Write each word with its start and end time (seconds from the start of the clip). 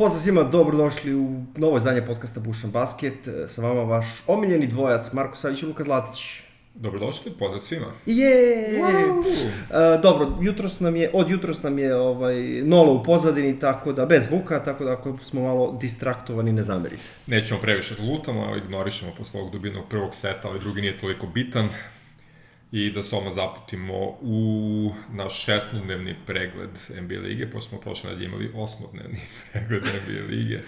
Pozdrav 0.00 0.20
svima, 0.20 0.42
dobrodošli 0.42 1.14
u 1.14 1.44
novo 1.56 1.76
izdanje 1.76 2.06
podcasta 2.06 2.40
Bušan 2.40 2.70
Basket. 2.70 3.14
Sa 3.46 3.62
vama 3.62 3.82
vaš 3.82 4.06
omiljeni 4.26 4.66
dvojac 4.66 5.12
Marko 5.12 5.36
Savić 5.36 5.62
i 5.62 5.66
Luka 5.66 5.84
Zlatić. 5.84 6.40
Dobrodošli, 6.74 7.32
pozdrav 7.38 7.60
svima. 7.60 7.86
Je! 8.06 8.80
Uh, 8.80 10.02
dobro, 10.02 10.38
jutros 10.40 10.80
nam 10.80 10.96
je, 10.96 11.10
od 11.12 11.30
jutros 11.30 11.62
nam 11.62 11.78
je 11.78 11.94
ovaj, 11.96 12.62
Nolo 12.64 12.92
u 12.92 13.02
pozadini, 13.02 13.58
tako 13.58 13.92
da, 13.92 14.06
bez 14.06 14.24
zvuka, 14.24 14.64
tako 14.64 14.84
da 14.84 14.92
ako 14.92 15.18
smo 15.22 15.42
malo 15.42 15.78
distraktovani, 15.80 16.52
ne 16.52 16.62
zamerite. 16.62 17.02
Nećemo 17.26 17.60
previše 17.60 17.94
da 17.94 18.02
lutamo, 18.02 18.56
ignorišemo 18.56 19.12
posle 19.18 19.40
ovog 19.40 19.52
dubinog 19.52 19.84
prvog 19.88 20.14
seta, 20.14 20.48
ali 20.48 20.60
drugi 20.60 20.80
nije 20.80 20.98
toliko 20.98 21.26
bitan. 21.26 21.68
I 22.72 22.90
da 22.90 23.02
se 23.02 23.16
odmah 23.16 23.32
zaputimo 23.32 24.18
u 24.20 24.92
naš 25.12 25.44
šestnodnevni 25.44 26.14
pregled 26.26 26.70
NBA 27.02 27.18
lige, 27.20 27.50
pošto 27.50 27.68
smo 27.68 27.80
prošle 27.80 28.10
nedelje 28.10 28.26
imali 28.26 28.50
osmodnevni 28.54 29.18
pregled 29.52 29.82
NBA 29.82 30.26
lige. 30.30 30.60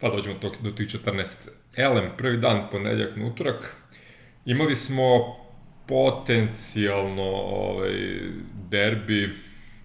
Pa 0.00 0.08
dođemo 0.08 0.38
do, 0.42 0.52
do 0.60 0.70
tih 0.70 0.88
14. 0.88 1.48
Elem, 1.76 2.10
prvi 2.16 2.36
dan, 2.36 2.68
ponedeljak 2.70 3.16
na 3.16 3.26
utorak, 3.26 3.76
Imali 4.48 4.76
smo 4.76 5.36
potencijalno 5.86 7.22
ovaj, 7.32 8.20
derbi 8.70 9.34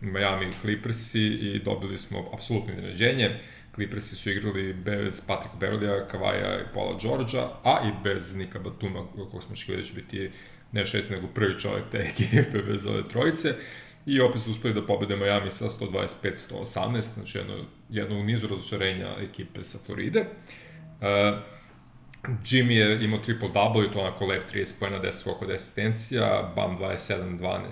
Miami 0.01 0.47
Clippersi 0.61 1.21
i 1.21 1.61
dobili 1.65 1.97
smo 1.97 2.29
apsolutno 2.33 2.73
iznenađenje. 2.73 3.31
Clippersi 3.75 4.15
su 4.15 4.31
igrali 4.31 4.73
bez 4.73 5.21
Patrika 5.27 5.55
Beverlija, 5.59 6.07
Kavaja 6.07 6.59
i 6.61 6.73
Paula 6.73 6.99
Đorđa, 7.01 7.49
a 7.63 7.79
i 7.87 8.03
bez 8.03 8.35
Nika 8.35 8.59
Batuma, 8.59 9.05
kog 9.31 9.43
smo 9.43 9.55
škili 9.55 9.77
da 9.77 9.83
će 9.83 9.93
biti 9.93 10.29
ne 10.73 10.85
šest, 10.85 11.09
nego 11.09 11.27
prvi 11.27 11.59
čovjek 11.59 11.85
te 11.91 11.97
ekipe 12.11 12.61
bez 12.61 12.85
ove 12.85 13.07
trojice. 13.09 13.55
I 14.05 14.21
opet 14.21 14.41
su 14.41 14.51
uspeli 14.51 14.73
da 14.73 14.85
pobede 14.85 15.15
Miami 15.15 15.51
sa 15.51 15.65
125-118, 15.65 17.01
znači 17.01 17.37
jedno, 17.37 17.53
jedno 17.89 18.19
u 18.19 18.23
nizu 18.23 18.47
razočarenja 18.47 19.15
ekipe 19.19 19.63
sa 19.63 19.77
Floride. 19.85 20.19
Uh, 20.19 21.39
Jimmy 22.45 22.71
je 22.71 23.05
imao 23.05 23.19
triple-double 23.19 23.85
i 23.85 23.91
to 23.91 23.99
onako 23.99 24.25
lep 24.25 24.43
30 24.53 24.79
pojena, 24.79 25.01
10 25.01 25.11
skoko, 25.11 25.45
10 25.45 25.53
asistencija, 25.53 26.53
Bam 26.55 26.77
27, 26.77 27.39
12, 27.39 27.67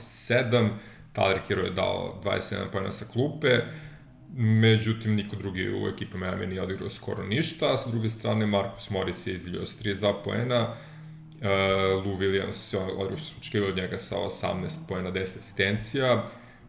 7, 0.51 0.69
Tyler 1.13 1.39
Hero 1.47 1.61
je 1.61 1.71
dao 1.71 2.21
27 2.23 2.71
pojena 2.71 2.91
sa 2.91 3.05
klupe, 3.13 3.59
međutim 4.35 5.15
niko 5.15 5.35
drugi 5.35 5.69
u 5.69 5.87
ekipi 5.87 6.17
Miami 6.17 6.47
nije 6.47 6.61
odigrao 6.61 6.89
skoro 6.89 7.23
ništa, 7.23 7.77
sa 7.77 7.89
druge 7.89 8.09
strane 8.09 8.45
Marcus 8.45 8.89
Morris 8.89 9.27
je 9.27 9.33
izdivio 9.33 9.65
sa 9.65 9.83
32 9.83 10.23
pojena, 10.23 10.61
uh, 10.61 10.75
Lou 12.05 12.17
Williams 12.17 12.53
se 12.53 12.77
odigrao 12.77 13.17
što 13.17 13.35
očekivali 13.39 13.71
od 13.71 13.77
njega 13.77 13.97
sa 13.97 14.15
18 14.15 14.87
pojena, 14.87 15.11
10 15.11 15.21
asistencija, 15.21 16.23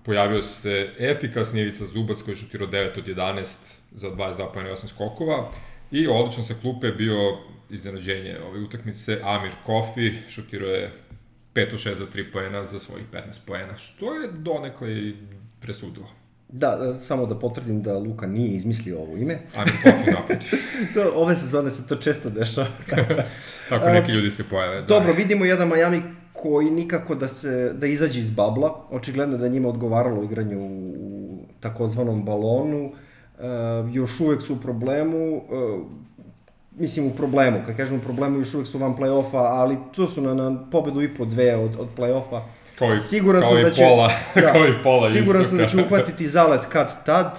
pojavio 0.04 0.42
se 0.42 0.90
efikasni 0.98 1.60
Ivica 1.60 1.84
Zubac 1.84 2.22
koji 2.22 2.32
je 2.32 2.36
šutirao 2.36 2.68
9 2.68 2.98
od 2.98 3.06
11 3.06 3.56
za 3.92 4.10
22 4.10 4.52
pojena 4.52 4.70
i 4.70 4.72
8 4.72 4.88
skokova, 4.88 5.50
I 5.92 6.06
odličan 6.06 6.44
sa 6.44 6.54
klupe 6.62 6.86
je 6.86 6.92
bio 6.92 7.38
iznenađenje 7.70 8.38
ove 8.48 8.60
utakmice. 8.60 9.20
Amir 9.22 9.52
Kofi 9.66 10.12
šutirao 10.28 10.68
je 10.68 10.92
5 11.54 11.72
6 11.72 11.94
za 11.94 12.06
3 12.06 12.32
poena 12.32 12.64
za 12.64 12.78
svojih 12.78 13.06
15 13.12 13.46
poena, 13.46 13.76
što 13.76 14.14
je 14.14 14.28
donekle 14.32 14.92
i 14.92 15.14
presudilo. 15.60 16.08
Da, 16.52 16.76
da, 16.76 17.00
samo 17.00 17.26
da 17.26 17.38
potvrdim 17.38 17.82
da 17.82 17.98
Luka 17.98 18.26
nije 18.26 18.48
izmislio 18.48 18.98
ovo 19.00 19.16
ime. 19.16 19.38
Amir 19.56 19.74
Kofi 19.82 20.10
naprotiv. 20.10 20.58
to, 20.94 21.12
ove 21.14 21.36
sezone 21.36 21.70
se 21.70 21.88
to 21.88 21.96
često 21.96 22.30
dešava. 22.30 22.66
Tako 23.68 23.88
neki 23.88 24.12
ljudi 24.12 24.30
se 24.30 24.44
pojave. 24.50 24.80
Da. 24.80 24.86
Dobro, 24.86 25.12
vidimo 25.12 25.44
jedan 25.44 25.68
Miami 25.68 26.02
koji 26.32 26.70
nikako 26.70 27.14
da 27.14 27.28
se 27.28 27.72
da 27.74 27.86
izađe 27.86 28.20
iz 28.20 28.30
babla. 28.30 28.86
Očigledno 28.90 29.38
da 29.38 29.48
njima 29.48 29.68
odgovaralo 29.68 30.22
igranje 30.22 30.56
u, 30.56 30.92
u 30.98 31.38
takozvanom 31.60 32.24
balonu. 32.24 32.84
Uh, 32.84 33.44
još 33.92 34.20
uvek 34.20 34.42
su 34.42 34.54
u 34.54 34.60
problemu. 34.60 35.42
Mislim 36.78 37.06
u 37.06 37.10
problemu, 37.10 37.58
kad 37.66 37.76
kažem 37.76 37.96
u 37.98 38.00
problemu 38.00 38.38
još 38.38 38.54
uvek 38.54 38.66
su 38.66 38.78
van 38.78 38.96
play-offa, 38.96 39.46
ali 39.50 39.76
to 39.96 40.08
su 40.08 40.22
na, 40.22 40.34
na 40.34 40.70
pobedu 40.70 41.02
i 41.02 41.14
po 41.14 41.24
dve 41.24 41.56
od, 41.56 41.76
od 41.78 41.88
play-offa. 41.96 42.40
Kao 42.78 42.94
i, 42.94 43.00
siguran 43.00 43.42
kao 43.42 43.50
sam 43.50 43.58
i 43.58 43.62
da 43.62 43.70
će, 43.70 43.82
pola, 43.82 44.10
da, 44.34 44.52
kao 44.52 44.66
i 44.66 44.82
pola 44.82 45.10
Siguran 45.10 45.44
sam 45.44 45.58
da 45.58 45.66
će 45.66 45.76
uhvatiti 45.76 46.28
zalet 46.28 46.66
kad 46.68 47.04
tad. 47.04 47.38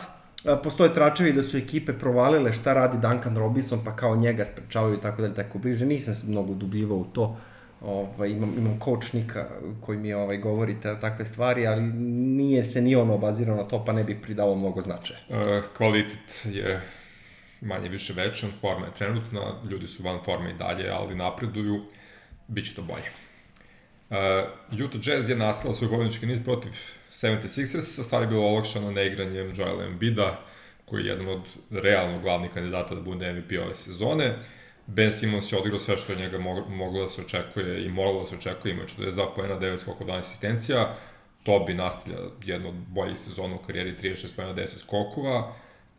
Postoje 0.63 0.93
tračevi 0.93 1.33
da 1.33 1.43
su 1.43 1.57
ekipe 1.57 1.93
provalile 1.93 2.53
šta 2.53 2.73
radi 2.73 2.97
Duncan 2.97 3.37
Robinson, 3.37 3.79
pa 3.85 3.95
kao 3.95 4.15
njega 4.15 4.45
sprečavaju 4.45 4.93
i 4.95 5.01
tako 5.01 5.21
dalje, 5.21 5.33
tako 5.33 5.59
bliže. 5.59 5.85
Nisam 5.85 6.13
se 6.13 6.27
mnogo 6.27 6.53
dubljivao 6.53 6.97
u 6.97 7.05
to. 7.05 7.37
Ovaj, 7.81 8.29
imam, 8.29 8.53
imam 8.57 8.79
kočnika 8.79 9.45
koji 9.81 9.97
mi 9.97 10.13
ovaj, 10.13 10.37
govori 10.37 10.75
te, 10.81 10.99
takve 11.01 11.25
stvari, 11.25 11.67
ali 11.67 11.81
nije 11.81 12.63
se 12.63 12.81
ni 12.81 12.95
on 12.95 13.09
obazirao 13.09 13.55
na 13.55 13.63
to, 13.63 13.85
pa 13.85 13.93
ne 13.93 14.03
bi 14.03 14.21
pridao 14.21 14.55
mnogo 14.55 14.81
značaja. 14.81 15.19
Uh, 15.29 15.37
kvalitet 15.77 16.45
je 16.45 16.81
manje 17.61 17.89
više 17.89 18.13
večan, 18.13 18.51
forma 18.61 18.85
je 18.85 18.93
trenutna, 18.93 19.41
ljudi 19.69 19.87
su 19.87 20.03
van 20.03 20.19
forme 20.25 20.51
i 20.51 20.53
dalje, 20.53 20.89
ali 20.89 21.15
napreduju, 21.15 21.81
bit 22.47 22.65
će 22.65 22.75
to 22.75 22.81
bolje. 22.81 23.22
Uh, 24.13 24.79
Utah 24.85 25.01
Jazz 25.01 25.29
je 25.29 25.35
nastala 25.35 25.73
svoj 25.73 25.89
pobednički 25.89 26.25
niz 26.25 26.43
protiv 26.43 26.71
76ers, 27.11 28.03
stvari 28.03 28.27
bilo 28.27 28.45
olakšano 28.45 28.91
neigranjem 28.91 29.53
Joel 29.55 29.81
Embida, 29.81 30.39
koji 30.85 31.01
je 31.01 31.09
jedan 31.09 31.27
od 31.27 31.41
realno 31.71 32.19
glavnih 32.19 32.51
kandidata 32.51 32.95
da 32.95 33.01
bude 33.01 33.33
MVP 33.33 33.51
ove 33.63 33.73
sezone. 33.73 34.35
Ben 34.87 35.11
Simmons 35.11 35.51
je 35.51 35.57
odigrao 35.57 35.79
sve 35.79 35.97
što 35.97 36.13
je 36.13 36.19
njega 36.19 36.39
moglo 36.69 37.01
da 37.01 37.07
se 37.07 37.21
očekuje 37.21 37.85
i 37.85 37.89
moralo 37.89 38.19
da 38.19 38.25
se 38.25 38.35
očekuje, 38.35 38.73
imao 38.73 38.85
42 38.85 39.35
poena, 39.35 39.59
9 39.59 39.77
skoko, 39.77 40.03
12 40.03 40.17
asistencija. 40.17 40.95
To 41.43 41.59
bi 41.59 41.73
nastavlja 41.73 42.19
jednu 42.45 42.69
od 42.69 42.75
boljih 42.75 43.17
sezona 43.17 43.55
u 43.55 43.57
karijeri, 43.57 43.95
36 44.01 44.35
poena, 44.35 44.53
10 44.53 44.79
skokova. 44.79 45.39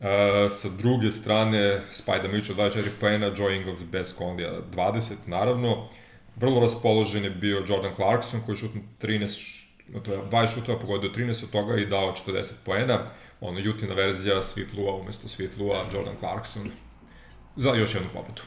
Uh, 0.00 0.06
sa 0.50 0.68
druge 0.78 1.10
strane, 1.10 1.80
Spajda 1.90 2.28
Mitchell 2.28 2.58
24 2.58 2.82
poena, 3.00 3.26
Joe 3.36 3.56
Ingles 3.56 3.84
bez 3.84 4.16
Kondija 4.16 4.52
20, 4.74 5.14
naravno. 5.26 5.88
Vrlo 6.36 6.60
raspoložen 6.60 7.24
je 7.24 7.30
bio 7.30 7.64
Jordan 7.68 7.94
Clarkson 7.94 8.40
koji 8.46 8.54
je 8.54 8.58
šutno 8.58 8.80
13, 9.02 9.64
to 10.04 10.12
je 10.12 10.18
20 10.30 10.54
šutova 10.54 10.78
pogodio 10.78 11.10
13 11.10 11.44
od 11.44 11.50
toga 11.50 11.76
i 11.76 11.86
dao 11.86 12.14
40 12.26 12.52
poena. 12.64 12.98
Ono, 13.40 13.58
jutina 13.58 13.94
verzija 13.94 14.42
Sweet 14.42 14.78
Lua 14.78 14.94
umesto 14.94 15.28
Sweet 15.28 15.58
Lua, 15.58 15.84
Jordan 15.92 16.14
Clarkson 16.18 16.70
za 17.56 17.70
još 17.70 17.94
jednu 17.94 18.08
pobedu. 18.12 18.42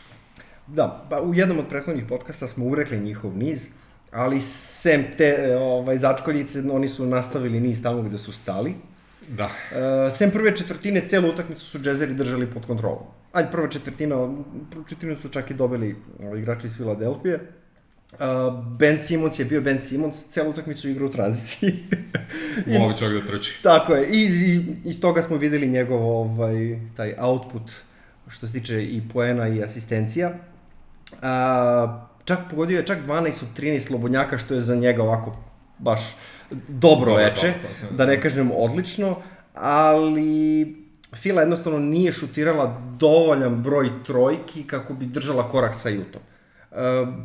Da, 0.67 1.05
pa 1.09 1.21
u 1.21 1.33
jednom 1.33 1.59
od 1.59 1.67
prethodnih 1.69 2.05
podcasta 2.09 2.47
smo 2.47 2.65
urekli 2.65 2.99
njihov 2.99 3.37
niz, 3.37 3.69
ali 4.11 4.41
sem 4.41 5.05
te 5.17 5.57
ovaj, 5.57 5.97
začkoljice, 5.97 6.63
oni 6.71 6.87
su 6.87 7.05
nastavili 7.05 7.59
niz 7.59 7.83
tamo 7.83 8.01
gde 8.01 8.19
su 8.19 8.31
stali. 8.31 8.75
Da. 9.27 9.45
Uh, 9.45 10.13
sem 10.13 10.31
prve 10.31 10.55
četvrtine, 10.55 11.07
celu 11.07 11.29
utakmicu 11.29 11.65
su 11.65 11.79
džezeri 11.79 12.13
držali 12.13 12.47
pod 12.53 12.65
kontrolom. 12.65 13.03
Ajde, 13.33 13.51
prva 13.51 13.69
četvrtina, 13.69 14.15
prvu 14.71 14.83
četvrtinu 14.83 15.15
su 15.15 15.29
čak 15.29 15.51
i 15.51 15.53
dobili 15.53 15.95
ovaj, 16.23 16.39
igrači 16.39 16.67
iz 16.67 16.77
Filadelfije. 16.77 17.39
Uh, 18.13 18.19
ben 18.77 18.99
Simons 18.99 19.39
je 19.39 19.45
bio 19.45 19.61
Ben 19.61 19.81
Simons, 19.81 20.27
celu 20.27 20.49
utakmicu 20.49 20.89
igra 20.89 21.05
u 21.05 21.09
tranziciji. 21.09 21.73
Voli 22.79 22.97
čak 22.97 23.13
da 23.13 23.25
trči. 23.27 23.59
Tako 23.63 23.93
je, 23.93 24.09
i, 24.09 24.23
i 24.23 24.65
iz 24.83 25.01
toga 25.01 25.21
smo 25.21 25.37
videli 25.37 25.67
njegov 25.67 26.05
ovaj, 26.05 26.79
taj 26.95 27.13
output 27.19 27.71
što 28.27 28.47
se 28.47 28.53
tiče 28.53 28.83
i 28.83 29.01
poena 29.13 29.47
i 29.47 29.63
asistencija. 29.63 30.29
Uh, 31.11 31.19
čak 32.25 32.39
pogodio 32.49 32.77
je 32.77 32.85
čak 32.85 32.97
12 33.07 33.27
od 33.27 33.57
13 33.57 33.79
slobodnjaka, 33.79 34.37
što 34.37 34.53
je 34.53 34.61
za 34.61 34.75
njega 34.75 35.03
ovako 35.03 35.37
baš 35.77 36.01
dobro 36.67 37.15
veče, 37.15 37.53
da 37.91 38.05
ne 38.05 38.21
kažem 38.21 38.51
odlično, 38.55 39.15
ali 39.53 40.75
Fila 41.15 41.41
jednostavno 41.41 41.79
nije 41.79 42.11
šutirala 42.11 42.81
dovoljan 42.99 43.63
broj 43.63 43.89
trojki 44.05 44.63
kako 44.63 44.93
bi 44.93 45.05
držala 45.05 45.49
korak 45.49 45.75
sa 45.75 45.89
Jutom. 45.89 46.21
E, 46.21 46.36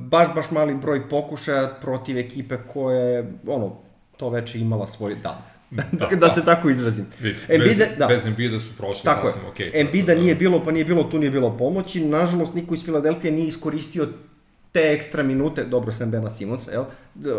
baš, 0.00 0.28
baš 0.34 0.50
mali 0.50 0.74
broj 0.74 1.08
pokušaja 1.08 1.68
protiv 1.80 2.18
ekipe 2.18 2.58
koja 2.72 2.98
je, 2.98 3.32
ono, 3.46 3.76
to 4.16 4.28
veče 4.28 4.60
imala 4.60 4.86
svoj 4.86 5.14
dan. 5.14 5.42
Da, 5.70 5.82
da, 6.10 6.16
da 6.16 6.30
se 6.30 6.44
tako 6.44 6.70
izrazim. 6.70 7.06
Vidite, 7.20 7.54
Embide, 7.54 7.68
bez, 7.68 7.98
da. 7.98 8.06
bez 8.06 8.26
Embida 8.26 8.60
su 8.60 8.76
prošli 8.76 9.04
tako 9.04 9.26
sasvim 9.26 9.48
okej. 9.50 9.66
Okay, 9.66 9.80
Embida 9.80 10.14
da, 10.14 10.20
nije 10.20 10.34
bilo, 10.34 10.64
pa 10.64 10.70
nije 10.70 10.84
bilo, 10.84 11.02
tu 11.02 11.18
nije 11.18 11.30
bilo 11.30 11.56
pomoći. 11.56 12.04
Nažalost, 12.04 12.54
niko 12.54 12.74
iz 12.74 12.84
Filadelfije 12.84 13.32
nije 13.32 13.48
iskoristio 13.48 14.08
te 14.72 14.80
ekstra 14.80 15.22
minute, 15.22 15.64
dobro 15.64 15.92
sem 15.92 16.10
Bena 16.10 16.30
Simonsa, 16.30 16.72
jel? 16.72 16.84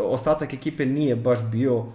Ostatak 0.06 0.54
ekipe 0.54 0.86
nije 0.86 1.16
baš 1.16 1.40
bio 1.52 1.78
uh, 1.78 1.88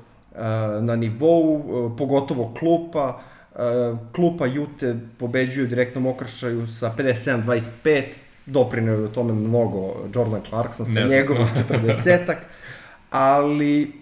na 0.80 0.96
nivou, 0.96 1.54
uh, 1.54 1.92
pogotovo 1.98 2.54
klupa. 2.58 3.20
Uh, 3.54 3.98
klupa 4.12 4.46
Jute 4.46 4.96
pobeđuju 5.18 5.66
direktnom 5.66 6.06
okršaju 6.06 6.66
sa 6.66 6.94
57-25, 6.98 8.02
doprineo 8.48 9.04
u 9.04 9.08
tome 9.08 9.32
mnogo 9.32 9.94
Jordan 10.14 10.40
Clarkson 10.48 10.86
sa 10.86 11.00
njegovim 11.00 11.46
40-ak, 11.68 12.36
ali 13.10 13.92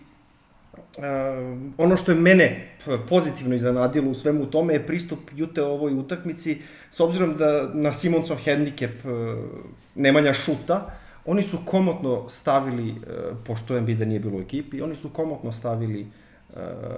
uh, 0.99 1.03
ono 1.79 1.97
što 1.97 2.13
je 2.13 2.19
mene 2.19 2.69
pozitivno 3.09 3.55
iznenadilo 3.55 4.11
u 4.11 4.15
svemu 4.15 4.47
tome 4.47 4.75
je 4.75 4.87
pristup 4.87 5.19
Jute 5.35 5.63
ovoj 5.63 5.95
utakmici, 5.95 6.63
s 6.91 7.01
obzirom 7.01 7.37
da 7.37 7.71
na 7.75 7.93
Simonsov 7.93 8.37
handicap 8.45 9.05
uh, 9.05 9.13
nemanja 9.95 10.33
šuta, 10.33 10.91
Oni 11.27 11.43
su 11.43 11.59
komotno 11.65 12.29
stavili, 12.29 12.91
e, 12.91 12.95
pošto 13.45 13.77
Embiida 13.77 14.05
nije 14.05 14.21
bilo 14.21 14.39
u 14.39 14.41
ekipi, 14.41 14.83
oni 14.83 14.97
su 14.97 15.09
komotno 15.09 15.53
stavili 15.53 16.01
e, 16.01 16.07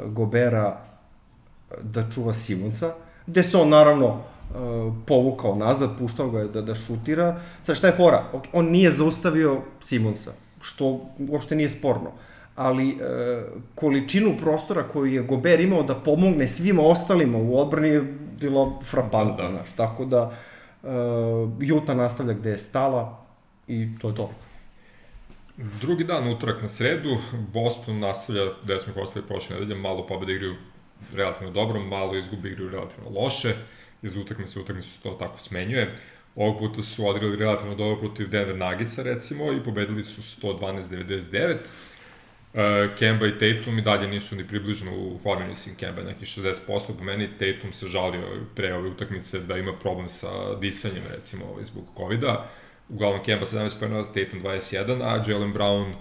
Gobera 0.06 0.80
da 1.82 2.10
čuva 2.10 2.32
Simonsa, 2.32 2.92
gde 3.26 3.42
se 3.42 3.56
on 3.56 3.68
naravno 3.68 4.22
uh, 4.50 4.94
povukao 5.06 5.54
nazad, 5.56 5.98
puštao 5.98 6.30
ga 6.30 6.38
je 6.38 6.48
da, 6.48 6.62
da 6.62 6.74
šutira. 6.74 7.40
Sad 7.60 7.76
šta 7.76 7.86
je 7.86 7.96
fora? 7.96 8.24
On 8.52 8.70
nije 8.70 8.90
zaustavio 8.90 9.60
Simonsa, 9.80 10.32
što 10.60 11.00
uopšte 11.28 11.56
nije 11.56 11.70
sporno 11.70 12.12
ali 12.58 12.90
e, 12.90 12.96
količinu 13.74 14.34
prostora 14.40 14.88
koju 14.88 15.12
je 15.14 15.22
Gober 15.22 15.60
imao 15.60 15.82
da 15.82 15.94
pomogne 15.94 16.48
svima 16.48 16.82
ostalima 16.82 17.38
u 17.38 17.58
odbrani 17.58 17.88
je 17.88 18.02
bilo 18.40 18.80
frapantno, 18.82 19.44
da. 19.44 19.50
znaš, 19.50 19.72
tako 19.76 20.04
da 20.04 20.32
e, 20.82 20.88
Juta 21.60 21.94
nastavlja 21.94 22.34
gde 22.34 22.50
je 22.50 22.58
stala 22.58 23.24
i 23.68 23.88
to 24.00 24.08
je 24.08 24.14
to. 24.14 24.30
Drugi 25.80 26.04
dan, 26.04 26.28
utorak 26.28 26.62
na 26.62 26.68
sredu, 26.68 27.16
Boston 27.52 27.98
nastavlja 27.98 28.42
gde 28.64 28.78
smo 28.78 29.02
ostali 29.02 29.26
prošle 29.26 29.56
nedelje, 29.56 29.80
malo 29.80 30.06
pobeda 30.06 30.32
igraju 30.32 30.54
relativno 31.14 31.52
dobro, 31.52 31.80
malo 31.80 32.16
izgubi 32.16 32.48
igraju 32.48 32.70
relativno 32.70 33.10
loše, 33.10 33.54
iz 34.02 34.16
utakmice 34.16 34.60
utakmice 34.60 34.88
to 35.02 35.10
tako 35.10 35.38
smenjuje. 35.38 35.92
Ovog 36.36 36.58
puta 36.58 36.82
su 36.82 37.08
odigrali 37.08 37.36
relativno 37.36 37.74
dobro 37.74 37.96
protiv 38.00 38.28
Denver 38.28 38.56
Nuggetsa 38.56 39.02
recimo 39.02 39.52
i 39.52 39.64
pobedili 39.64 40.04
su 40.04 40.22
112-99. 40.22 41.56
Uh, 42.48 42.60
Kemba 42.98 43.26
i 43.26 43.38
Tatum 43.38 43.78
i 43.78 43.82
dalje 43.82 44.08
nisu 44.08 44.36
ni 44.36 44.48
približno 44.48 44.92
u 44.94 45.18
formi, 45.22 45.46
mislim 45.46 45.76
Kemba 45.76 46.02
neki 46.02 46.24
60%, 46.24 46.96
po 46.98 47.04
meni 47.04 47.28
Tatum 47.38 47.72
se 47.72 47.86
žalio 47.86 48.20
pre 48.54 48.74
ove 48.74 48.88
utakmice 48.88 49.38
da 49.40 49.56
ima 49.56 49.72
problem 49.72 50.08
sa 50.08 50.54
disanjem 50.60 51.02
recimo 51.10 51.44
ovaj, 51.44 51.64
zbog 51.64 51.84
COVID-a. 51.96 52.46
Uglavnom 52.88 53.24
Kemba 53.24 53.44
17 53.44 53.78
pojena, 53.78 54.02
Tatum 54.02 54.42
21, 54.42 55.02
a 55.02 55.30
Jalen 55.30 55.52
Brown 55.52 55.94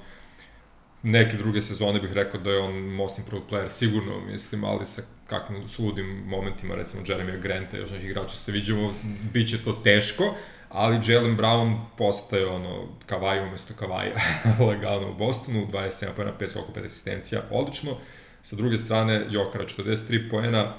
neke 1.04 1.38
druge 1.38 1.62
sezone 1.62 2.00
bih 2.00 2.14
rekao 2.14 2.42
da 2.42 2.52
je 2.52 2.60
on 2.60 2.74
most 2.74 3.18
improved 3.20 3.50
player, 3.50 3.70
sigurno 3.70 4.20
mislim, 4.20 4.64
ali 4.64 4.86
sa 4.86 5.02
kakvim 5.28 5.68
suludim 5.68 6.24
momentima, 6.26 6.76
recimo 6.76 7.04
Jeremy 7.04 7.42
Granta, 7.42 7.78
još 7.78 7.90
nekih 7.90 8.10
igrača 8.10 8.36
se 8.36 8.52
viđamo, 8.52 8.94
bit 9.34 9.50
će 9.50 9.64
to 9.64 9.74
teško, 9.74 10.36
ali 10.70 11.00
Jalen 11.08 11.38
Brown 11.38 11.78
postaje 11.98 12.48
ono 12.48 12.88
Kavaji 13.06 13.42
umesto 13.42 13.74
Kavaja 13.80 14.16
lagano 14.60 15.10
u 15.12 15.14
Bostonu, 15.14 15.68
27 15.72 16.08
pojena, 16.16 16.34
5 16.40 16.48
skoku, 16.48 16.72
5 16.76 16.86
asistencija, 16.86 17.42
odlično. 17.52 17.98
Sa 18.42 18.56
druge 18.56 18.78
strane, 18.78 19.26
Jokara 19.30 19.66
43 19.66 20.30
pojena, 20.30 20.74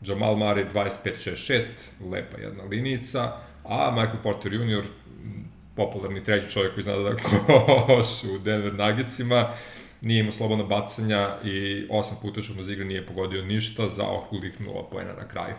Jamal 0.00 0.34
Murray 0.34 0.72
25-6-6, 0.74 1.62
lepa 2.10 2.38
jedna 2.38 2.64
linijica, 2.64 3.32
a 3.64 3.90
Michael 3.90 4.22
Porter 4.22 4.52
Jr., 4.52 4.84
popularni 5.76 6.24
treći 6.24 6.50
čovjek 6.50 6.74
koji 6.74 6.82
zna 6.82 6.96
da 6.96 7.16
koš 7.16 8.24
u 8.24 8.38
Denver 8.38 8.74
Nuggetsima, 8.74 9.48
nije 10.00 10.20
imao 10.20 10.32
slobodna 10.32 10.64
bacanja 10.64 11.36
i 11.44 11.86
osam 11.90 12.16
puta 12.22 12.42
što 12.42 12.60
iz 12.60 12.70
igre 12.70 12.84
nije 12.84 13.06
pogodio 13.06 13.44
ništa 13.44 13.88
za 13.88 14.08
okulih 14.08 14.60
0 14.60 14.90
pojena 14.90 15.12
na 15.12 15.28
kraju. 15.28 15.54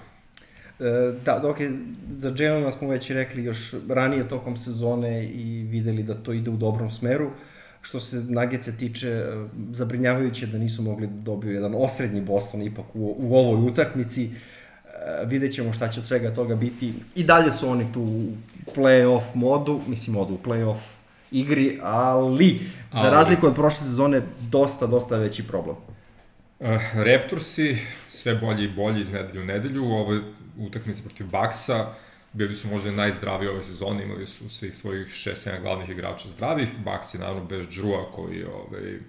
E, 0.80 1.14
da, 1.26 1.54
je 1.60 1.72
za 2.08 2.34
Jelena 2.38 2.72
smo 2.72 2.90
već 2.90 3.10
rekli 3.10 3.44
još 3.44 3.74
ranije 3.90 4.28
tokom 4.28 4.58
sezone 4.58 5.26
i 5.26 5.64
videli 5.64 6.04
da 6.04 6.14
to 6.14 6.34
ide 6.34 6.50
u 6.50 6.58
dobrom 6.58 6.92
smeru. 6.92 7.30
Što 7.82 8.00
se 8.00 8.24
Nagice 8.30 8.78
tiče, 8.78 9.10
e, 9.10 9.48
zabrinjavajuće 9.72 10.48
da 10.48 10.58
nisu 10.58 10.82
mogli 10.82 11.08
da 11.08 11.22
dobiju 11.22 11.54
jedan 11.54 11.76
osrednji 11.76 12.22
Boston 12.22 12.62
ipak 12.62 12.86
u, 12.94 13.16
u 13.20 13.36
ovoj 13.36 13.70
utakmici. 13.70 14.24
E, 14.26 15.26
vidjet 15.26 15.54
ćemo 15.54 15.74
šta 15.74 15.90
će 15.90 16.00
od 16.00 16.06
svega 16.06 16.34
toga 16.34 16.56
biti. 16.56 16.94
I 17.16 17.24
dalje 17.24 17.52
su 17.52 17.70
oni 17.70 17.86
tu 17.94 18.02
u 18.02 18.32
play-off 18.76 19.24
modu, 19.34 19.82
mislim 19.88 20.16
modu 20.16 20.34
u 20.34 20.48
play-off 20.48 20.78
igri, 21.32 21.80
ali 21.84 22.60
za 22.94 23.10
razliku 23.10 23.48
od 23.48 23.56
prošle 23.56 23.84
sezone 23.84 24.22
dosta, 24.50 24.88
dosta 24.88 25.18
veći 25.18 25.48
problem. 25.48 25.76
Uh, 26.60 26.68
Raptorsi 26.94 27.78
sve 28.10 28.36
bolji 28.36 28.64
i 28.64 28.76
bolji 28.76 29.02
iz 29.02 29.12
nedelju 29.12 29.42
u 29.42 29.46
nedelju. 29.46 29.84
Ovo 29.84 30.20
utakmice 30.58 31.04
protiv 31.04 31.28
Baksa, 31.28 31.94
bili 32.34 32.56
su 32.56 32.68
možda 32.68 32.92
najzdraviji 32.92 33.50
ove 33.50 33.64
sezone, 33.64 34.04
imali 34.04 34.26
su 34.26 34.50
svih 34.50 34.76
svojih 34.76 35.08
6-7 35.08 35.62
glavnih 35.62 35.90
igrača 35.90 36.30
zdravih, 36.30 36.70
Baks 36.86 37.14
je 37.14 37.20
naravno 37.20 37.46
bez 37.46 37.68
Džrua 37.68 38.12
koji 38.12 38.38
je 38.38 38.48
ovaj, 38.48 39.00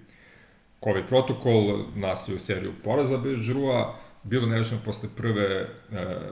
COVID 0.83 1.05
protokol, 1.07 1.85
nasilju 1.95 2.39
seriju 2.39 2.73
poraza 2.83 3.17
bez 3.17 3.39
Džrua, 3.39 3.95
bilo 4.23 4.47
nerešeno 4.47 4.81
posle 4.85 5.09
prve, 5.17 5.45
e, 5.45 5.67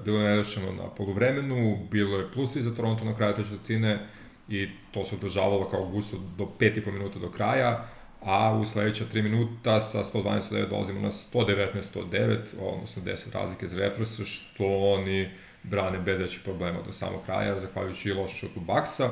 bilo 0.05 0.19
nerešeno 0.19 0.71
na 0.71 0.89
poluvremenu, 0.97 1.87
bilo 1.91 2.17
je 2.17 2.31
plus 2.31 2.55
3 2.55 2.61
za 2.61 2.75
Toronto 2.75 3.05
na 3.05 3.15
kraju 3.15 3.35
četvrtine 3.35 4.07
i 4.49 4.69
to 4.91 5.03
se 5.03 5.15
održavalo 5.15 5.69
kao 5.69 5.85
gusto 5.85 6.17
do 6.37 6.47
5,5 6.59 6.91
minuta 6.91 7.19
do 7.19 7.31
kraja, 7.31 7.87
a 8.21 8.53
u 8.53 8.65
sledeća 8.65 9.03
3 9.13 9.21
minuta 9.21 9.79
sa 9.79 10.03
112.9 10.03 10.69
dolazimo 10.69 11.01
na 11.01 11.11
119.9, 11.11 12.37
odnosno 12.59 13.03
10 13.03 13.33
razlike 13.33 13.67
za 13.67 13.77
retrose, 13.77 14.25
što 14.25 14.65
oni 14.65 15.29
brane 15.63 15.99
bez 15.99 16.19
većih 16.19 16.41
problema 16.43 16.79
do 16.85 16.91
samog 16.91 17.21
kraja, 17.25 17.59
zahvaljujući 17.59 18.09
i 18.09 18.13
lošu 18.13 18.35
šutu 18.37 18.59
Baksa. 18.59 19.09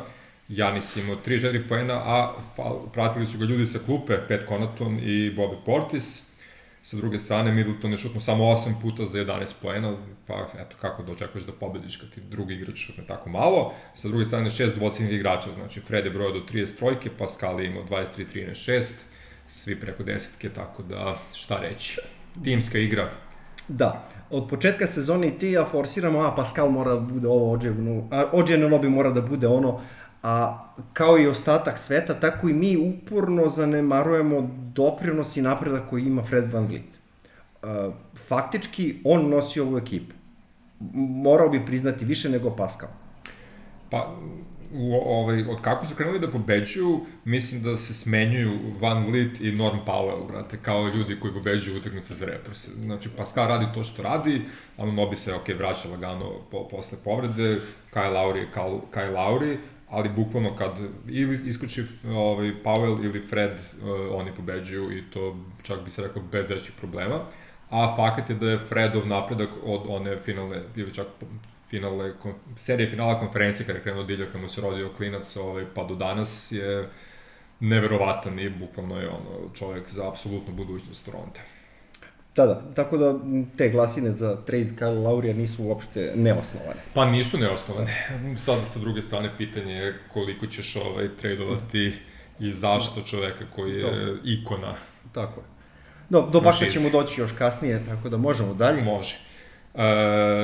Janis 0.49 0.95
imao 0.95 1.15
3-4 1.25 1.67
poena, 1.67 1.93
a 1.93 2.33
pratili 2.93 3.25
su 3.25 3.37
ga 3.37 3.45
ljudi 3.45 3.65
sa 3.65 3.79
klupe, 3.85 4.17
Pet 4.27 4.45
Konaton 4.47 4.99
i 4.99 5.35
Bobby 5.35 5.57
Portis, 5.65 6.28
Sa 6.81 6.97
druge 6.97 7.19
strane, 7.19 7.51
Middleton 7.51 7.91
je 7.91 7.97
šutno 7.97 8.21
samo 8.21 8.43
8 8.43 8.81
puta 8.81 9.05
za 9.05 9.19
11 9.19 9.61
poena, 9.61 9.97
pa 10.27 10.47
eto 10.59 10.77
kako 10.81 11.03
da 11.03 11.11
očekuješ 11.11 11.45
da 11.45 11.51
pobediš 11.51 11.97
kad 11.97 12.09
ti 12.09 12.21
drugi 12.21 12.53
igrač 12.53 12.77
šutne 12.77 13.03
tako 13.07 13.29
malo. 13.29 13.73
Sa 13.93 14.07
druge 14.07 14.25
strane, 14.25 14.49
šest 14.49 14.75
dvocinih 14.75 15.13
igrača, 15.13 15.53
znači 15.53 15.79
Fred 15.79 16.05
je 16.05 16.11
brojao 16.11 16.33
do 16.33 16.39
30 16.51 16.77
trojke, 16.77 17.09
Pascal 17.17 17.59
je 17.59 17.67
imao 17.67 17.83
23, 17.83 18.25
13, 18.35 18.71
6, 18.71 18.93
svi 19.47 19.75
preko 19.75 20.03
desetke, 20.03 20.49
tako 20.49 20.83
da 20.83 21.17
šta 21.33 21.59
reći. 21.61 21.97
Timska 22.43 22.77
igra, 22.77 23.09
Da, 23.67 24.05
od 24.29 24.47
početka 24.49 24.87
sezone 24.87 25.31
ti 25.37 25.51
ja 25.51 25.65
forsiramo, 25.71 26.19
a 26.19 26.35
Pascal 26.35 26.69
mora 26.71 26.93
da 26.93 26.99
bude 26.99 27.27
ovo, 27.27 27.51
ođevno 28.31 28.67
lobby 28.67 28.89
mora 28.89 29.11
da 29.11 29.21
bude 29.21 29.47
ono, 29.47 29.79
a 30.23 30.65
kao 30.93 31.19
i 31.19 31.27
ostatak 31.27 31.79
sveta, 31.79 32.13
tako 32.13 32.49
i 32.49 32.53
mi 32.53 32.77
uporno 32.77 33.49
zanemarujemo 33.49 34.68
doprinos 34.79 35.37
i 35.37 35.41
napredak 35.41 35.89
koji 35.89 36.07
ima 36.07 36.23
Fred 36.23 36.53
Van 36.53 36.65
Vliet. 36.65 36.99
Uh, 37.63 37.93
faktički, 38.27 39.01
on 39.03 39.29
nosi 39.29 39.59
ovu 39.59 39.77
ekipu. 39.77 40.15
Morao 41.23 41.49
bi 41.49 41.65
priznati 41.65 42.05
više 42.05 42.29
nego 42.29 42.55
Pascal. 42.55 42.89
Pa, 43.89 44.15
u, 44.73 44.93
ovaj, 44.93 45.43
od 45.43 45.61
kako 45.61 45.85
su 45.85 45.95
krenuli 45.95 46.19
da 46.19 46.31
pobeđuju, 46.31 46.99
mislim 47.25 47.63
da 47.63 47.77
se 47.77 47.93
smenjuju 47.93 48.51
Van 48.79 49.05
Vliet 49.05 49.41
i 49.41 49.51
Norm 49.51 49.77
Powell, 49.85 50.27
brate, 50.27 50.57
kao 50.61 50.87
ljudi 50.87 51.19
koji 51.19 51.33
pobeđuju 51.33 51.77
utakmice 51.77 52.13
za 52.13 52.25
Raptors. 52.25 52.69
Znači, 52.69 53.09
Pascal 53.17 53.47
radi 53.47 53.65
to 53.73 53.83
što 53.83 54.03
radi, 54.03 54.41
ono 54.77 54.91
Nobi 54.91 55.15
se, 55.15 55.33
ok, 55.33 55.47
vraća 55.57 55.89
lagano 55.89 56.31
po, 56.51 56.67
posle 56.67 56.97
povrede, 57.03 57.59
Kyle 57.93 58.13
Lowry 58.13 58.37
je 58.37 58.47
Kyle 58.93 59.13
Lowry, 59.15 59.57
ali 59.89 60.09
bukvalno 60.09 60.55
kad 60.55 60.79
ili 61.07 61.49
isključi 61.49 61.83
ovaj, 62.07 62.53
Powell 62.63 63.05
ili 63.05 63.21
Fred, 63.27 63.51
uh, 63.51 63.89
oni 64.11 64.31
pobeđuju 64.35 64.97
i 64.97 65.03
to 65.11 65.35
čak 65.63 65.83
bi 65.85 65.91
se 65.91 66.01
rekao 66.01 66.21
bez 66.31 66.49
većih 66.49 66.73
problema. 66.79 67.19
A 67.69 67.95
fakat 67.95 68.29
je 68.29 68.35
da 68.35 68.49
je 68.49 68.59
Fredov 68.59 69.07
napredak 69.07 69.49
od 69.63 69.81
one 69.87 70.19
finalne, 70.19 70.63
ili 70.75 70.93
čak 70.93 71.07
finale, 71.69 72.13
serije 72.55 72.89
finala 72.89 73.19
konferencije 73.19 73.65
kada 73.65 73.77
je 73.77 73.83
krenuo 73.83 74.03
Dilja, 74.03 74.25
kada 74.25 74.39
mu 74.39 74.49
se 74.49 74.61
rodio 74.61 74.93
klinac, 74.97 75.37
ovaj, 75.37 75.65
pa 75.75 75.83
do 75.83 75.95
danas 75.95 76.51
je 76.51 76.89
neverovatan 77.59 78.39
i 78.39 78.49
bukvalno 78.49 79.01
je 79.01 79.09
ono, 79.09 79.53
čovjek 79.53 79.89
za 79.89 80.09
apsolutnu 80.09 80.53
budućnost 80.53 81.05
Toronto. 81.05 81.39
Da, 82.35 82.45
da, 82.45 82.61
tako 82.75 82.97
da 82.97 83.15
te 83.57 83.69
glasine 83.69 84.11
za 84.11 84.35
trade 84.45 84.69
Kyle 84.79 85.03
Laurija 85.03 85.33
nisu 85.33 85.63
uopšte 85.63 86.11
neosnovane. 86.15 86.79
Pa 86.93 87.05
nisu 87.05 87.37
neosnovane. 87.37 88.07
Sad 88.37 88.57
sa 88.65 88.79
druge 88.79 89.01
strane 89.01 89.29
pitanje 89.37 89.73
je 89.73 89.99
koliko 90.13 90.47
ćeš 90.47 90.75
ovaj 90.75 91.07
tradovati 91.21 91.93
i 92.39 92.51
zašto 92.51 93.01
čoveka 93.01 93.45
koji 93.55 93.73
je 93.75 93.81
to. 93.81 94.17
ikona. 94.23 94.75
Tako 95.11 95.39
je. 95.39 95.45
Do, 96.09 96.29
do 96.33 96.41
Baksa 96.41 96.65
ćemo 96.65 96.89
doći 96.89 97.21
još 97.21 97.31
kasnije, 97.37 97.85
tako 97.85 98.09
da 98.09 98.17
možemo 98.17 98.53
dalje. 98.53 98.83
Može. 98.83 99.17
Uh, 99.73 99.81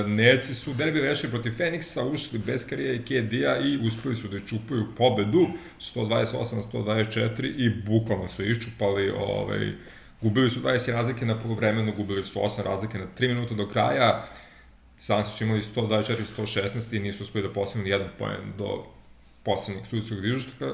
Neci 0.07 0.53
su 0.53 0.73
derbi 0.73 1.01
rešili 1.01 1.31
protiv 1.31 1.51
Feniksa, 1.51 2.05
ušli 2.05 2.39
bez 2.39 2.67
Karija 2.69 2.93
i 2.93 2.99
KD-a 2.99 3.57
i 3.57 3.87
uspeli 3.87 4.15
su 4.15 4.27
da 4.27 4.39
čupaju 4.39 4.85
pobedu 4.97 5.47
128 5.79 6.55
na 6.55 6.61
124 6.61 7.53
i 7.57 7.69
bukvalno 7.69 8.27
su 8.27 8.43
iščupali 8.43 9.09
ovaj, 9.09 9.71
Gubili 10.25 10.49
su 10.49 10.59
20 10.59 10.93
razlike 10.93 11.25
na 11.25 11.39
polovremenu, 11.39 11.93
gubili 11.97 12.23
su 12.23 12.39
8 12.39 12.63
razlike 12.63 12.97
na 12.97 13.05
3 13.19 13.27
minuta 13.27 13.53
do 13.53 13.67
kraja. 13.67 14.23
Sansi 14.97 15.37
su 15.37 15.43
imali 15.43 15.61
124 15.61 16.15
116 16.37 16.95
i 16.95 16.99
nisu 16.99 17.23
uspeli 17.23 17.47
da 17.47 17.53
postignu 17.53 17.87
jedan 17.87 18.07
poen 18.19 18.53
do 18.57 18.83
poslednjeg 19.43 19.85
sudijskog 19.85 20.17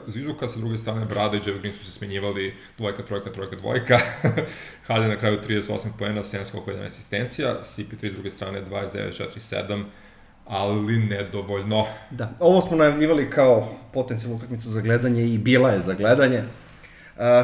zvižuka, 0.07 0.47
sa 0.47 0.59
druge 0.59 0.77
strane 0.77 1.05
Brada 1.05 1.37
i 1.37 1.39
Jeff 1.45 1.59
Green 1.59 1.73
su 1.73 1.85
se 1.85 1.91
smenjivali 1.91 2.55
dvojka, 2.77 3.03
trojka, 3.03 3.31
trojka, 3.31 3.55
dvojka. 3.55 3.99
Harden 4.87 5.09
na 5.09 5.17
kraju 5.17 5.39
38 5.47 5.87
poena, 5.99 6.23
7 6.23 6.45
skoko 6.45 6.71
11 6.71 6.85
asistencija, 6.85 7.55
CP3 7.63 8.11
s 8.11 8.13
druge 8.13 8.29
strane 8.29 8.65
29, 8.65 9.23
4, 9.37 9.65
7, 9.67 9.83
ali 10.45 10.97
nedovoljno. 10.97 11.85
Da, 12.11 12.35
ovo 12.39 12.61
smo 12.61 12.77
najavljivali 12.77 13.29
kao 13.29 13.69
potencijalnu 13.93 14.37
utakmicu 14.37 14.69
za 14.69 14.81
gledanje 14.81 15.25
i 15.25 15.37
bila 15.37 15.69
je 15.69 15.79
za 15.79 15.93
gledanje. 15.93 16.43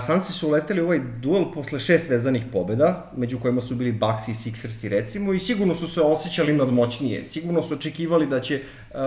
Sansi 0.02 0.34
su 0.34 0.50
leteli 0.50 0.82
ovaj 0.82 1.00
duel 1.22 1.52
posle 1.54 1.80
šest 1.80 2.10
vezanih 2.10 2.44
pobeda, 2.52 3.12
među 3.18 3.40
kojima 3.40 3.62
su 3.62 3.76
bili 3.76 3.92
Bucks 3.92 4.28
i 4.28 4.34
Sixersi 4.34 4.90
recimo, 4.90 5.34
i 5.34 5.40
sigurno 5.40 5.76
su 5.76 5.88
se 5.88 6.02
osjećali 6.02 6.54
nadmoćnije. 6.54 7.24
Sigurno 7.24 7.62
su 7.62 7.74
očekivali 7.74 8.28
da 8.28 8.40
će 8.40 8.62
uh, 8.62 8.98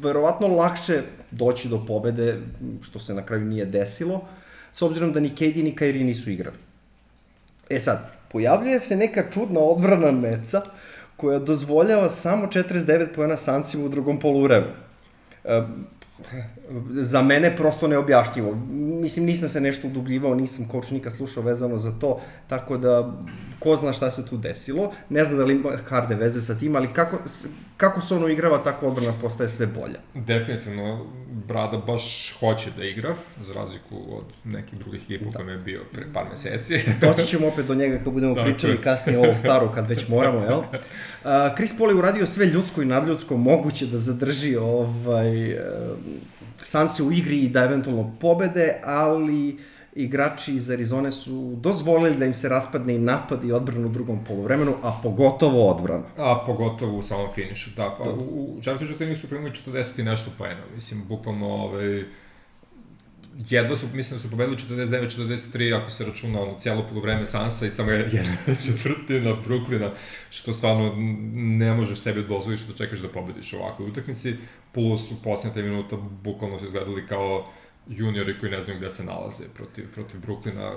verovatno 0.00 0.48
lakše 0.48 1.02
doći 1.30 1.68
do 1.68 1.84
pobede, 1.86 2.38
što 2.82 2.98
se 2.98 3.14
na 3.14 3.26
kraju 3.26 3.44
nije 3.44 3.64
desilo, 3.64 4.20
s 4.72 4.82
obzirom 4.82 5.12
da 5.12 5.20
ni 5.20 5.34
KD 5.34 5.56
ni 5.56 5.76
Kyrie 5.76 6.04
nisu 6.04 6.30
igrali. 6.30 6.56
E 7.70 7.80
sad, 7.80 8.12
pojavljuje 8.28 8.80
se 8.80 8.96
neka 8.96 9.30
čudna 9.30 9.60
odbrana 9.60 10.10
Meca, 10.10 10.62
koja 11.16 11.38
dozvoljava 11.38 12.10
samo 12.10 12.46
49 12.46 13.06
pojena 13.14 13.36
Sansima 13.36 13.84
u 13.84 13.88
drugom 13.88 14.20
poluvremenu. 14.20 14.72
Uh, 15.44 15.50
za 16.90 17.22
mene 17.22 17.56
prosto 17.56 17.88
neobjašnjivo. 17.88 18.54
Mislim, 19.00 19.24
nisam 19.24 19.48
se 19.48 19.60
nešto 19.60 19.88
udubljivao, 19.88 20.34
nisam 20.34 20.68
kočnika 20.68 21.10
slušao 21.10 21.42
vezano 21.42 21.78
za 21.78 21.92
to, 21.98 22.20
tako 22.46 22.76
da 22.76 23.12
ko 23.58 23.76
zna 23.76 23.92
šta 23.92 24.10
se 24.10 24.26
tu 24.26 24.36
desilo. 24.36 24.92
Ne 25.08 25.24
znam 25.24 25.38
da 25.38 25.44
li 25.44 25.54
ima 25.54 25.70
harde 25.88 26.14
veze 26.14 26.40
sa 26.40 26.54
tim, 26.54 26.76
ali 26.76 26.88
kako, 26.92 27.18
kako 27.80 28.00
se 28.00 28.14
ono 28.14 28.28
igrava, 28.28 28.58
tako 28.58 28.86
odbrana 28.86 29.12
postaje 29.20 29.48
sve 29.48 29.66
bolja. 29.66 29.98
Definitivno, 30.14 31.06
Brada 31.48 31.76
baš 31.76 32.34
hoće 32.40 32.70
da 32.76 32.84
igra, 32.84 33.14
za 33.40 33.54
razliku 33.54 33.96
od 34.10 34.24
nekih 34.44 34.78
drugih 34.78 35.02
ekipa 35.10 35.42
da. 35.42 35.50
je 35.50 35.58
bio 35.58 35.80
pre 35.92 36.04
par 36.14 36.24
meseci. 36.30 36.80
Doći 37.00 37.26
ćemo 37.26 37.48
opet 37.48 37.66
do 37.66 37.74
njega 37.74 37.98
kad 38.04 38.12
budemo 38.12 38.34
dakle. 38.34 38.52
pričali 38.52 38.76
kasnije 38.82 39.18
o 39.18 39.36
staru, 39.36 39.68
kad 39.74 39.88
već 39.88 40.08
moramo, 40.14 40.40
jel? 40.40 40.58
Uh, 40.58 41.54
Chris 41.56 41.78
Paul 41.78 41.90
je 41.90 41.96
uradio 41.96 42.26
sve 42.26 42.46
ljudsko 42.46 42.82
i 42.82 42.84
nadljudsko 42.84 43.36
moguće 43.36 43.86
da 43.86 43.98
zadrži 43.98 44.56
ovaj, 44.56 45.52
uh, 45.52 45.60
Sanse 46.62 47.02
u 47.02 47.12
igri 47.12 47.40
i 47.40 47.48
da 47.48 47.62
eventualno 47.62 48.16
pobede, 48.20 48.80
ali 48.84 49.58
igrači 49.94 50.54
iz 50.54 50.70
Arizone 50.70 51.10
su 51.10 51.56
dozvolili 51.56 52.16
da 52.16 52.26
im 52.26 52.34
se 52.34 52.48
raspadne 52.48 52.94
i 52.94 52.98
napad 52.98 53.44
i 53.44 53.52
odbrana 53.52 53.86
u 53.86 53.90
drugom 53.90 54.24
polovremenu, 54.24 54.74
a 54.82 55.00
pogotovo 55.02 55.70
odbrana. 55.70 56.04
A 56.16 56.42
pogotovo 56.46 56.98
u 56.98 57.02
samom 57.02 57.28
finišu, 57.34 57.70
da. 57.76 57.96
Pa, 57.98 58.10
u, 58.10 58.56
u 58.58 58.62
Čartu 58.62 58.86
su 59.16 59.28
primili 59.28 59.50
40 59.66 60.00
i 60.00 60.02
nešto 60.02 60.30
poena, 60.38 60.62
mislim, 60.74 61.02
bukvalno 61.08 61.46
ovaj, 61.46 62.04
jedva 63.48 63.76
su, 63.76 63.86
mislim 63.94 64.16
da 64.18 64.22
su 64.22 64.30
pobedili 64.30 64.56
49-43, 64.56 65.80
ako 65.80 65.90
se 65.90 66.04
računa 66.04 66.40
ono 66.40 66.60
cijelo 66.60 66.82
polovreme 66.88 67.26
Sansa 67.26 67.66
i 67.66 67.70
samo 67.70 67.90
jedna 67.90 68.54
četvrtina 68.66 69.34
Bruklina, 69.44 69.90
što 70.30 70.52
stvarno 70.52 70.94
ne 71.34 71.74
možeš 71.74 71.98
sebi 71.98 72.22
dozvoliš 72.22 72.60
da 72.60 72.74
čekaš 72.74 72.98
da 72.98 73.08
pobediš 73.08 73.52
u 73.52 73.56
ovakvoj 73.56 73.88
utakmici, 73.88 74.34
plus 74.72 75.10
u 75.10 75.22
posljednje 75.24 75.62
minuta 75.62 75.96
bukvalno 75.96 76.58
su 76.58 76.64
izgledali 76.64 77.06
kao 77.06 77.46
juniori 77.90 78.38
koji 78.40 78.52
ne 78.52 78.60
znaju 78.60 78.78
gde 78.78 78.90
se 78.90 79.04
nalaze 79.04 79.44
protiv, 79.54 79.92
protiv 79.94 80.20
Bruklina, 80.20 80.72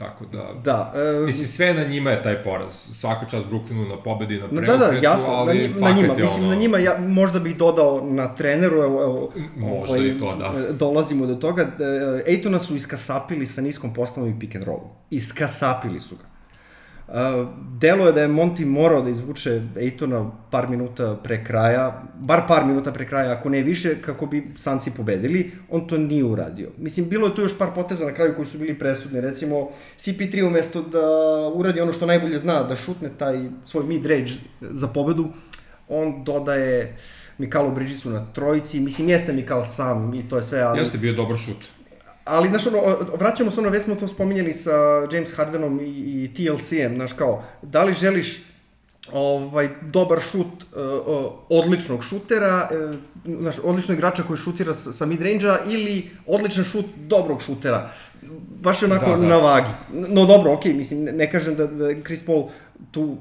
Tako 0.00 0.24
da, 0.32 0.54
da 0.64 0.92
e, 0.96 1.26
mislim, 1.26 1.46
sve 1.46 1.74
na 1.74 1.84
njima 1.84 2.10
je 2.10 2.22
taj 2.22 2.42
poraz. 2.42 2.72
Svaka 2.72 3.26
čast 3.26 3.46
Brooklynu 3.46 3.88
na 3.88 4.02
pobedi, 4.02 4.38
na 4.38 4.48
preokretu, 4.48 4.78
da, 4.78 4.86
da, 4.86 4.92
jasno, 4.92 5.26
ali 5.26 5.58
na, 5.58 5.62
njima, 5.62 5.88
na 5.88 5.90
njima, 5.90 6.14
mislim, 6.14 6.44
ono... 6.44 6.54
na 6.54 6.60
njima, 6.60 6.78
ja, 6.78 6.98
možda 6.98 7.38
bih 7.38 7.56
dodao 7.56 8.00
na 8.04 8.34
treneru, 8.34 8.82
evo, 8.82 9.02
evo 9.02 9.32
možda 9.56 9.94
ovaj, 9.94 10.08
i 10.08 10.18
to, 10.18 10.36
da. 10.36 10.72
Dolazimo 10.72 11.26
do 11.26 11.34
toga, 11.34 11.70
Ejtona 12.26 12.58
su 12.58 12.76
iskasapili 12.76 13.46
sa 13.46 13.60
niskom 13.60 13.94
postavom 13.94 14.30
i 14.30 14.38
pick 14.38 14.54
and 14.54 14.64
rollom. 14.64 14.88
Iskasapili 15.10 16.00
su 16.00 16.16
ga. 16.16 16.29
Delo 17.80 18.06
je 18.06 18.12
da 18.12 18.20
je 18.20 18.28
Monty 18.28 18.64
morao 18.64 19.02
da 19.02 19.10
izvuče 19.10 19.60
Ejtona 19.76 20.30
par 20.50 20.68
minuta 20.68 21.16
pre 21.24 21.44
kraja, 21.44 22.02
bar 22.20 22.40
par 22.48 22.64
minuta 22.64 22.92
pre 22.92 23.06
kraja, 23.06 23.32
ako 23.32 23.48
ne 23.48 23.62
više, 23.62 23.94
kako 24.02 24.26
bi 24.26 24.52
Sanci 24.56 24.90
pobedili. 24.96 25.52
On 25.70 25.86
to 25.88 25.98
nije 25.98 26.24
uradio. 26.24 26.70
Mislim, 26.78 27.08
bilo 27.08 27.26
je 27.26 27.34
tu 27.34 27.42
još 27.42 27.58
par 27.58 27.68
poteza 27.74 28.06
na 28.06 28.12
kraju 28.12 28.34
koji 28.34 28.46
su 28.46 28.58
bili 28.58 28.78
presudni. 28.78 29.20
Recimo, 29.20 29.68
CP3 29.98 30.46
umesto 30.46 30.82
da 30.82 31.00
uradi 31.54 31.80
ono 31.80 31.92
što 31.92 32.06
najbolje 32.06 32.38
zna, 32.38 32.62
da 32.62 32.76
šutne 32.76 33.08
taj 33.18 33.38
svoj 33.66 33.84
mid-range 33.84 34.32
za 34.60 34.86
pobedu, 34.86 35.28
on 35.88 36.24
dodaje 36.24 36.96
Mikalu 37.38 37.74
Bridgesu 37.74 38.10
na 38.10 38.26
trojici. 38.32 38.80
Mislim, 38.80 39.08
jeste 39.08 39.32
Mikal 39.32 39.66
sam 39.66 40.14
i 40.14 40.28
to 40.28 40.36
je 40.36 40.42
sve, 40.42 40.60
ali... 40.60 40.78
Jeste 40.78 40.98
bio 40.98 41.12
dobar 41.12 41.38
šut 41.38 41.79
ali, 42.24 42.48
znaš, 42.48 42.66
ono, 42.66 42.96
vraćamo 43.18 43.50
se 43.50 43.60
ono, 43.60 43.68
već 43.68 43.84
smo 43.84 43.94
to 43.94 44.08
spominjali 44.08 44.52
sa 44.52 44.72
James 45.12 45.32
Hardenom 45.36 45.80
i, 45.80 45.84
i 45.84 46.30
TLC-em, 46.34 46.94
znaš, 46.94 47.12
kao, 47.12 47.44
da 47.62 47.84
li 47.84 47.94
želiš 47.94 48.42
ovaj, 49.12 49.68
dobar 49.82 50.20
šut 50.20 50.46
uh, 50.46 51.32
odličnog 51.48 52.04
šutera, 52.04 52.68
uh, 52.70 52.96
znaš, 53.40 53.56
odličnog 53.64 53.98
igrača 53.98 54.22
koji 54.22 54.36
šutira 54.36 54.74
sa, 54.74 54.92
sa 54.92 55.06
mid-range-a 55.06 55.58
ili 55.66 56.10
odličan 56.26 56.64
šut 56.64 56.84
dobrog 56.96 57.42
šutera. 57.42 57.90
Baš 58.62 58.82
je 58.82 58.86
onako 58.86 59.10
da, 59.10 59.16
da. 59.16 59.26
na 59.26 59.36
vagi. 59.36 59.70
No 59.92 60.26
dobro, 60.26 60.52
okej, 60.52 60.72
okay, 60.72 60.76
mislim, 60.76 61.04
ne, 61.04 61.12
ne 61.12 61.30
kažem 61.30 61.54
da, 61.54 61.66
da 61.66 62.02
Chris 62.04 62.26
Paul 62.26 62.48
tu, 62.90 63.16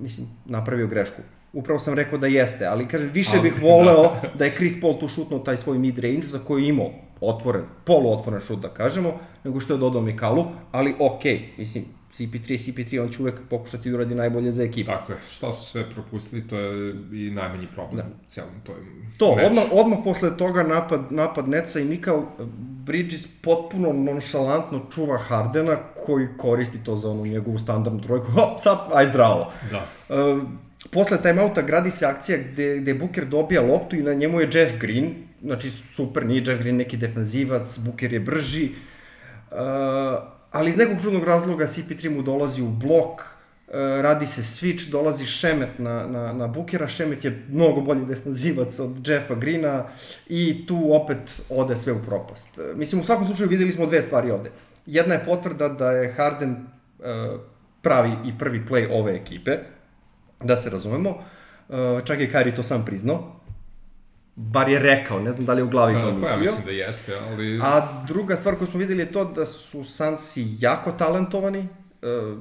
mislim, 0.00 0.26
napravio 0.44 0.86
grešku. 0.86 1.22
Upravo 1.58 1.78
sam 1.78 1.94
rekao 1.94 2.18
da 2.18 2.26
jeste, 2.26 2.66
ali 2.66 2.88
kažem, 2.88 3.10
više 3.12 3.30
ali, 3.38 3.42
bih 3.42 3.62
voleo 3.62 4.02
da. 4.02 4.32
da 4.38 4.44
je 4.44 4.50
Chris 4.50 4.80
Paul 4.80 4.98
tu 4.98 5.08
šutnuo 5.08 5.38
taj 5.38 5.56
svoj 5.56 5.78
mid-range 5.78 6.24
za 6.24 6.38
koji 6.38 6.62
je 6.62 6.68
imao 6.68 6.90
otvoren, 7.20 7.62
poluotvoren 7.84 8.40
šut 8.40 8.60
da 8.60 8.68
kažemo, 8.68 9.18
nego 9.44 9.60
što 9.60 9.74
je 9.74 9.78
dodao 9.78 10.02
Mikalu, 10.02 10.44
ali 10.72 10.94
okej, 10.98 11.38
okay, 11.38 11.58
mislim, 11.58 11.84
CP3 12.12 12.52
CP3, 12.52 13.02
on 13.02 13.08
će 13.08 13.22
uvek 13.22 13.34
pokušati 13.50 13.90
da 13.90 13.94
uradi 13.94 14.14
najbolje 14.14 14.52
za 14.52 14.62
ekipu. 14.62 14.86
Tako 14.86 15.12
je, 15.12 15.18
šta 15.30 15.52
su 15.52 15.70
sve 15.70 15.90
propustili, 15.90 16.48
to 16.48 16.56
je 16.56 16.94
i 17.12 17.30
najmanji 17.30 17.66
problem 17.74 18.06
da. 18.06 18.14
u 18.14 18.28
celom 18.28 18.60
toj 18.64 18.76
To, 19.18 19.36
meč. 19.36 19.46
odmah, 19.46 19.64
odmah 19.72 19.98
posle 20.04 20.36
toga 20.36 20.62
napad, 20.62 21.00
napad 21.10 21.48
Neca 21.48 21.80
i 21.80 21.84
Mikal 21.84 22.22
Bridges 22.86 23.26
potpuno 23.42 23.92
nonšalantno 23.92 24.80
čuva 24.94 25.18
Hardena 25.18 25.76
koji 26.06 26.26
koristi 26.38 26.84
to 26.84 26.96
za 26.96 27.10
onu 27.10 27.26
njegovu 27.26 27.58
standardnu 27.58 28.00
trojku. 28.00 28.26
Hop, 28.32 28.58
sad, 28.58 28.78
aj 28.92 29.06
zdravo. 29.06 29.52
Da. 29.70 29.86
Uh, 30.08 30.42
posle 30.90 31.22
timeouta 31.22 31.62
gradi 31.62 31.90
se 31.90 32.06
akcija 32.06 32.38
gde, 32.38 32.78
gde 32.78 32.94
Booker 32.94 33.26
dobija 33.26 33.62
loptu 33.62 33.96
i 33.96 34.02
na 34.02 34.14
njemu 34.14 34.40
je 34.40 34.50
Jeff 34.52 34.78
Green, 34.80 35.14
znači 35.42 35.70
super, 35.70 36.26
nije 36.26 36.42
Jeff 36.46 36.62
Green 36.62 36.76
neki 36.76 36.96
defenzivac, 36.96 37.78
Booker 37.78 38.12
je 38.12 38.20
brži, 38.20 38.68
uh, 39.50 39.58
ali 40.50 40.70
iz 40.70 40.76
nekog 40.76 41.02
čudnog 41.02 41.24
razloga 41.24 41.66
CP3 41.66 42.10
mu 42.10 42.22
dolazi 42.22 42.62
u 42.62 42.68
blok, 42.68 43.20
uh, 43.20 43.74
radi 44.00 44.26
se 44.26 44.42
switch, 44.42 44.90
dolazi 44.90 45.26
Šemet 45.26 45.78
na, 45.78 46.06
na, 46.06 46.32
na 46.32 46.46
Bookera, 46.46 46.88
Šemet 46.88 47.24
je 47.24 47.44
mnogo 47.48 47.80
bolji 47.80 48.06
defenzivac 48.06 48.78
od 48.78 49.08
Jeffa 49.08 49.34
Greena 49.34 49.84
i 50.28 50.66
tu 50.66 50.94
opet 50.94 51.42
ode 51.48 51.76
sve 51.76 51.92
u 51.92 52.02
propast. 52.06 52.58
Uh, 52.58 52.76
mislim, 52.76 53.00
u 53.00 53.04
svakom 53.04 53.26
slučaju 53.26 53.48
videli 53.48 53.72
smo 53.72 53.86
dve 53.86 54.02
stvari 54.02 54.30
ovde. 54.30 54.50
Jedna 54.86 55.14
je 55.14 55.24
potvrda 55.24 55.68
da 55.68 55.90
je 55.90 56.12
Harden 56.12 56.50
uh, 56.52 57.04
pravi 57.82 58.12
i 58.24 58.38
prvi 58.38 58.64
play 58.68 58.88
ove 58.90 59.16
ekipe, 59.16 59.58
da 60.44 60.56
se 60.56 60.70
razumemo, 60.70 61.10
uh, 61.10 61.76
čak 62.04 62.20
je 62.20 62.32
Kyrie 62.32 62.56
to 62.56 62.62
sam 62.62 62.84
priznao, 62.84 63.38
bar 64.38 64.68
je 64.68 64.78
rekao, 64.78 65.20
ne 65.20 65.32
znam 65.32 65.46
da 65.46 65.52
li 65.52 65.60
je 65.60 65.64
u 65.64 65.68
glavi 65.68 66.00
to 66.00 66.12
mislio. 66.12 66.24
Pa 66.24 66.30
ja 66.30 66.42
mislim 66.42 66.64
da 66.64 66.70
jeste, 66.70 67.12
ali... 67.28 67.60
A 67.62 68.04
druga 68.06 68.36
stvar 68.36 68.54
koju 68.54 68.68
smo 68.68 68.80
videli 68.80 69.00
je 69.00 69.12
to 69.12 69.24
da 69.24 69.46
su 69.46 69.84
Sansi 69.84 70.46
jako 70.60 70.92
talentovani, 70.92 71.58
e, 71.58 71.66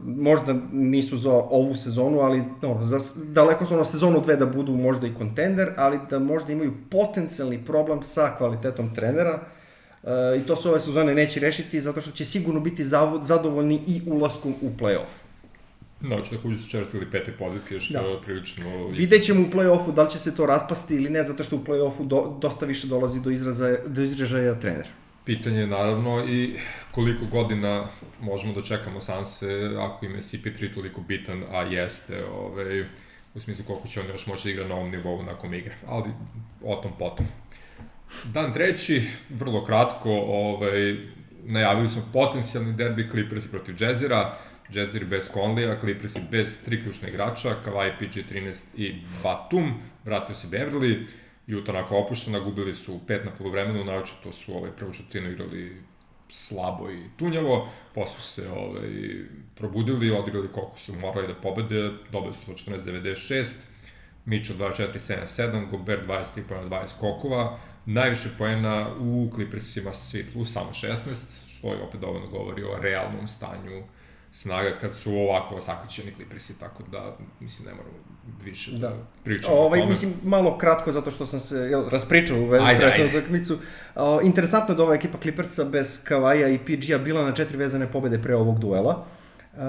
možda 0.06 0.56
nisu 0.72 1.18
za 1.18 1.32
ovu 1.32 1.76
sezonu, 1.76 2.20
ali 2.20 2.44
no, 2.62 2.84
za, 2.84 3.00
daleko 3.24 3.66
su 3.66 3.74
ono 3.74 3.86
sezonu 3.86 4.22
dve 4.22 4.36
da 4.36 4.46
budu 4.46 4.76
možda 4.76 5.08
i 5.08 5.14
kontender, 5.14 5.74
ali 5.78 6.00
da 6.10 6.20
možda 6.20 6.54
imaju 6.54 6.74
potencijalni 6.92 7.66
problem 7.66 8.04
sa 8.04 8.36
kvalitetom 8.38 8.96
trenera, 8.96 9.40
e, 10.04 10.10
i 10.38 10.48
to 10.48 10.56
se 10.56 10.70
ove 10.70 10.80
sezone 10.80 11.16
neće 11.16 11.40
rešiti 11.40 11.82
zato 11.82 12.02
što 12.02 12.12
će 12.12 12.26
sigurno 12.26 12.60
biti 12.60 12.84
zadovoljni 13.22 13.84
i 13.88 14.02
ulaskom 14.06 14.54
u 14.62 14.70
play-off. 14.80 15.27
Da, 16.02 16.22
će 16.22 16.36
da 16.36 16.42
uđu 16.44 16.58
sa 16.58 16.70
četvrte 16.70 16.98
ili 16.98 17.12
pete 17.12 17.32
pozicije, 17.32 17.80
što 17.80 17.94
da. 17.94 18.00
je 18.00 18.22
prilično... 18.22 18.88
Vidjet 18.88 19.24
ćemo 19.24 19.42
u 19.42 19.52
play-offu 19.52 19.94
da 19.94 20.04
li 20.04 20.10
će 20.10 20.20
se 20.20 20.36
to 20.36 20.46
raspasti 20.46 20.96
ili 20.96 21.10
ne, 21.10 21.24
zato 21.24 21.44
što 21.44 21.56
u 21.56 21.64
play-offu 21.64 22.08
do, 22.08 22.38
dosta 22.42 22.66
više 22.66 22.88
dolazi 22.88 23.22
do, 23.22 23.30
izraza, 23.30 23.78
do 23.88 24.02
izražaja 24.02 24.60
trener. 24.60 24.88
Pitanje 25.26 25.60
je 25.60 25.68
naravno 25.68 26.26
i 26.26 26.56
koliko 26.92 27.26
godina 27.26 27.88
možemo 28.22 28.54
da 28.54 28.62
čekamo 28.62 29.02
Sanse 29.02 29.72
ako 29.80 30.06
im 30.06 30.16
je 30.16 30.22
CP3 30.22 30.74
toliko 30.74 31.02
bitan, 31.02 31.44
a 31.52 31.62
jeste, 31.62 32.26
ovaj, 32.26 32.82
u 33.36 33.40
smislu 33.40 33.66
koliko 33.66 33.88
će 33.88 34.00
on 34.00 34.08
još 34.08 34.28
moći 34.28 34.48
da 34.48 34.52
igra 34.52 34.68
na 34.68 34.76
ovom 34.76 34.92
nivou 34.92 35.24
nakon 35.24 35.54
igre, 35.54 35.76
ali 35.88 36.10
o 36.64 36.76
tom 36.76 36.92
potom. 37.00 37.26
Dan 38.34 38.54
treći, 38.54 39.04
vrlo 39.30 39.66
kratko, 39.66 40.12
ovaj, 40.12 40.96
najavili 41.46 41.90
smo 41.90 42.02
potencijalni 42.14 42.74
derbi 42.74 43.10
Clippers 43.10 43.48
protiv 43.48 43.76
Jazzera, 43.80 44.38
Jazzir 44.74 45.06
bez 45.06 45.32
Conleya, 45.34 45.80
Clippersi 45.80 46.22
bez 46.32 46.64
tri 46.64 46.82
ključne 46.84 47.10
igrača, 47.10 47.56
Kawhi, 47.66 47.92
PG-13 48.00 48.64
i 48.78 48.96
Batum, 49.24 49.74
vratio 50.06 50.36
se 50.36 50.48
Beverly, 50.48 51.06
Utah 51.48 51.76
onako 51.76 51.98
opuštena, 51.98 52.40
gubili 52.40 52.76
su 52.76 53.00
pet 53.08 53.26
na 53.26 53.32
polovremenu, 53.32 53.84
naoče 53.84 54.14
to 54.24 54.32
su 54.32 54.56
ovaj, 54.56 54.72
prvu 54.72 54.94
četvrtinu 54.94 55.32
igrali 55.32 55.82
slabo 56.30 56.92
i 56.92 57.04
tunjavo, 57.18 57.70
posle 57.96 58.20
se 58.20 58.50
ovaj, 58.50 58.90
probudili, 59.56 60.12
odigrali 60.12 60.48
koliko 60.48 60.80
su 60.80 60.96
morali 60.96 61.28
da 61.28 61.36
pobede, 61.36 61.92
dobili 62.12 62.34
su 62.34 62.52
14-96, 62.52 63.56
Mitchell 64.26 64.60
24-7-7, 64.60 65.70
Gobert 65.72 66.08
23 66.08 66.42
pojena 66.50 66.70
20 66.70 67.00
kokova, 67.00 67.60
najviše 67.86 68.30
poena 68.38 68.90
u 69.00 69.30
Clippersima 69.36 69.94
svitlu, 69.94 70.46
samo 70.46 70.70
16, 70.74 71.58
što 71.58 71.68
je 71.68 71.82
opet 71.82 72.02
dovoljno 72.02 72.28
govori 72.28 72.64
o 72.64 72.80
realnom 72.82 73.28
stanju 73.28 73.84
snaga 74.32 74.78
kad 74.82 74.94
su 74.94 75.14
ovako 75.14 75.62
sakrićeni 75.62 76.12
Clippersi, 76.16 76.60
tako 76.60 76.84
da, 76.92 77.18
mislim, 77.40 77.68
ne 77.70 77.76
moramo 77.76 77.98
više 78.44 78.72
da, 78.72 78.78
da 78.78 78.96
pričamo 79.24 79.56
ovaj, 79.56 79.80
o 79.80 79.82
tome. 79.82 79.90
Mislim, 79.90 80.14
malo 80.24 80.58
kratko, 80.58 80.92
zato 80.92 81.12
što 81.12 81.26
sam 81.26 81.40
se 81.40 81.58
jel, 81.58 81.90
raspričao 81.90 82.38
u 82.38 82.50
prethodnu 82.50 83.12
zakmicu. 83.12 83.54
Uh, 83.54 84.02
interesantno 84.24 84.74
je 84.74 84.78
da 84.78 84.84
ova 84.84 84.96
ekipa 84.96 85.18
Clippersa 85.18 85.64
bez 85.64 86.04
Kavaja 86.04 86.50
i 86.50 86.58
PG-a 86.58 86.98
bila 86.98 87.24
na 87.24 87.34
četiri 87.34 87.58
vezane 87.58 87.92
pobede 87.92 88.22
pre 88.22 88.36
ovog 88.36 88.60
duela. 88.60 89.06
Uh, 89.54 89.62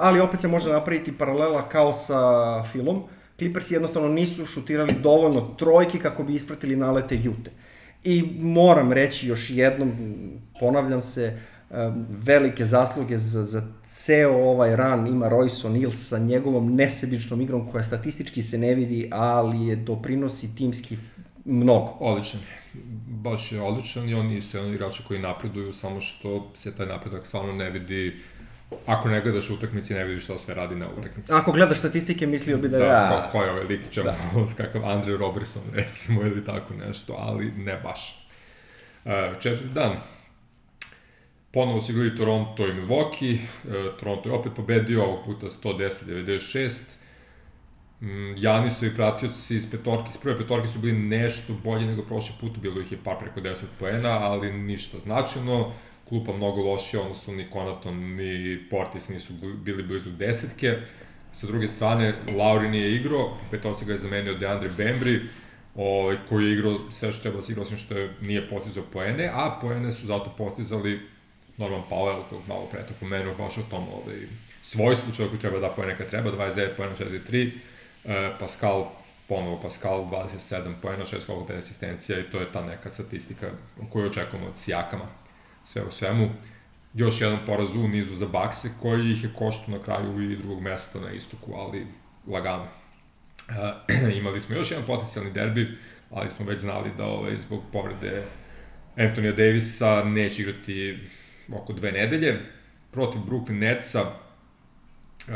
ali 0.00 0.20
opet 0.20 0.40
se 0.40 0.48
može 0.48 0.72
napraviti 0.72 1.18
paralela 1.18 1.68
kao 1.68 1.92
sa 1.92 2.62
Filom. 2.72 3.02
Clippersi 3.38 3.74
jednostavno 3.74 4.08
nisu 4.08 4.46
šutirali 4.46 4.94
dovoljno 5.02 5.40
trojki 5.40 5.98
kako 5.98 6.22
bi 6.22 6.34
ispratili 6.34 6.76
nalete 6.76 7.16
Jute. 7.16 7.50
I 8.04 8.38
moram 8.40 8.92
reći 8.92 9.28
još 9.28 9.50
jednom, 9.50 9.92
ponavljam 10.60 11.02
se, 11.02 11.40
velike 12.08 12.64
zasluge 12.64 13.18
za, 13.18 13.44
za 13.44 13.62
ceo 13.84 14.32
ovaj 14.32 14.76
ran 14.76 15.06
ima 15.06 15.30
Royce 15.30 15.68
O'Neal 15.68 15.92
sa 15.92 16.18
njegovom 16.18 16.74
nesebičnom 16.74 17.40
igrom 17.40 17.66
koja 17.72 17.84
statistički 17.84 18.42
se 18.42 18.58
ne 18.58 18.74
vidi, 18.74 19.08
ali 19.12 19.66
je 19.66 19.76
doprinosi 19.76 20.56
timski 20.56 20.96
mnogo. 21.44 21.96
Odličan 22.00 22.40
baš 23.22 23.52
je 23.52 23.62
odličan 23.62 24.08
i 24.08 24.14
on 24.14 24.30
je 24.30 24.36
isto 24.36 24.58
jedan 24.58 24.72
igrača 24.72 25.02
koji 25.08 25.20
napreduju, 25.20 25.72
samo 25.72 26.00
što 26.00 26.50
se 26.54 26.76
taj 26.76 26.86
napredak 26.86 27.26
stvarno 27.26 27.52
ne 27.52 27.70
vidi 27.70 28.16
Ako 28.86 29.08
ne 29.08 29.20
gledaš 29.20 29.50
utakmici, 29.50 29.94
ne 29.94 30.04
vidiš 30.04 30.24
šta 30.24 30.38
sve 30.38 30.54
radi 30.54 30.76
na 30.76 30.86
utakmici. 30.98 31.32
Ako 31.32 31.52
gledaš 31.52 31.78
statistike, 31.78 32.26
mislio 32.26 32.58
bi 32.58 32.68
da 32.68 32.76
je... 32.76 32.84
Da, 32.84 33.28
ko, 33.32 33.38
ko 33.38 33.44
je 33.44 33.50
ovaj 33.50 33.64
lik, 33.64 33.80
ćemo, 33.90 34.06
da. 34.06 34.16
kakav 34.64 34.84
Andre 34.84 35.16
Robertson, 35.16 35.62
recimo, 35.74 36.22
ili 36.22 36.44
tako 36.44 36.74
nešto, 36.74 37.16
ali 37.18 37.50
ne 37.56 37.76
baš. 37.82 38.28
Uh, 39.04 39.40
četvrti 39.40 39.74
dan, 39.74 39.96
Ponovo 41.52 41.80
su 41.80 41.92
igrali 41.92 42.16
Toronto 42.16 42.66
i 42.66 42.72
Milwaukee, 42.72 43.34
e, 43.34 43.98
Toronto 43.98 44.28
je 44.28 44.34
opet 44.34 44.52
pobedio, 44.56 45.04
ovog 45.04 45.24
puta 45.24 45.46
110-96. 45.46 47.00
Mm, 48.00 48.34
Janisovi 48.36 48.94
pratioci 48.94 49.56
iz 49.56 49.70
petorke, 49.70 50.08
iz 50.10 50.16
prve 50.16 50.38
petorke 50.38 50.68
su 50.68 50.78
bili 50.78 50.98
nešto 50.98 51.52
bolji 51.64 51.86
nego 51.86 52.02
prošli 52.02 52.34
put, 52.40 52.58
bilo 52.58 52.80
ih 52.80 52.92
je 52.92 52.98
par 53.04 53.18
preko 53.18 53.40
10 53.40 53.64
poena, 53.78 54.08
ali 54.08 54.52
ništa 54.52 54.98
značajno. 54.98 55.72
Klupa 56.08 56.32
mnogo 56.32 56.62
lošija, 56.62 57.02
odnosno 57.02 57.34
ni 57.34 57.50
Konaton 57.50 58.14
ni 58.14 58.58
Portis 58.70 59.08
nisu 59.08 59.32
bili 59.64 59.82
blizu 59.82 60.10
desetke. 60.10 60.78
Sa 61.30 61.46
druge 61.46 61.68
strane, 61.68 62.14
Lauri 62.36 62.68
nije 62.68 62.94
igrao, 62.94 63.38
petorci 63.50 63.84
ga 63.84 63.92
je 63.92 63.98
zamenio 63.98 64.34
Deandre 64.34 64.68
Bembry, 64.78 65.20
ovaj, 65.74 66.16
koji 66.28 66.44
je 66.44 66.52
igrao 66.52 66.78
sve 66.90 67.12
što 67.12 67.22
treba 67.22 67.36
da 67.36 67.42
se 67.42 67.52
igra, 67.52 67.62
osim 67.62 67.76
što 67.76 67.94
je, 67.94 68.14
nije 68.20 68.48
postizao 68.48 68.84
poene, 68.92 69.30
a 69.34 69.58
poene 69.60 69.92
su 69.92 70.06
zato 70.06 70.34
postizali 70.38 71.00
Norman 71.60 71.82
Powell, 71.90 72.22
kog 72.28 72.42
malo 72.48 72.66
pre 72.66 72.86
to 72.86 72.94
pomenuo, 73.00 73.34
baš 73.34 73.58
o 73.58 73.62
tom 73.70 73.88
ovaj, 73.88 74.16
svojstvu 74.62 75.14
čovjeku 75.14 75.36
treba 75.36 75.58
da 75.58 75.68
poje 75.68 75.88
neka 75.88 76.06
treba, 76.06 76.30
29 76.32 76.68
pojena 76.76 76.94
4-3, 76.96 77.50
e, 78.04 78.32
Pascal, 78.38 78.86
ponovo 79.28 79.60
Pascal, 79.60 80.04
27 80.04 80.74
pojena, 80.82 81.04
6 81.04 81.20
skokova, 81.20 81.46
5 81.46 81.58
asistencija 81.58 82.18
i 82.18 82.22
to 82.22 82.40
je 82.40 82.52
ta 82.52 82.66
neka 82.66 82.90
statistika 82.90 83.50
koju 83.92 84.06
očekujemo 84.06 84.46
od 84.46 84.56
Sijakama. 84.56 85.04
Sve 85.64 85.82
u 85.82 85.90
svemu, 85.90 86.30
još 86.94 87.20
jedan 87.20 87.38
poraz 87.46 87.76
u 87.76 87.88
nizu 87.88 88.16
za 88.16 88.26
Bakse, 88.26 88.68
koji 88.82 89.12
ih 89.12 89.24
je 89.24 89.30
koštu 89.38 89.70
na 89.70 89.82
kraju 89.82 90.20
i 90.20 90.36
drugog 90.36 90.60
mesta 90.60 91.00
na 91.00 91.10
istoku, 91.10 91.54
ali 91.54 91.86
lagano. 92.26 92.66
E, 93.48 94.12
imali 94.20 94.40
smo 94.40 94.56
još 94.56 94.70
jedan 94.70 94.86
potencijalni 94.86 95.32
derbi, 95.32 95.78
ali 96.10 96.30
smo 96.30 96.46
već 96.46 96.58
znali 96.58 96.90
da 96.96 97.04
ovaj, 97.04 97.36
zbog 97.36 97.60
povrede 97.72 98.24
Antonija 98.96 99.32
Davisa 99.32 100.04
neće 100.04 100.42
igrati 100.42 100.98
oko 101.52 101.72
dve 101.72 101.92
nedelje, 101.92 102.40
protiv 102.90 103.20
Brooklyn 103.20 103.58
Netsa, 103.58 104.00
Uh, 105.28 105.34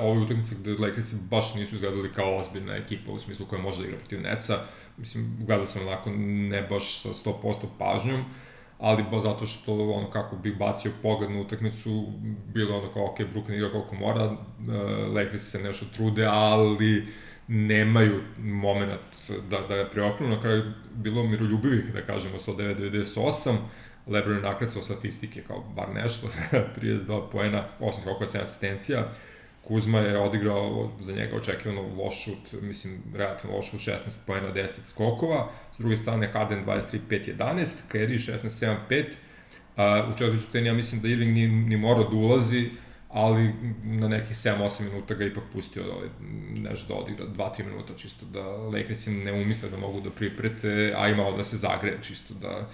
ove 0.00 0.20
utakmice 0.20 0.54
gde 0.54 0.76
Lakersi 0.78 1.16
baš 1.30 1.54
nisu 1.54 1.74
izgledali 1.74 2.12
kao 2.12 2.36
ozbiljna 2.36 2.76
ekipa 2.76 3.12
u 3.12 3.18
smislu 3.18 3.46
koja 3.46 3.62
može 3.62 3.80
da 3.80 3.86
igra 3.86 3.98
protiv 3.98 4.20
Netsa. 4.20 4.58
Mislim, 4.96 5.36
gledao 5.40 5.66
sam 5.66 5.86
onako 5.86 6.10
ne 6.16 6.62
baš 6.62 7.02
sa 7.02 7.08
100% 7.08 7.52
pažnjom, 7.78 8.24
ali 8.78 9.04
baš 9.10 9.22
zato 9.22 9.46
što 9.46 9.90
ono 9.90 10.10
kako 10.10 10.36
bi 10.36 10.54
bacio 10.54 10.92
pogled 11.02 11.30
na 11.30 11.40
utakmicu, 11.40 12.06
bilo 12.54 12.78
ono 12.78 12.92
kao, 12.92 13.04
ok, 13.04 13.18
Brooklyn 13.18 13.54
igra 13.54 13.72
koliko 13.72 13.94
mora, 13.94 14.24
uh, 14.24 14.36
Lakersi 15.14 15.50
se 15.50 15.62
nešto 15.62 15.86
trude, 15.96 16.26
ali 16.26 17.06
nemaju 17.48 18.20
moment 18.38 19.00
da, 19.50 19.60
da 19.60 19.76
ga 19.76 19.90
preokrenu. 19.90 20.34
Na 20.34 20.40
kraju 20.40 20.62
bilo 20.94 21.22
miroljubivih, 21.22 21.92
da 21.92 22.02
kažemo, 22.02 22.38
109-98, 22.38 23.56
Lebron 24.06 24.36
je 24.36 24.42
nakrecao 24.42 24.82
statistike 24.82 25.42
kao 25.42 25.64
bar 25.76 25.88
nešto, 25.94 26.28
32 26.80 27.30
poena, 27.30 27.64
8 27.80 28.00
skokova, 28.00 28.26
7 28.26 28.42
asistencija. 28.42 29.08
Kuzma 29.64 29.98
je 29.98 30.18
odigrao 30.18 30.90
za 31.00 31.12
njega 31.12 31.36
očekivano 31.36 31.82
loš 31.82 32.24
šut, 32.24 32.62
mislim, 32.62 33.02
relativno 33.14 33.56
loš 33.56 33.70
šut, 33.70 33.80
16 33.80 33.98
poena, 34.26 34.52
10 34.54 34.68
skokova. 34.86 35.48
S 35.72 35.78
druge 35.78 35.96
strane, 35.96 36.26
Harden 36.32 36.64
23, 36.64 36.98
5, 37.08 37.36
11, 37.38 37.76
Kairi 37.88 38.18
16, 38.18 38.38
7, 38.44 38.76
5. 38.88 39.04
Uh, 39.76 40.14
u 40.14 40.18
četvrtu 40.18 40.42
šuteni, 40.42 40.66
ja 40.66 40.74
mislim 40.74 41.00
da 41.00 41.08
Irving 41.08 41.32
ni, 41.32 41.46
ni 41.48 41.76
morao 41.76 42.04
da 42.04 42.16
ulazi, 42.16 42.70
ali 43.08 43.52
na 43.84 44.08
nekih 44.08 44.36
7-8 44.36 44.82
minuta 44.82 45.14
ga 45.14 45.24
ipak 45.24 45.44
pustio 45.52 45.82
da, 45.82 45.92
ovaj, 45.92 46.08
nešto 46.54 46.94
da 46.94 47.00
odigra 47.00 47.26
2-3 47.26 47.64
minuta, 47.64 47.94
čisto 47.96 48.26
da 48.26 48.40
Lakersi 48.46 49.10
ne 49.10 49.32
umisle 49.32 49.70
da 49.70 49.76
mogu 49.76 50.00
da 50.00 50.10
priprete, 50.10 50.94
a 50.96 51.08
imao 51.08 51.36
da 51.36 51.44
se 51.44 51.56
zagreje, 51.56 51.98
čisto 52.02 52.34
da 52.34 52.68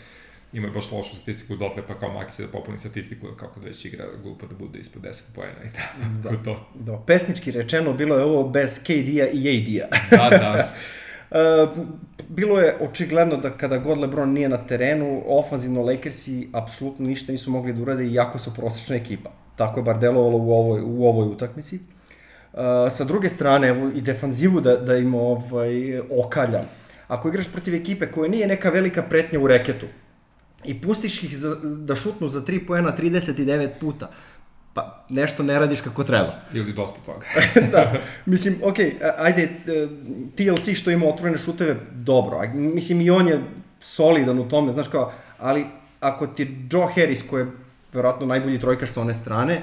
ima 0.53 0.69
baš 0.69 0.93
lošu 0.93 1.17
statistiku 1.17 1.57
dotle, 1.57 1.83
pa 1.89 1.95
kao 1.95 2.11
Maxi 2.11 2.43
da 2.43 2.49
popuni 2.49 2.79
statistiku, 2.79 3.27
kako 3.37 3.61
da 3.61 3.67
već 3.67 3.85
igra 3.85 4.05
glupo 4.23 4.47
da 4.47 4.55
bude 4.55 4.79
ispod 4.79 5.03
10 5.03 5.23
poena 5.35 5.65
i 5.65 5.73
tako 5.73 6.29
da, 6.29 6.43
to. 6.43 6.69
Da, 6.75 7.03
pesnički 7.07 7.51
rečeno, 7.51 7.93
bilo 7.93 8.17
je 8.17 8.25
ovo 8.25 8.49
bez 8.49 8.83
KD-a 8.83 9.27
i 9.33 9.59
AD-a. 9.59 10.17
da, 10.17 10.39
da. 10.39 10.75
Uh, 11.31 11.87
bilo 12.29 12.61
je 12.61 12.77
očigledno 12.81 13.37
da 13.37 13.51
kada 13.51 13.79
god 13.79 13.99
LeBron 13.99 14.33
nije 14.33 14.49
na 14.49 14.67
terenu, 14.67 15.23
ofanzivno 15.27 15.83
Lakersi 15.83 16.49
apsolutno 16.53 17.07
ništa 17.07 17.33
nisu 17.33 17.51
mogli 17.51 17.73
da 17.73 17.83
urade, 17.83 18.07
iako 18.07 18.39
su 18.39 18.55
prosečna 18.55 18.97
ekipa. 18.97 19.31
Tako 19.57 19.81
je 19.81 19.85
bar 19.85 19.99
delovalo 19.99 20.37
u 20.37 20.53
ovoj, 20.53 20.81
u 20.85 21.05
ovoj 21.05 21.29
utakmici. 21.29 21.77
Uh, 21.77 22.61
sa 22.91 23.05
druge 23.05 23.29
strane, 23.29 23.69
evo 23.69 23.91
i 23.95 24.01
defanzivu 24.01 24.61
da, 24.61 24.77
da 24.77 24.97
im 24.97 25.15
ovaj, 25.15 26.01
okalja. 26.01 26.65
Ako 27.09 27.29
igraš 27.29 27.53
protiv 27.53 27.75
ekipe 27.75 28.07
koja 28.07 28.31
nije 28.31 28.47
neka 28.47 28.71
velika 28.71 29.03
pretnja 29.03 29.41
u 29.41 29.47
reketu, 29.47 29.87
i 30.65 30.81
pustiš 30.81 31.23
ih 31.23 31.39
za, 31.39 31.57
da 31.63 31.97
šutnu 31.97 32.29
za 32.29 32.41
3 32.41 32.67
poena 32.67 32.97
39 32.99 33.69
puta, 33.81 34.11
pa 34.75 35.05
nešto 35.09 35.43
ne 35.43 35.59
radiš 35.59 35.81
kako 35.81 36.05
treba. 36.05 36.35
Ili 36.55 36.73
dosta 36.73 37.01
toga. 37.07 37.27
da, 37.73 37.93
mislim, 38.27 38.57
ok, 38.63 38.77
ajde, 39.19 39.43
e, 39.43 39.89
TLC 40.37 40.75
što 40.75 40.91
ima 40.91 41.07
otvorene 41.07 41.39
šuteve, 41.39 41.77
dobro, 41.93 42.41
mislim 42.55 43.01
i 43.01 43.11
on 43.11 43.29
je 43.29 43.41
solidan 43.81 44.39
u 44.39 44.49
tome, 44.49 44.73
znaš 44.73 44.89
kao, 44.89 45.13
ali 45.39 45.67
ako 46.01 46.27
ti 46.27 46.57
Joe 46.73 46.89
Harris, 46.95 47.23
koji 47.31 47.43
je 47.43 47.51
verovatno 47.93 48.27
najbolji 48.27 48.61
trojkaš 48.61 48.91
sa 48.91 49.01
one 49.01 49.15
strane, 49.15 49.63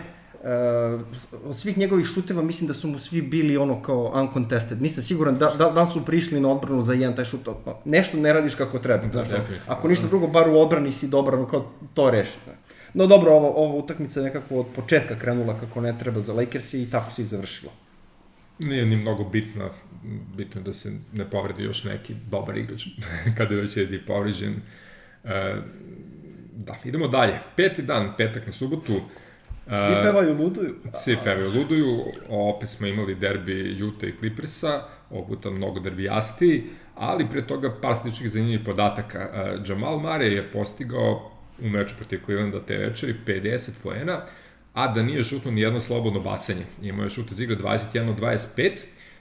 od 1.46 1.58
svih 1.58 1.78
njegovih 1.78 2.06
šuteva 2.06 2.42
mislim 2.42 2.68
da 2.68 2.74
su 2.74 2.88
mu 2.88 2.98
svi 2.98 3.22
bili 3.22 3.58
ono 3.58 3.82
kao 3.82 4.12
uncontested. 4.22 4.82
Nisam 4.82 5.04
siguran 5.04 5.38
da, 5.38 5.50
da, 5.50 5.70
da 5.70 5.88
su 5.88 6.06
prišli 6.06 6.40
na 6.40 6.50
odbranu 6.50 6.82
za 6.82 6.94
jedan 6.94 7.16
taj 7.16 7.26
šut. 7.26 7.48
Nešto 7.86 8.18
ne 8.18 8.34
radiš 8.34 8.56
kako 8.56 8.80
treba. 8.80 9.08
Da, 9.08 9.26
znaš, 9.26 9.48
ako 9.68 9.88
ništa 9.88 10.08
drugo, 10.08 10.28
bar 10.28 10.50
u 10.50 10.60
odbrani 10.60 10.92
si 10.92 11.08
dobar, 11.08 11.36
kao 11.52 11.72
to 11.94 12.12
reši. 12.12 12.38
No 12.94 13.08
dobro, 13.08 13.32
ova, 13.32 13.50
ova 13.50 13.74
utakmica 13.76 14.20
je 14.20 14.24
nekako 14.24 14.56
od 14.56 14.66
početka 14.76 15.16
krenula 15.20 15.60
kako 15.60 15.82
ne 15.82 15.96
treba 16.00 16.22
za 16.22 16.34
Lakers 16.34 16.74
i 16.74 16.90
tako 16.90 17.12
se 17.12 17.22
i 17.22 17.26
završila. 17.26 17.72
Nije 18.60 18.86
ni 18.86 18.96
mnogo 18.96 19.24
bitno, 19.24 19.70
bitno 20.38 20.62
da 20.62 20.74
se 20.74 20.92
ne 21.14 21.30
povredi 21.30 21.64
još 21.64 21.84
neki 21.84 22.16
dobar 22.32 22.58
igrač 22.58 22.86
kada 23.38 23.56
je 23.56 23.62
već 23.62 23.78
je 23.78 24.06
povređen. 24.08 24.56
E, 25.24 25.56
da, 26.56 26.76
idemo 26.86 27.08
dalje. 27.08 27.40
Peti 27.56 27.82
dan, 27.82 28.14
petak 28.18 28.48
na 28.48 28.54
subotu, 28.54 29.02
Svi 29.66 30.04
pevaju 30.04 30.38
luduju. 30.38 30.76
Svi 31.04 31.18
pevaju 31.24 31.52
luduju, 31.56 32.04
opet 32.30 32.70
smo 32.70 32.88
imali 32.88 33.16
derbi 33.16 33.76
Juta 33.78 34.08
i 34.08 34.14
Clippersa, 34.20 34.82
ovog 35.10 35.28
puta 35.28 35.50
mnogo 35.50 35.80
derbijastiji, 35.80 36.64
ali 36.96 37.30
pre 37.30 37.48
toga 37.48 37.72
par 37.82 37.96
sličnih 38.02 38.32
zanimljivih 38.32 38.66
podataka. 38.66 39.30
Jamal 39.68 40.00
Mare 40.00 40.26
je 40.26 40.44
postigao 40.44 41.32
u 41.62 41.70
meču 41.70 41.96
protiv 41.98 42.20
Clevelanda 42.26 42.60
te 42.66 42.78
večeri 42.78 43.16
50 43.28 43.70
poena, 43.84 44.22
a 44.74 44.88
da 44.88 45.04
nije 45.04 45.24
šutno 45.24 45.52
ni 45.52 45.62
jedno 45.62 45.82
slobodno 45.82 46.20
bacanje. 46.20 46.64
Imao 46.82 47.04
je 47.04 47.10
šut 47.10 47.32
iz 47.32 47.40
igre 47.40 47.56
21-25 47.56 48.72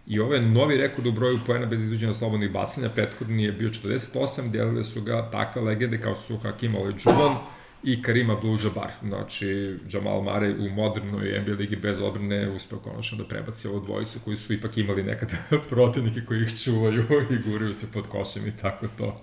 i 0.06 0.20
ovo 0.20 0.34
je 0.34 0.40
novi 0.40 0.76
rekord 0.76 1.06
u 1.06 1.12
broju 1.12 1.38
poena 1.46 1.66
bez 1.66 1.82
izvođenja 1.82 2.14
slobodnih 2.14 2.50
bacanja. 2.50 2.88
Prethodni 2.88 3.44
je 3.44 3.52
bio 3.52 3.68
48, 3.68 4.50
delile 4.50 4.84
su 4.84 5.02
ga 5.02 5.30
takve 5.30 5.62
legende 5.62 6.00
kao 6.00 6.14
su 6.14 6.36
Hakim 6.36 6.74
Olajuwon, 6.74 7.34
i 7.84 8.02
Karima 8.02 8.36
Abdul-Jabbar. 8.36 8.88
Znači, 9.02 9.78
Jamal 9.90 10.20
Murray 10.20 10.66
u 10.66 10.70
modernoj 10.74 11.40
NBA 11.40 11.52
ligi 11.52 11.76
bez 11.76 12.00
obrne 12.00 12.48
uspeo 12.48 12.78
konačno 12.78 13.18
da 13.18 13.24
prebaci 13.24 13.68
ovu 13.68 13.80
dvojicu 13.80 14.18
koji 14.24 14.36
su 14.36 14.52
ipak 14.52 14.76
imali 14.78 15.02
nekada 15.02 15.34
protivnike 15.70 16.20
koji 16.26 16.42
ih 16.42 16.62
čuvaju 16.64 17.04
i 17.34 17.50
guraju 17.50 17.74
se 17.74 17.86
pod 17.92 18.06
košem 18.06 18.46
i 18.46 18.56
tako 18.62 18.86
to. 18.98 19.16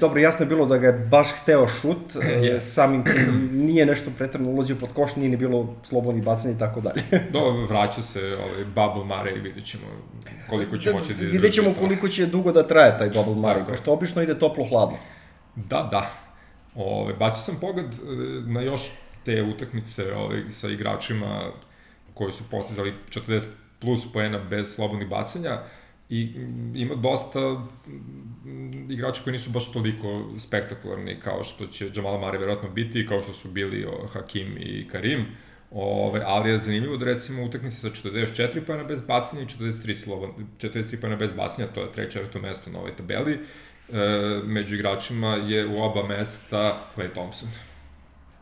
Dobro, 0.00 0.20
jasno 0.20 0.44
je 0.44 0.48
bilo 0.48 0.66
da 0.66 0.78
ga 0.78 0.86
je 0.86 0.92
baš 0.92 1.28
hteo 1.42 1.68
šut, 1.68 2.14
yes. 2.14 2.60
samim 2.60 3.04
tim 3.04 3.50
nije 3.52 3.86
nešto 3.86 4.10
pretrano 4.18 4.50
ulazio 4.50 4.76
pod 4.76 4.92
koš, 4.92 5.16
nije 5.16 5.28
ni 5.30 5.36
bilo 5.36 5.76
slobodnih 5.84 6.24
bacanja 6.24 6.54
i 6.54 6.58
tako 6.58 6.80
dalje. 6.80 7.02
Do, 7.32 7.50
vraća 7.50 8.02
se 8.02 8.36
ovaj, 8.36 8.64
Bubble 8.64 9.16
Murray 9.16 9.36
i 9.36 9.40
vidjet 9.40 9.66
ćemo 9.66 9.84
koliko 10.50 10.78
će 10.78 10.92
da, 10.92 10.98
moći 10.98 11.14
da 11.14 11.24
Vidjet 11.24 11.52
ćemo 11.52 11.74
koliko 11.78 12.08
će 12.08 12.26
dugo 12.26 12.52
da 12.52 12.66
traje 12.66 12.98
taj 12.98 13.08
Bubble 13.08 13.34
Murray, 13.34 13.66
pošto 13.66 13.92
obično 13.92 14.22
ide 14.22 14.38
toplo-hladno. 14.38 14.96
Da, 15.56 15.88
da. 15.90 16.27
Ove, 16.74 17.14
bacio 17.14 17.42
sam 17.42 17.60
pogled 17.60 17.86
e, 17.86 17.96
na 18.46 18.60
još 18.60 18.82
te 19.24 19.42
utakmice 19.42 20.14
ove, 20.14 20.50
sa 20.50 20.68
igračima 20.68 21.52
koji 22.14 22.32
su 22.32 22.44
postizali 22.50 22.94
40 23.10 23.46
plus 23.80 24.12
poena 24.12 24.38
bez 24.38 24.74
slobodnih 24.74 25.08
bacanja 25.08 25.58
i 26.08 26.24
mm, 26.24 26.76
ima 26.76 26.94
dosta 26.94 27.40
mm, 28.44 28.90
igrača 28.90 29.22
koji 29.22 29.32
nisu 29.32 29.50
baš 29.50 29.72
toliko 29.72 30.24
spektakularni 30.38 31.20
kao 31.20 31.44
što 31.44 31.66
će 31.66 31.90
Jamal 31.94 32.18
Murray 32.18 32.40
verovatno 32.40 32.70
biti, 32.70 33.06
kao 33.06 33.22
što 33.22 33.32
su 33.32 33.48
bili 33.48 33.86
Hakim 34.12 34.56
i 34.60 34.88
Karim. 34.88 35.26
Ove, 35.70 36.22
ali 36.26 36.50
je 36.50 36.58
zanimljivo 36.58 36.96
da 36.96 37.04
recimo 37.04 37.44
utakmice 37.44 37.76
sa 37.76 37.88
44 37.88 38.60
pojena 38.66 38.84
bez 38.84 39.02
bacanja 39.06 39.42
i 39.42 39.46
43, 39.46 39.94
slobodan, 39.94 40.34
43 40.60 41.00
pojena 41.00 41.16
bez 41.16 41.32
bacanja, 41.32 41.68
to 41.68 41.80
je 41.80 41.92
treće 41.92 42.20
mesto 42.42 42.70
na 42.70 42.78
ovoj 42.78 42.96
tabeli 42.96 43.38
među 44.44 44.74
igračima 44.74 45.34
je 45.34 45.66
u 45.66 45.82
oba 45.82 46.02
mesta 46.06 46.86
Clay 46.96 47.12
Thompson. 47.12 47.48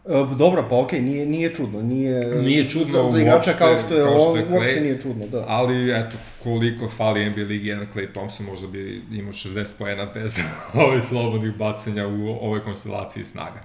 E, 0.09 0.35
dobro, 0.39 0.67
pa 0.71 0.79
okej, 0.79 0.99
okay, 0.99 1.03
nije, 1.03 1.27
nije 1.27 1.55
čudno, 1.55 1.83
nije, 1.83 2.43
nije 2.43 2.65
čudno 2.65 2.87
za, 2.87 3.11
za 3.11 3.21
igrača 3.21 3.37
uopšte, 3.37 3.59
kao 3.59 3.79
što 3.79 3.95
je 3.95 4.05
kao 4.05 4.19
što 4.19 4.37
je 4.37 4.45
Clay, 4.45 4.55
uopšte 4.55 4.81
nije 4.81 5.01
čudno, 5.01 5.27
da. 5.27 5.45
Ali, 5.49 5.91
eto, 5.91 6.17
koliko 6.43 6.89
fali 6.89 7.31
NBA 7.31 7.43
ligi 7.43 7.69
jedan 7.69 7.87
Clay 7.95 8.13
Thompson, 8.13 8.47
možda 8.47 8.69
bi 8.69 9.03
imao 9.13 9.33
60 9.33 9.79
poena 9.79 10.07
bez 10.15 10.39
ovih 10.87 11.05
slobodnih 11.09 11.57
bacanja 11.57 12.07
u 12.07 12.29
ovoj 12.29 12.65
konstelaciji 12.65 13.25
snaga. 13.25 13.65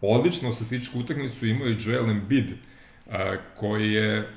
Odlično 0.00 0.52
statičku 0.52 0.98
utakmicu 0.98 1.46
imao 1.46 1.66
je 1.66 1.76
Joel 1.80 2.10
Embiid, 2.10 2.50
uh, 2.50 3.14
koji 3.56 3.92
je 3.92 4.28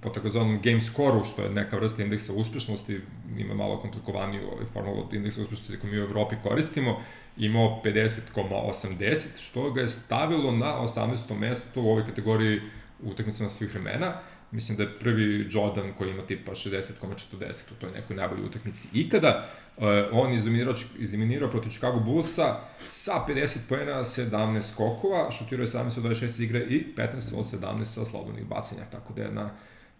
po 0.00 0.10
takozvanom 0.10 0.60
game 0.62 0.80
score-u, 0.80 1.24
što 1.24 1.42
je 1.42 1.50
neka 1.50 1.76
vrsta 1.76 2.02
indeksa 2.02 2.32
uspešnosti, 2.32 3.00
ima 3.38 3.54
malo 3.54 3.80
komplikovaniju 3.80 4.46
ovaj 4.52 4.66
formulu 4.72 5.08
indeksa 5.12 5.42
uspešnosti 5.42 5.80
koju 5.80 5.92
mi 5.92 5.98
u 5.98 6.02
Evropi 6.02 6.36
koristimo, 6.42 7.00
imao 7.36 7.80
50,80, 7.84 9.48
što 9.48 9.70
ga 9.70 9.80
je 9.80 9.88
stavilo 9.88 10.52
na 10.52 10.66
18. 10.66 11.38
mesto 11.38 11.82
u 11.82 11.90
ovoj 11.90 12.04
kategoriji 12.06 12.60
utakmicama 13.02 13.48
svih 13.48 13.74
vremena. 13.74 14.14
Mislim 14.50 14.76
da 14.76 14.82
je 14.82 14.98
prvi 14.98 15.48
Jordan 15.50 15.92
koji 15.98 16.10
ima 16.10 16.22
tipa 16.22 16.52
60,40 16.52 17.72
u 17.72 17.80
toj 17.80 17.90
nekoj 17.90 18.16
najboljoj 18.16 18.46
utakmici 18.46 18.88
ikada. 18.92 19.48
Uh, 19.76 19.84
on 20.12 20.32
izdominirao, 20.32 20.74
izdominirao 20.98 21.50
protiv 21.50 21.70
Chicago 21.70 22.00
Bullsa 22.00 22.56
sa 22.90 23.12
50 23.28 23.58
poena, 23.68 24.04
17 24.04 24.62
skokova, 24.62 25.30
šutirao 25.30 25.62
je 25.62 25.66
17 25.66 25.98
od 25.98 26.04
26 26.04 26.42
igre 26.42 26.60
i 26.60 26.94
15 26.96 27.38
od 27.38 27.44
17 27.44 27.84
sa 27.84 28.04
slobodnih 28.04 28.44
bacanja, 28.44 28.82
tako 28.90 29.12
da 29.12 29.22
je 29.22 29.32
na 29.32 29.50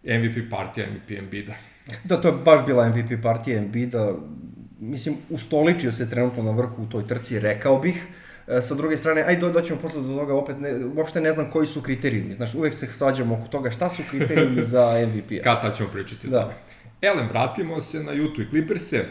MVP 0.05 0.51
partija 0.51 0.87
MVP 0.91 1.11
Embiida. 1.11 1.53
Da, 2.05 2.21
to 2.21 2.29
je 2.29 2.35
baš 2.45 2.67
bila 2.67 2.89
MVP 2.89 3.23
partija 3.23 3.59
Embiida. 3.59 4.15
Mislim, 4.81 5.15
ustoličio 5.31 5.93
se 5.93 6.11
trenutno 6.11 6.43
na 6.43 6.51
vrhu 6.51 6.83
u 6.83 6.87
toj 6.87 7.07
trci, 7.07 7.41
rekao 7.41 7.79
bih. 7.79 8.07
E, 8.49 8.61
sa 8.61 8.75
druge 8.75 8.97
strane, 8.97 9.23
ajde 9.23 9.51
doćemo 9.51 9.81
posle 9.81 10.03
do 10.03 10.17
toga, 10.19 10.35
opet 10.35 10.57
ne, 10.61 10.85
uopšte 10.97 11.21
ne 11.21 11.33
znam 11.33 11.51
koji 11.51 11.67
su 11.67 11.83
kriterijumi. 11.83 12.35
Znaš, 12.35 12.55
uvek 12.55 12.75
se 12.75 12.87
svađamo 12.87 13.35
oko 13.35 13.49
toga 13.49 13.71
šta 13.71 13.91
su 13.91 14.03
kriterijumi 14.11 14.65
za 14.65 14.93
MVP-a. 15.07 15.43
Kada 15.43 15.75
ćemo 15.75 15.89
pričati 15.89 16.29
da. 16.29 16.39
o 16.39 16.43
tome. 16.43 16.55
Elem, 17.03 17.29
vratimo 17.29 17.81
se 17.81 18.03
na 18.03 18.13
YouTube 18.13 18.51
Clippers-e. 18.51 19.05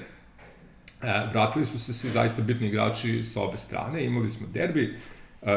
E, 1.03 1.27
vratili 1.31 1.65
su 1.65 1.79
se 1.79 1.93
svi 1.93 2.09
zaista 2.09 2.41
bitni 2.41 2.67
igrači 2.67 3.23
sa 3.23 3.41
obe 3.41 3.57
strane. 3.57 4.05
Imali 4.05 4.29
smo 4.29 4.47
derbi. 4.53 4.95
Uh, 5.41 5.47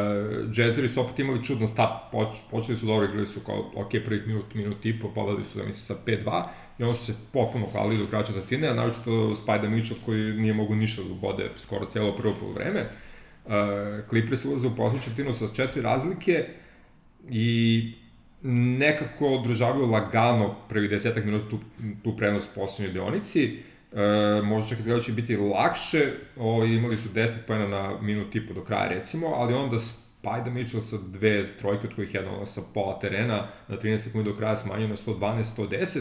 Jazzeri 0.56 0.88
su 0.88 1.00
opet 1.00 1.18
imali 1.18 1.44
čudan 1.44 1.68
start, 1.68 1.92
Poč, 2.12 2.28
počeli 2.50 2.76
su 2.76 2.86
dobro, 2.86 3.04
igrali 3.04 3.26
su 3.26 3.40
kao, 3.40 3.70
ok, 3.74 3.90
prvih 4.04 4.26
minut, 4.26 4.54
minut 4.54 4.86
i 4.86 5.00
po, 5.00 5.08
poveli 5.08 5.44
su, 5.44 5.58
da 5.58 5.64
mislim, 5.64 5.82
sa 5.82 5.94
5-2, 6.06 6.44
i 6.78 6.82
onda 6.82 6.94
su 6.94 7.04
se 7.04 7.14
potpuno 7.32 7.66
hvalili 7.66 7.98
do 7.98 8.06
kraća 8.06 8.32
tatine, 8.32 8.68
a 8.68 8.74
naočito 8.74 9.36
Spajda 9.36 9.68
Mitchell 9.68 10.00
koji 10.04 10.32
nije 10.32 10.54
mogu 10.54 10.74
ništa 10.74 11.02
da 11.02 11.14
bode 11.14 11.50
skoro 11.56 11.86
celo 11.86 12.12
prvo 12.12 12.34
vreme. 12.54 12.90
Uh, 13.44 13.52
Clippers 14.08 14.44
ulaze 14.44 14.66
u 14.66 14.76
poslednju 14.76 15.00
četvrtinu 15.00 15.34
sa 15.34 15.46
četiri 15.54 15.82
razlike 15.82 16.46
i 17.30 17.92
nekako 18.78 19.26
održavaju 19.26 19.90
lagano 19.90 20.54
prvi 20.68 20.88
desetak 20.88 21.24
minuta 21.24 21.50
tu, 21.50 21.58
tu 22.04 22.16
prenos 22.16 22.44
u 22.44 22.54
poslednjoj 22.54 22.94
deonici. 22.94 23.58
E, 23.94 24.42
možda 24.42 24.68
čak 24.68 24.78
izgleda 24.78 24.98
da 24.98 25.04
će 25.04 25.12
biti 25.12 25.36
lakše, 25.36 26.12
ovaj, 26.36 26.68
imali 26.68 26.96
su 26.96 27.08
10 27.08 27.30
pojena 27.46 27.68
na 27.68 28.00
minut 28.00 28.34
i 28.34 28.46
po 28.46 28.54
do 28.54 28.64
kraja 28.64 28.88
recimo, 28.88 29.26
ali 29.26 29.54
onda 29.54 29.78
Spajda 30.24 30.50
Mitchell 30.50 30.80
sa 30.80 30.96
dve 31.06 31.44
trojke, 31.60 31.86
od 31.86 31.94
kojih 31.94 32.14
jedna 32.14 32.46
sa 32.46 32.60
pola 32.74 32.98
terena 32.98 33.46
na 33.68 33.76
13 33.76 33.98
sekundi 33.98 34.30
do 34.30 34.36
kraja 34.36 34.56
smanjio 34.56 34.88
na 34.88 34.96
112-110, 34.96 36.00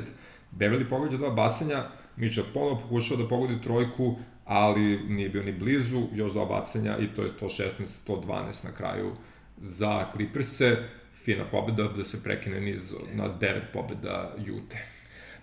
Beverly 0.51 0.89
pogađa 0.89 1.17
dva 1.17 1.29
bacanja, 1.29 1.83
Mitchell 2.15 2.47
ponovo 2.53 2.79
pokušao 2.81 3.17
da 3.17 3.27
pogodi 3.27 3.61
trojku, 3.61 4.15
ali 4.45 4.99
nije 5.09 5.29
bio 5.29 5.43
ni 5.43 5.51
blizu, 5.51 6.07
još 6.13 6.33
dva 6.33 6.45
bacanja 6.45 6.97
i 6.97 7.07
to 7.07 7.21
je 7.21 7.29
116-112 7.41 8.65
na 8.65 8.71
kraju 8.77 9.11
za 9.57 10.05
Clippers-e. 10.13 10.77
Fina 11.23 11.45
pobeda 11.51 11.83
da 11.83 12.05
se 12.05 12.23
prekine 12.23 12.61
niz 12.61 12.95
na 13.13 13.23
9 13.39 13.61
pobeda 13.73 14.35
Jute. 14.45 14.77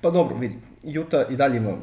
Pa 0.01 0.11
dobro, 0.11 0.37
vidi, 0.37 0.59
Juta 0.83 1.27
i 1.31 1.37
dalje 1.37 1.57
ima 1.57 1.71
e, 1.71 1.75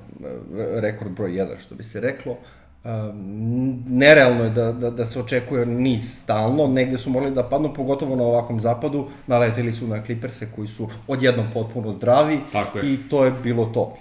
rekord 0.81 1.11
broj 1.11 1.31
1, 1.31 1.59
što 1.59 1.75
bi 1.75 1.83
se 1.83 1.99
reklo. 2.01 2.37
Um, 2.83 3.83
nerealno 3.87 4.43
je 4.43 4.49
da, 4.49 4.71
da, 4.71 4.89
da 4.89 5.05
se 5.05 5.19
očekuje 5.19 5.65
niz 5.65 6.21
stalno, 6.23 6.67
negde 6.67 6.97
su 6.97 7.09
morali 7.09 7.31
da 7.31 7.43
padnu, 7.43 7.73
pogotovo 7.73 8.15
na 8.15 8.23
ovakvom 8.23 8.59
zapadu, 8.59 9.07
naleteli 9.27 9.73
su 9.73 9.87
na 9.87 10.03
Clippers-e 10.05 10.47
koji 10.55 10.67
su 10.67 10.89
odjednom 11.07 11.47
potpuno 11.53 11.91
zdravi 11.91 12.39
i 12.83 12.97
to 13.09 13.25
je 13.25 13.31
bilo 13.43 13.65
to. 13.65 13.97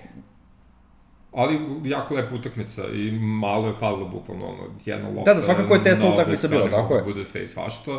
Ali 1.33 1.61
jako 1.85 2.15
lepa 2.15 2.35
utakmica 2.35 2.83
i 2.95 3.11
malo 3.19 3.67
je 3.67 3.75
falilo 3.79 4.09
bukvalno 4.09 4.47
ono, 4.47 4.63
jedna 4.85 5.09
lopta. 5.09 5.25
Da, 5.25 5.35
da, 5.35 5.43
svakako 5.43 5.75
je 5.75 5.85
tesna 5.85 6.13
utakmica 6.13 6.49
bila, 6.49 6.71
tako 6.71 6.95
je. 6.95 7.03
Bude 7.03 7.25
sve 7.25 7.43
i 7.43 7.47
svašta. 7.47 7.99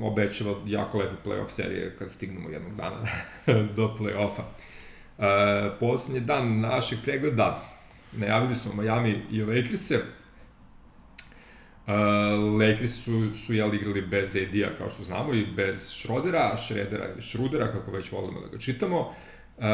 Obećava 0.00 0.54
jako 0.66 0.98
lepe 0.98 1.14
playoff 1.24 1.48
serije 1.48 1.96
kad 1.98 2.10
stignemo 2.10 2.48
jednog 2.48 2.74
dana 2.74 2.96
do 3.76 3.94
playoffa. 3.98 4.42
Uh, 5.18 5.24
poslednji 5.80 6.20
dan 6.20 6.60
našeg 6.60 6.98
pregleda 7.04 7.74
najavili 8.12 8.54
smo 8.54 8.82
Miami 8.82 9.22
i 9.30 9.42
Lakers-e. 9.42 10.00
Uh, 11.86 11.92
Lakers 12.60 12.92
su, 12.92 13.34
su 13.34 13.54
jel 13.54 13.74
igrali 13.74 14.02
bez 14.02 14.36
AD-a, 14.36 14.78
kao 14.78 14.90
što 14.90 15.02
znamo, 15.02 15.34
i 15.34 15.46
bez 15.56 15.90
Schrodera, 15.90 16.56
Schroedera 16.56 17.08
ili 17.12 17.22
Schrudera, 17.22 17.72
kako 17.72 17.90
već 17.90 18.12
volimo 18.12 18.40
da 18.40 18.48
ga 18.48 18.58
čitamo. 18.58 18.98
Uh, 19.00 19.64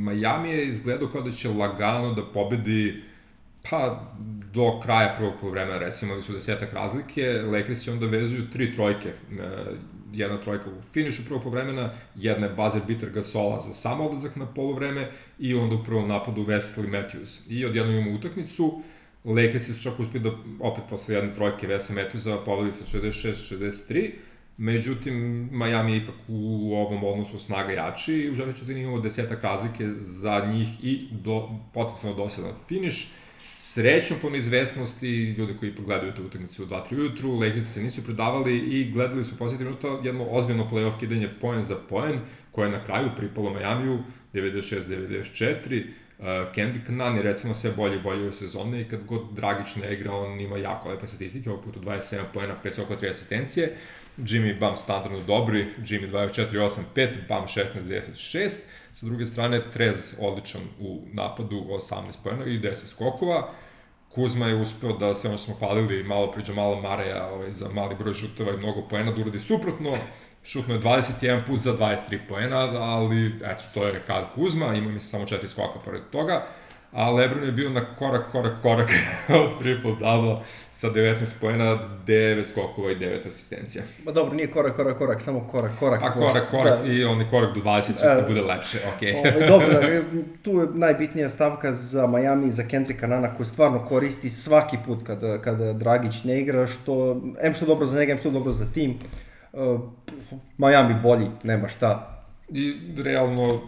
Miami 0.00 0.50
je 0.50 0.68
izgledao 0.68 1.08
kao 1.08 1.22
da 1.22 1.30
će 1.30 1.48
lagano 1.48 2.12
da 2.12 2.24
pobedi 2.24 3.02
pa 3.70 4.08
do 4.52 4.80
kraja 4.80 5.14
prvog 5.18 5.34
polovremena 5.40 5.78
recimo 5.78 6.14
da 6.14 6.22
su 6.22 6.32
desetak 6.32 6.72
razlike, 6.72 7.42
Lakers 7.52 7.88
onda 7.88 8.06
vezuju 8.06 8.50
tri 8.50 8.74
trojke. 8.74 9.12
Uh, 9.30 9.38
jedna 10.12 10.40
trojka 10.40 10.70
u 10.70 10.82
finišu 10.92 11.24
prvog 11.24 11.42
povremena, 11.42 11.92
jedna 12.14 12.46
je 12.46 12.52
buzzer 12.52 12.82
beater 12.86 13.10
Gasola 13.10 13.60
za 13.60 13.72
samo 13.72 14.04
odlazak 14.04 14.36
na 14.36 14.46
polovreme 14.46 15.10
i 15.38 15.54
onda 15.54 15.74
u 15.74 15.84
prvom 15.84 16.08
napadu 16.08 16.44
Wesley 16.44 16.88
Matthews. 16.90 17.46
I 17.50 17.64
odjedno 17.64 17.92
imamo 17.92 18.16
utakmicu, 18.16 18.82
Lakers 19.24 19.66
su 19.66 19.82
čak 19.82 20.00
uspili 20.00 20.24
da 20.24 20.30
opet 20.60 20.84
posle 20.90 21.14
jedne 21.14 21.34
trojke 21.34 21.68
Wesley 21.68 21.94
Matthewsa 21.94 22.44
pobedi 22.44 22.72
sa 22.72 22.98
66-63, 22.98 24.10
Međutim, 24.60 25.48
Miami 25.52 25.92
je 25.92 25.98
ipak 25.98 26.14
u 26.28 26.74
ovom 26.74 27.04
odnosu 27.04 27.38
snaga 27.38 27.72
jači 27.72 28.12
i 28.12 28.30
u 28.30 28.34
žele 28.34 28.52
četvrtini 28.52 28.80
imamo 28.80 29.00
desetak 29.00 29.42
razlike 29.42 29.88
za 29.98 30.46
njih 30.52 30.84
i 30.84 31.08
do, 31.10 31.48
potencijalno 31.74 32.18
dosadan 32.18 32.52
finiš. 32.68 33.12
Srećom 33.60 34.16
po 34.22 34.30
neizvestnosti, 34.30 35.34
ljudi 35.38 35.56
koji 35.60 35.74
pogledaju 35.74 36.12
te 36.14 36.22
utakmice 36.22 36.62
u 36.62 36.66
2-3 36.66 36.98
ujutru, 36.98 37.34
Lakers 37.34 37.72
se 37.74 37.82
nisu 37.82 38.04
predavali 38.04 38.58
i 38.58 38.90
gledali 38.90 39.24
su 39.24 39.38
posljednji 39.38 39.64
minuta 39.64 39.88
jedno 40.04 40.26
ozbiljno 40.30 40.68
playoff 40.70 40.98
kidanje 40.98 41.28
poen 41.40 41.62
za 41.62 41.76
poen, 41.88 42.20
koje 42.52 42.66
je 42.66 42.72
na 42.72 42.84
kraju 42.84 43.10
pripalo 43.16 43.50
Majamiju 43.50 43.98
96-94. 44.34 45.84
Uh, 46.18 46.24
Kendrick 46.54 46.88
Nunn 46.88 47.16
je 47.16 47.22
recimo 47.22 47.54
sve 47.54 47.70
bolje 47.70 47.96
i 47.96 48.02
bolje 48.02 48.28
u 48.28 48.32
sezone 48.32 48.80
i 48.80 48.84
kad 48.84 49.04
god 49.04 49.22
Dragić 49.32 49.76
ne 49.76 49.94
igra, 49.94 50.12
on 50.12 50.40
ima 50.40 50.56
jako 50.56 50.88
lepe 50.88 51.06
statistike, 51.06 51.50
ovog 51.50 51.64
puta 51.64 51.80
27 51.80 52.22
poena, 52.34 52.56
5 52.64 52.82
oko 52.82 52.94
3 52.94 53.10
asistencije. 53.10 53.76
Jimmy 54.18 54.58
Bam 54.60 54.76
standardno 54.76 55.20
dobri, 55.26 55.66
Jimmy 55.78 56.10
24-8-5, 56.10 57.08
Bam 57.28 57.46
16-10-6. 57.46 58.58
Sa 58.92 59.06
druge 59.06 59.24
strane, 59.26 59.70
Trez 59.70 60.14
odličan 60.20 60.60
u 60.80 61.02
napadu, 61.12 61.56
18 61.56 62.22
pojena 62.24 62.44
i 62.44 62.60
10 62.60 62.74
skokova. 62.86 63.50
Kuzma 64.08 64.46
je 64.46 64.56
uspeo 64.56 64.92
da 64.92 65.14
sve 65.14 65.30
ono 65.30 65.38
smo 65.38 65.54
hvalili 65.54 66.02
malo 66.02 66.32
priđa 66.32 66.52
malo 66.52 66.80
Mareja 66.80 67.28
ovaj, 67.28 67.50
za 67.50 67.68
mali 67.68 67.94
broj 67.98 68.14
šuteva 68.14 68.52
i 68.52 68.56
mnogo 68.56 68.88
poena 68.88 69.12
da 69.12 69.20
uradi 69.20 69.40
suprotno. 69.40 69.96
Šutno 70.42 70.74
je 70.74 70.80
21 70.80 71.46
put 71.46 71.60
za 71.60 71.76
23 71.76 72.18
poena, 72.28 72.58
ali 72.82 73.26
eto, 73.44 73.62
to 73.74 73.86
je 73.86 74.02
kad 74.06 74.24
Kuzma, 74.34 74.74
ima 74.74 74.90
mi 74.90 75.00
se 75.00 75.06
samo 75.06 75.26
četiri 75.26 75.48
skoka 75.48 75.78
pored 75.84 76.02
toga 76.12 76.46
a 76.92 77.10
Lebron 77.10 77.44
je 77.44 77.52
bio 77.52 77.70
na 77.70 77.94
korak, 77.94 78.32
korak, 78.32 78.52
korak 78.62 78.90
od 79.44 79.62
triple-double 79.62 80.36
sa 80.70 80.88
19 80.88 81.40
pojena, 81.40 81.78
9 82.06 82.46
skokova 82.46 82.90
i 82.90 82.96
9 82.96 83.26
asistencija. 83.26 83.84
Ma 84.04 84.12
dobro, 84.12 84.34
nije 84.34 84.50
korak, 84.50 84.76
korak, 84.76 84.98
korak, 84.98 85.22
samo 85.22 85.48
korak, 85.50 85.72
korak. 85.78 86.02
A 86.02 86.12
korak, 86.12 86.50
korak 86.50 86.82
da. 86.82 86.92
i 86.92 87.04
on 87.04 87.20
je 87.20 87.28
korak 87.30 87.54
do 87.54 87.60
20, 87.60 87.86
čisto 87.86 88.14
da 88.14 88.24
bude 88.28 88.40
lepše, 88.40 88.78
okej. 88.96 89.12
Okay. 89.12 89.36
Ove, 89.36 89.46
dobro, 89.46 89.68
da, 89.68 89.80
tu 90.42 90.50
je 90.50 90.66
najbitnija 90.74 91.30
stavka 91.30 91.72
za 91.72 92.06
Miami 92.06 92.46
i 92.46 92.50
za 92.50 92.62
Kendricka 92.62 93.06
Nana 93.06 93.34
koji 93.34 93.46
stvarno 93.46 93.84
koristi 93.84 94.28
svaki 94.28 94.76
put 94.86 95.06
kada, 95.06 95.38
kada 95.38 95.72
Dragić 95.72 96.24
ne 96.24 96.40
igra, 96.40 96.66
što, 96.66 97.20
em 97.40 97.54
što 97.54 97.66
dobro 97.66 97.86
za 97.86 97.98
njega, 97.98 98.12
em 98.12 98.18
što 98.18 98.30
dobro 98.30 98.52
za 98.52 98.64
tim. 98.74 98.98
Uh, 99.52 99.80
Miami 100.58 100.94
bolji, 101.02 101.26
nema 101.42 101.68
šta. 101.68 102.22
I 102.48 102.74
realno, 103.02 103.60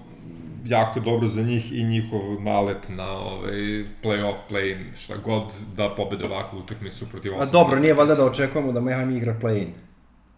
jako 0.65 1.01
dobro 1.01 1.29
za 1.29 1.43
njih 1.43 1.73
i 1.73 1.85
njihov 1.85 2.43
nalet 2.43 2.89
na 2.89 3.11
ovaj 3.11 3.85
play-off 4.03 4.37
play-in, 4.51 4.97
šta 4.99 5.17
god 5.17 5.43
da 5.77 5.95
pobede 5.95 6.25
ovakvu 6.25 6.59
utakmicu 6.59 7.09
protiv 7.11 7.33
A 7.41 7.47
dobro, 7.47 7.79
nije 7.79 7.95
valjda 7.95 8.15
da 8.15 8.25
očekujemo 8.25 8.73
da 8.73 8.81
Miami 8.81 9.17
igra 9.17 9.37
play-in. 9.43 9.69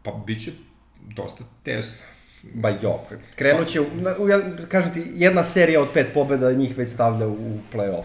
Pa 0.03 0.13
biće 0.27 0.53
dosta 1.17 1.45
tesno. 1.63 1.99
Ba 2.55 2.69
jo, 2.83 3.01
krenut 3.35 3.69
će, 3.69 3.81
u, 3.81 4.29
ja, 4.29 4.41
kažem 4.69 4.93
ti, 4.93 5.03
jedna 5.15 5.45
serija 5.45 5.81
od 5.81 5.89
pet 5.95 6.07
pobeda 6.15 6.53
njih 6.53 6.79
već 6.79 6.91
stavlja 6.91 7.27
u 7.27 7.59
play-off. 7.73 8.05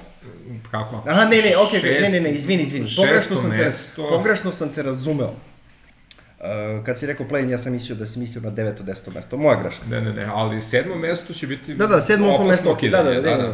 Kako? 0.72 1.04
Aha, 1.08 1.26
ne, 1.26 1.38
ne, 1.38 1.52
okej, 1.68 1.80
okay, 1.80 2.02
ne, 2.02 2.10
ne, 2.10 2.20
ne, 2.20 2.32
izvini, 2.32 2.63
izvini. 2.63 2.88
Pogrešno 2.96 3.36
sam, 3.36 3.52
te, 3.52 3.72
pogrešno 3.96 4.52
sam 4.52 4.70
te 4.70 4.84
razumeo. 4.84 5.34
Uh, 6.39 6.86
kad 6.86 7.00
si 7.00 7.06
rekao 7.06 7.26
play 7.26 7.50
ja 7.50 7.58
sam 7.58 7.73
mislio 7.73 7.95
da 7.95 8.08
si 8.08 8.19
mislio 8.19 8.41
na 8.41 8.52
9. 8.52 8.84
10. 8.84 9.15
mesto. 9.15 9.38
Moja 9.38 9.62
greška. 9.62 9.86
Ne, 9.89 10.02
ne, 10.02 10.13
ne, 10.13 10.26
ali 10.26 10.62
sedmo 10.62 10.95
mesto 10.95 11.34
će 11.34 11.47
biti... 11.47 11.76
Da, 11.76 11.88
da, 11.88 12.02
sedmo 12.02 12.28
opasno 12.28 12.47
mesto, 12.47 12.69
okay, 12.69 12.91
da, 12.91 13.04
da, 13.04 13.13
da, 13.13 13.21
da, 13.21 13.38
da. 13.38 13.54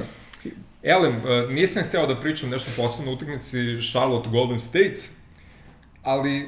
Elem, 0.84 1.16
uh, 1.16 1.52
nisam 1.52 1.84
hteo 1.84 2.08
da 2.08 2.20
pričam 2.20 2.50
nešto 2.50 2.72
posebno 2.78 3.12
u 3.12 3.14
utakmici 3.14 3.58
Charlotte 3.92 4.30
Golden 4.30 4.60
State, 4.60 4.98
ali 6.02 6.40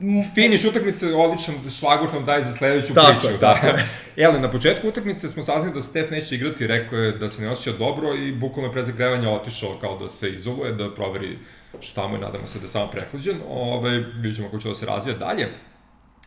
mm, 0.00 0.22
finiš 0.34 0.64
utakmice 0.64 1.14
odličan 1.14 1.54
šlagvort 1.78 2.12
nam 2.12 2.24
daje 2.24 2.42
za 2.42 2.52
sledeću 2.52 2.94
tako, 2.94 3.20
priču. 3.20 3.38
Tako. 3.40 3.66
Da. 3.66 3.78
Ele, 4.24 4.40
na 4.40 4.50
početku 4.50 4.88
utakmice 4.88 5.28
smo 5.28 5.42
saznali 5.42 5.74
da 5.74 5.80
Stef 5.80 6.10
neće 6.10 6.34
igrati, 6.34 6.66
rekao 6.66 6.98
je 6.98 7.12
da 7.12 7.28
se 7.28 7.42
ne 7.42 7.50
osjeća 7.50 7.78
dobro 7.78 8.14
i 8.14 8.32
bukvalno 8.32 8.72
pre 8.72 8.82
zagrevanja 8.82 9.30
otišao 9.30 9.78
kao 9.80 9.98
da 9.98 10.08
se 10.08 10.30
izoluje, 10.30 10.72
da 10.72 10.94
proveri 10.94 11.38
šta 11.80 12.08
mu 12.08 12.14
je, 12.14 12.20
nadamo 12.20 12.46
se 12.46 12.58
da 12.58 12.64
je 12.64 12.68
samo 12.68 12.90
prehlađen, 12.90 13.36
ove, 13.48 13.98
vidjet 13.98 14.36
ćemo 14.36 14.48
kako 14.48 14.62
će 14.62 14.68
da 14.68 14.74
se 14.74 14.86
razvija 14.86 15.16
dalje. 15.16 15.48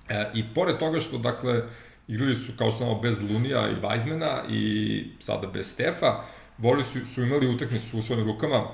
E, 0.09 0.25
I 0.33 0.43
pored 0.55 0.77
toga 0.77 0.99
što, 0.99 1.17
dakle, 1.17 1.63
igrali 2.07 2.35
su 2.35 2.53
kao 2.57 2.71
što 2.71 2.77
znamo 2.77 2.99
bez 2.99 3.31
Lunija 3.31 3.69
i 3.69 3.81
Weizmana 3.81 4.41
i 4.49 5.03
sada 5.19 5.47
bez 5.47 5.73
Stefa, 5.73 6.23
Voli 6.57 6.83
su, 6.83 7.05
su 7.05 7.23
imali 7.23 7.47
utakmicu 7.47 7.97
u 7.97 8.01
svojim 8.01 8.25
rukama, 8.25 8.67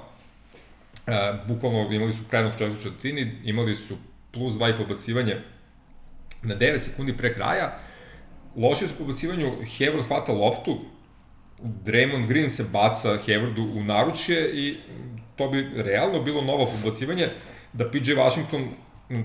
e, 1.07 1.33
bukvalno 1.47 1.93
imali 1.93 2.13
su 2.13 2.23
prednost 2.29 2.57
četvrtu 2.57 2.83
četvrtini, 2.83 3.31
imali 3.43 3.75
su 3.75 3.97
plus 4.31 4.53
2 4.53 4.73
i 4.73 4.77
pobacivanje 4.77 5.37
na 6.43 6.55
9 6.55 6.79
sekundi 6.79 7.17
pre 7.17 7.33
kraja, 7.33 7.79
loši 8.55 8.87
su 8.87 8.93
pobacivanju, 8.97 9.51
Hayward 9.61 10.07
hvata 10.07 10.31
loptu, 10.31 10.79
Draymond 11.63 12.27
Green 12.27 12.49
se 12.49 12.63
baca 12.73 13.17
Haywardu 13.27 13.77
u 13.77 13.83
naručje 13.83 14.51
i 14.53 14.77
to 15.35 15.49
bi 15.49 15.69
realno 15.75 16.21
bilo 16.21 16.41
novo 16.41 16.65
pobacivanje, 16.65 17.27
da 17.73 17.91
PJ 17.91 18.13
Washington 18.13 18.67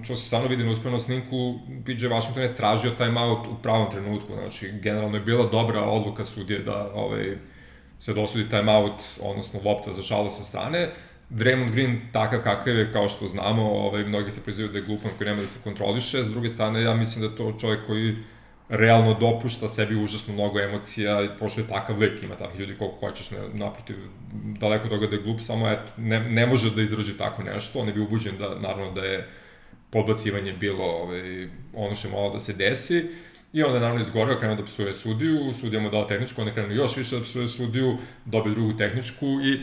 što 0.03 0.16
se 0.16 0.27
stvarno 0.27 0.49
vidi 0.49 0.64
na 0.64 0.71
uspjenu 0.71 0.99
snimku, 0.99 1.59
PJ 1.87 2.07
Washington 2.07 2.42
je 2.42 2.55
tražio 2.55 2.90
timeout 2.90 3.47
u 3.47 3.62
pravom 3.62 3.90
trenutku, 3.90 4.33
znači 4.35 4.73
generalno 4.83 5.16
je 5.16 5.23
bila 5.23 5.49
dobra 5.53 5.83
odluka 5.83 6.25
sudije 6.25 6.59
da 6.59 6.90
ovaj, 6.94 7.37
se 7.99 8.14
dosudi 8.14 8.49
timeout, 8.49 9.03
odnosno 9.21 9.61
lopta 9.64 9.92
za 9.92 10.03
šalo 10.03 10.31
sa 10.31 10.42
strane. 10.42 10.88
Draymond 11.31 11.71
Green 11.71 12.01
takav 12.12 12.40
kakav 12.42 12.79
je, 12.79 12.92
kao 12.92 13.09
što 13.09 13.29
znamo, 13.29 13.62
ovaj, 13.62 14.05
mnogi 14.05 14.31
se 14.31 14.44
prizivaju 14.44 14.73
da 14.73 14.79
je 14.79 14.85
glupan 14.85 15.11
koji 15.18 15.29
nema 15.29 15.40
da 15.42 15.47
se 15.47 15.61
kontroliše, 15.64 16.25
s 16.25 16.31
druge 16.31 16.49
strane 16.49 16.83
ja 16.83 16.94
mislim 16.94 17.29
da 17.29 17.37
to 17.37 17.53
čovjek 17.61 17.87
koji 17.87 18.16
realno 18.68 19.14
dopušta 19.14 19.68
sebi 19.68 19.96
užasno 19.96 20.35
mnogo 20.35 20.61
emocija, 20.61 21.28
pošto 21.38 21.61
je 21.61 21.68
takav 21.68 21.98
lik, 21.98 22.22
ima 22.22 22.37
takvih 22.37 22.61
ljudi 22.61 22.78
koliko 22.78 23.07
hoćeš, 23.07 23.31
ne, 23.31 23.38
naprotiv, 23.52 23.96
daleko 24.33 24.88
toga 24.88 25.07
da 25.07 25.16
je 25.16 25.22
glup, 25.22 25.40
samo 25.40 25.68
eto, 25.68 25.92
ne, 25.96 26.20
ne 26.20 26.46
može 26.46 26.74
da 26.74 26.83
izraži 26.83 27.16
tako 27.16 27.42
nešto, 27.42 27.78
on 27.78 27.87
je 27.87 27.94
bio 27.94 28.04
ubuđen 28.04 28.37
da, 28.38 28.59
naravno, 28.59 28.92
da 28.92 29.04
je 29.04 29.28
podbacivanje 29.90 30.52
bilo 30.52 30.85
ovaj, 30.85 31.48
ono 31.74 31.94
što 31.94 32.09
je 32.09 32.12
malo 32.12 32.31
da 32.31 32.38
se 32.38 32.52
desi, 32.52 33.04
I 33.52 33.62
onda 33.62 33.76
je 33.76 33.81
naravno 33.81 34.00
izgoreo, 34.00 34.38
krenuo 34.38 34.57
da 34.57 34.64
psuje 34.64 34.94
sudiju, 34.94 35.52
sudija 35.52 35.81
mu 35.81 35.90
dao 35.90 36.04
tehničku, 36.04 36.40
onda 36.40 36.50
je 36.50 36.54
krenuo 36.54 36.76
još 36.76 36.96
više 36.96 37.16
da 37.16 37.24
psuje 37.24 37.48
sudiju, 37.48 37.96
dobio 38.24 38.54
drugu 38.54 38.76
tehničku 38.76 39.26
i 39.26 39.61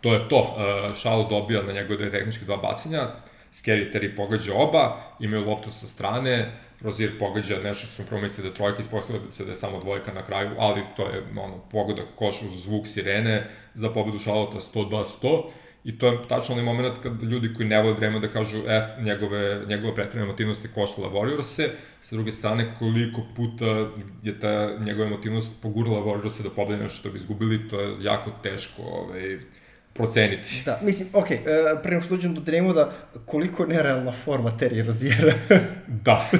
to 0.00 0.14
je 0.14 0.28
to. 0.28 0.38
Uh, 0.38 0.96
Šalo 0.96 1.28
dobija 1.30 1.62
na 1.62 1.72
njegove 1.72 1.96
dve 1.96 2.10
tehničke 2.10 2.44
dva 2.44 2.56
bacanja, 2.56 3.08
Scary 3.52 3.92
Terry 3.92 4.16
pogađa 4.16 4.54
oba, 4.54 4.96
imaju 5.20 5.44
loptu 5.44 5.70
sa 5.70 5.86
strane, 5.86 6.52
Rozier 6.80 7.18
pogađa 7.18 7.56
nešto 7.64 7.86
što 7.86 7.94
smo 7.94 8.04
prvo 8.04 8.20
mislili 8.20 8.50
da 8.50 8.54
trojka, 8.54 8.80
ispostavlja 8.80 9.30
se 9.30 9.44
da 9.44 9.50
je 9.50 9.56
samo 9.56 9.80
dvojka 9.80 10.12
na 10.12 10.24
kraju, 10.24 10.50
ali 10.58 10.82
to 10.96 11.02
je 11.02 11.22
ono, 11.36 11.58
pogodak 11.70 12.06
koš 12.16 12.42
uz 12.42 12.62
zvuk 12.62 12.86
sirene 12.86 13.46
za 13.74 13.90
pobedu 13.90 14.18
Šalota 14.18 14.58
102-100. 14.60 15.42
I 15.86 15.98
to 15.98 16.06
je 16.06 16.18
tačno 16.28 16.54
onaj 16.54 16.64
moment 16.64 16.98
kad 17.02 17.22
ljudi 17.22 17.54
koji 17.54 17.68
ne 17.68 17.82
vole 17.82 17.94
vreme 17.94 18.20
da 18.20 18.28
kažu, 18.28 18.58
e, 18.58 18.96
njegove, 19.00 19.62
njegove 19.68 19.94
pretredne 19.94 20.22
emotivnosti 20.22 20.68
koštala 20.74 21.10
Warriors-e, 21.10 21.68
sa 22.00 22.16
druge 22.16 22.32
strane, 22.32 22.74
koliko 22.78 23.22
puta 23.36 23.90
je 24.22 24.40
ta 24.40 24.78
njegova 24.78 25.06
emotivnost 25.06 25.52
pogurala 25.62 26.00
Warriors-e 26.00 26.42
da 26.42 26.50
pobede 26.50 26.82
nešto 26.82 26.98
što 26.98 27.10
bi 27.10 27.18
izgubili, 27.18 27.68
to 27.68 27.80
je 27.80 27.96
jako 28.00 28.30
teško 28.42 28.82
ovaj, 28.82 29.38
proceniti. 29.96 30.62
Da, 30.64 30.80
mislim, 30.82 31.08
ok, 31.12 31.26
uh, 31.30 31.36
pre 31.82 31.90
nego 31.90 32.02
što 32.02 32.16
dođem 32.16 32.34
do 32.34 32.40
Dreymoda, 32.40 32.86
koliko 33.26 33.62
je 33.62 33.68
nerealna 33.68 34.12
forma 34.12 34.52
Terry 34.60 34.86
Roziera? 34.86 35.32
da, 36.06 36.30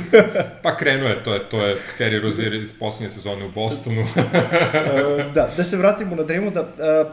pa 0.63 0.77
krenuo 0.77 1.09
je, 1.09 1.25
to 1.25 1.35
je, 1.35 1.41
to 1.41 1.67
je 1.67 1.77
Terry 1.99 2.23
Rozier 2.23 2.55
iz 2.55 2.79
poslednje 2.79 3.11
sezone 3.11 3.45
u 3.45 3.51
Bostonu. 3.51 4.03
uh, 4.03 5.35
da, 5.35 5.49
da 5.57 5.65
se 5.65 5.77
vratimo 5.77 6.17
na 6.17 6.23
Dreymoda, 6.23 6.61
uh, 6.61 7.13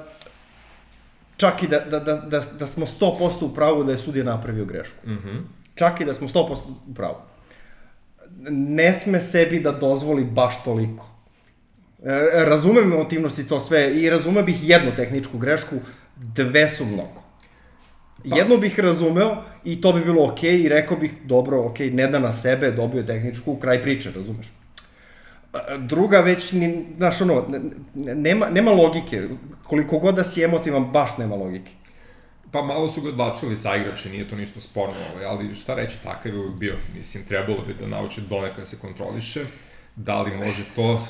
čak 1.37 1.63
i 1.63 1.67
da, 1.67 1.79
da, 1.79 1.99
da, 1.99 2.15
da, 2.15 2.41
da 2.59 2.67
smo 2.67 2.85
100% 2.85 3.45
u 3.45 3.53
pravu 3.53 3.83
da 3.83 3.91
je 3.91 3.97
sudija 3.97 4.25
napravio 4.25 4.65
grešku. 4.65 5.07
Mm 5.07 5.17
-hmm. 5.25 5.41
Čak 5.75 6.01
i 6.01 6.05
da 6.05 6.13
smo 6.13 6.27
100% 6.27 6.57
u 6.89 6.93
pravu. 6.93 7.15
Ne 8.49 8.93
sme 8.93 9.21
sebi 9.21 9.59
da 9.59 9.71
dozvoli 9.71 10.23
baš 10.23 10.63
toliko. 10.63 11.13
E, 12.03 12.45
razumem 12.45 12.93
emotivnosti 12.93 13.47
to 13.47 13.59
sve 13.59 13.93
i 13.95 14.09
razume 14.09 14.43
bih 14.43 14.69
jednu 14.69 14.91
tehničku 14.95 15.37
grešku, 15.37 15.75
dve 16.15 16.69
su 16.69 16.85
mnogo. 16.85 17.23
Pa. 18.29 18.37
Jedno 18.37 18.57
bih 18.57 18.79
razumeo 18.79 19.43
i 19.63 19.81
to 19.81 19.93
bi 19.93 20.05
bilo 20.05 20.25
okej 20.25 20.51
okay, 20.51 20.65
i 20.65 20.69
rekao 20.69 20.97
bih, 20.97 21.11
dobro, 21.23 21.65
okej, 21.65 21.89
okay, 21.89 21.93
ne 21.93 22.07
da 22.07 22.19
na 22.19 22.33
sebe, 22.33 22.71
dobio 22.71 23.03
tehničku, 23.03 23.55
kraj 23.55 23.81
priče, 23.81 24.11
razumeš? 24.15 24.47
Druga 25.77 26.19
već, 26.19 26.51
ni, 26.51 26.85
znaš, 26.97 27.21
ono, 27.21 27.45
nema, 27.95 28.49
nema 28.49 28.71
logike. 28.71 29.27
Koliko 29.63 29.99
god 29.99 30.15
da 30.15 30.23
si 30.23 30.43
emotivan, 30.43 30.91
baš 30.91 31.17
nema 31.17 31.35
logike. 31.35 31.71
Pa 32.51 32.61
malo 32.61 32.89
su 32.89 33.01
ga 33.01 33.09
odlačili 33.09 33.57
sa 33.57 33.75
igrače, 33.75 34.09
nije 34.09 34.29
to 34.29 34.35
ništa 34.35 34.59
sporno, 34.59 34.95
ali 35.27 35.55
šta 35.55 35.75
reći, 35.75 35.97
takav 36.03 36.33
je 36.33 36.49
bio. 36.59 36.75
Mislim, 36.97 37.25
trebalo 37.25 37.61
bi 37.67 37.73
da 37.73 37.87
nauči 37.87 38.21
donekle 38.21 38.61
da 38.61 38.65
se 38.65 38.79
kontroliše. 38.79 39.45
Da 39.95 40.21
li 40.21 40.37
može 40.37 40.65
to? 40.75 41.07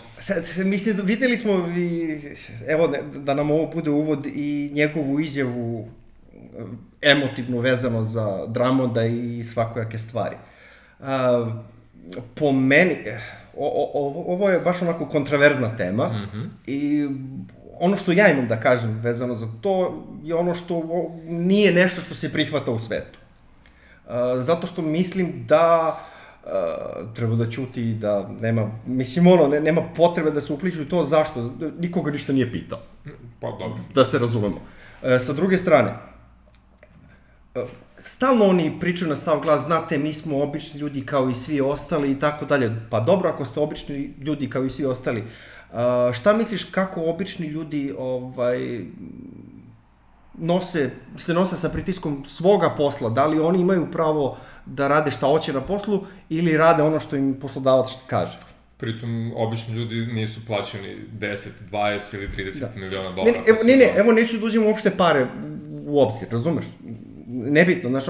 Mislim, 0.66 0.98
videli 1.04 1.38
smo 1.38 1.68
i, 1.78 2.20
evo, 2.68 2.94
da 3.14 3.34
nam 3.34 3.52
ovo 3.52 3.68
bude 3.68 3.90
uvod 3.90 4.26
i 4.26 4.72
njegovu 4.74 5.20
izjavu 5.20 5.88
eh, 6.36 6.64
emotivnu 7.02 7.60
vezano 7.60 8.04
za 8.04 8.46
Dramonda 8.48 9.06
i 9.06 9.44
svakojake 9.44 10.00
stvari. 10.00 10.36
Po 12.36 12.52
meni, 12.52 12.96
o, 13.58 13.90
o, 13.94 14.34
ovo 14.34 14.50
je 14.50 14.60
baš 14.60 14.82
onako 14.82 15.06
kontraverzna 15.06 15.78
tema 15.78 16.08
mm 16.08 16.30
-hmm. 16.34 16.50
i 16.68 17.08
ono 17.80 17.98
što 17.98 18.12
ja 18.12 18.32
imam 18.32 18.48
da 18.48 18.60
kažem 18.60 19.00
vezano 19.04 19.36
za 19.36 19.48
to 19.62 20.04
je 20.24 20.36
ono 20.36 20.54
što 20.54 20.84
nije 21.28 21.74
nešto 21.74 22.02
što 22.02 22.16
se 22.16 22.34
prihvata 22.34 22.72
u 22.72 22.80
svetu. 22.80 23.20
Zato 24.40 24.68
što 24.68 24.82
mislim 24.82 25.46
da 25.48 26.00
uh, 26.46 27.14
treba 27.14 27.36
da 27.36 27.50
ćuti 27.50 27.94
da 27.94 28.30
nema, 28.42 28.72
mislim 28.86 29.28
ono, 29.28 29.48
ne, 29.48 29.60
nema 29.60 29.82
potrebe 29.96 30.32
da 30.32 30.42
se 30.42 30.54
upliču 30.54 30.86
to, 30.90 31.04
zašto? 31.04 31.52
Nikoga 31.80 32.12
ništa 32.12 32.34
nije 32.34 32.52
pitao. 32.52 32.80
Pa 33.40 33.48
dobro. 33.48 33.80
Da 33.94 34.06
se 34.06 34.20
razumemo. 34.20 34.56
Uh, 34.56 35.10
sa 35.20 35.34
druge 35.34 35.58
strane, 35.58 35.96
uh, 37.56 37.70
stalno 37.98 38.46
oni 38.46 38.80
pričaju 38.80 39.10
na 39.10 39.16
sav 39.16 39.40
glas, 39.40 39.62
znate, 39.62 39.98
mi 39.98 40.14
smo 40.14 40.44
obični 40.44 40.80
ljudi 40.80 41.06
kao 41.06 41.30
i 41.30 41.36
svi 41.36 41.62
ostali 41.62 42.12
i 42.12 42.20
tako 42.20 42.46
dalje. 42.46 42.76
Pa 42.90 43.00
dobro, 43.00 43.30
ako 43.30 43.46
ste 43.46 43.60
obični 43.60 44.14
ljudi 44.22 44.50
kao 44.50 44.66
i 44.66 44.70
svi 44.70 44.86
ostali, 44.86 45.22
uh, 45.22 46.14
šta 46.14 46.34
misliš 46.34 46.64
kako 46.64 47.02
obični 47.02 47.48
ljudi 47.48 47.96
ovaj, 47.98 48.86
nose, 50.38 50.90
se 51.18 51.34
nose 51.34 51.56
sa 51.56 51.70
pritiskom 51.70 52.26
svoga 52.26 52.70
posla, 52.70 53.10
da 53.10 53.26
li 53.26 53.40
oni 53.40 53.62
imaju 53.62 53.92
pravo 53.92 54.38
da 54.66 54.88
rade 54.88 55.12
šta 55.12 55.28
hoće 55.28 55.54
na 55.54 55.62
poslu 55.62 56.06
ili 56.30 56.58
rade 56.58 56.84
ono 56.84 57.00
što 57.00 57.16
im 57.16 57.34
poslodavac 57.42 57.88
kaže. 58.08 58.40
Pritom, 58.78 59.34
obično 59.36 59.76
ljudi 59.76 59.96
nisu 59.96 60.46
plaćeni 60.46 60.98
10, 61.20 61.48
20 61.72 62.16
ili 62.16 62.28
30 62.28 62.60
da. 62.60 62.70
miliona 62.76 63.12
dolara. 63.12 63.32
Ne, 63.32 63.44
evo, 63.48 63.58
ne, 63.64 63.78
ne, 63.78 63.94
evo 63.96 64.12
neću 64.12 64.38
da 64.38 64.46
uzim 64.46 64.66
uopšte 64.66 64.92
pare 64.98 65.28
u 65.86 66.02
obzir, 66.02 66.28
razumeš? 66.32 66.66
Nebitno, 67.28 67.90
znaš, 67.90 68.04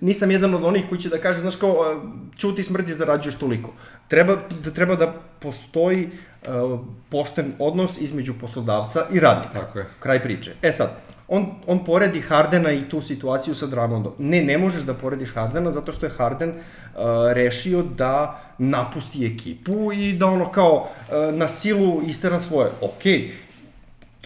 nisam 0.00 0.30
jedan 0.30 0.54
od 0.54 0.64
onih 0.64 0.84
koji 0.88 1.00
će 1.00 1.08
da 1.08 1.18
kaže, 1.18 1.40
znaš 1.40 1.56
kao, 1.56 2.02
čuti 2.36 2.62
smrti 2.62 2.94
zarađuješ 2.94 3.34
toliko. 3.34 3.72
Treba 4.08 4.36
da, 4.64 4.70
treba 4.70 4.96
da 4.96 5.14
postoji 5.38 6.08
uh, 6.08 6.80
pošten 7.10 7.52
odnos 7.58 8.00
između 8.00 8.34
poslodavca 8.40 9.06
i 9.12 9.20
radnika. 9.20 9.60
Tako 9.60 9.78
je. 9.78 9.86
Kraj 10.00 10.22
priče. 10.22 10.54
E 10.62 10.72
sad, 10.72 10.90
on, 11.28 11.46
on 11.66 11.84
poredi 11.84 12.20
Hardena 12.20 12.72
i 12.72 12.88
tu 12.88 13.00
situaciju 13.02 13.54
sa 13.54 13.66
Dragondom. 13.66 14.12
Ne, 14.18 14.44
ne 14.44 14.58
možeš 14.58 14.82
da 14.82 14.94
porediš 14.94 15.34
Hardena 15.34 15.72
zato 15.72 15.92
što 15.92 16.06
je 16.06 16.12
Harden 16.16 16.50
uh, 16.50 17.02
rešio 17.32 17.82
da 17.82 18.40
napusti 18.58 19.26
ekipu 19.26 19.92
i 19.92 20.12
da 20.12 20.26
ono 20.26 20.50
kao 20.50 20.74
uh, 20.74 21.34
na 21.34 21.48
silu 21.48 22.02
istera 22.06 22.40
svoje. 22.40 22.70
Okej, 22.80 23.32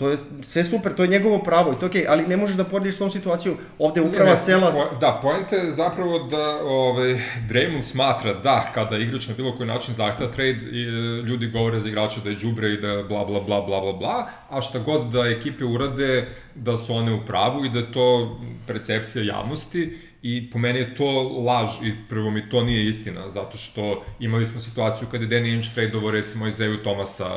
To 0.00 0.08
je 0.08 0.18
sve 0.42 0.64
super, 0.64 0.94
to 0.96 1.02
je 1.02 1.08
njegovo 1.08 1.38
pravo 1.38 1.72
i 1.72 1.74
to 1.74 1.84
je 1.84 1.88
okej, 1.88 2.02
okay, 2.02 2.06
ali 2.08 2.26
ne 2.26 2.36
možeš 2.36 2.56
da 2.56 2.64
porediš 2.64 2.94
s 2.94 2.98
tom 2.98 3.10
situaciju. 3.10 3.56
Ovde 3.78 4.00
uprava 4.00 4.30
ne, 4.30 4.36
sela... 4.36 4.72
Po, 4.72 4.96
da, 5.00 5.18
poenta 5.22 5.56
je 5.56 5.70
zapravo 5.70 6.18
da 6.18 6.60
ovaj, 6.64 7.20
Draymond 7.48 7.82
smatra 7.82 8.34
da 8.34 8.70
kada 8.74 8.98
igrač 8.98 9.28
na 9.28 9.34
bilo 9.34 9.52
koji 9.56 9.66
način 9.66 9.94
zahteva 9.94 10.32
trade, 10.32 10.64
i, 10.72 10.82
ljudi 11.28 11.46
govore 11.46 11.80
za 11.80 11.88
igrača 11.88 12.20
da 12.24 12.30
je 12.30 12.36
džubre 12.36 12.72
i 12.72 12.80
da 12.80 13.02
bla 13.02 13.24
bla 13.24 13.40
bla 13.40 13.60
bla 13.60 13.80
bla 13.80 13.92
bla, 13.92 14.28
a 14.50 14.60
šta 14.60 14.78
god 14.78 15.12
da 15.12 15.28
ekipe 15.28 15.64
urade, 15.64 16.28
da 16.54 16.76
su 16.76 16.94
one 16.94 17.12
u 17.12 17.26
pravu 17.26 17.64
i 17.64 17.68
da 17.68 17.78
je 17.78 17.92
to 17.92 18.40
percepcija 18.66 19.24
javnosti 19.24 19.98
i 20.22 20.50
po 20.50 20.58
meni 20.58 20.78
je 20.78 20.94
to 20.94 21.22
laž 21.46 21.68
i 21.82 21.92
prvo 22.08 22.30
mi 22.30 22.48
to 22.48 22.62
nije 22.62 22.88
istina, 22.88 23.28
zato 23.28 23.58
što 23.58 24.04
imali 24.20 24.46
smo 24.46 24.60
situaciju 24.60 25.08
kada 25.10 25.24
je 25.24 25.30
Danny 25.30 25.54
Inch 25.54 25.74
tradeovo 25.74 26.10
recimo 26.10 26.46
Isaiah 26.46 26.78
Tomasa 26.84 27.28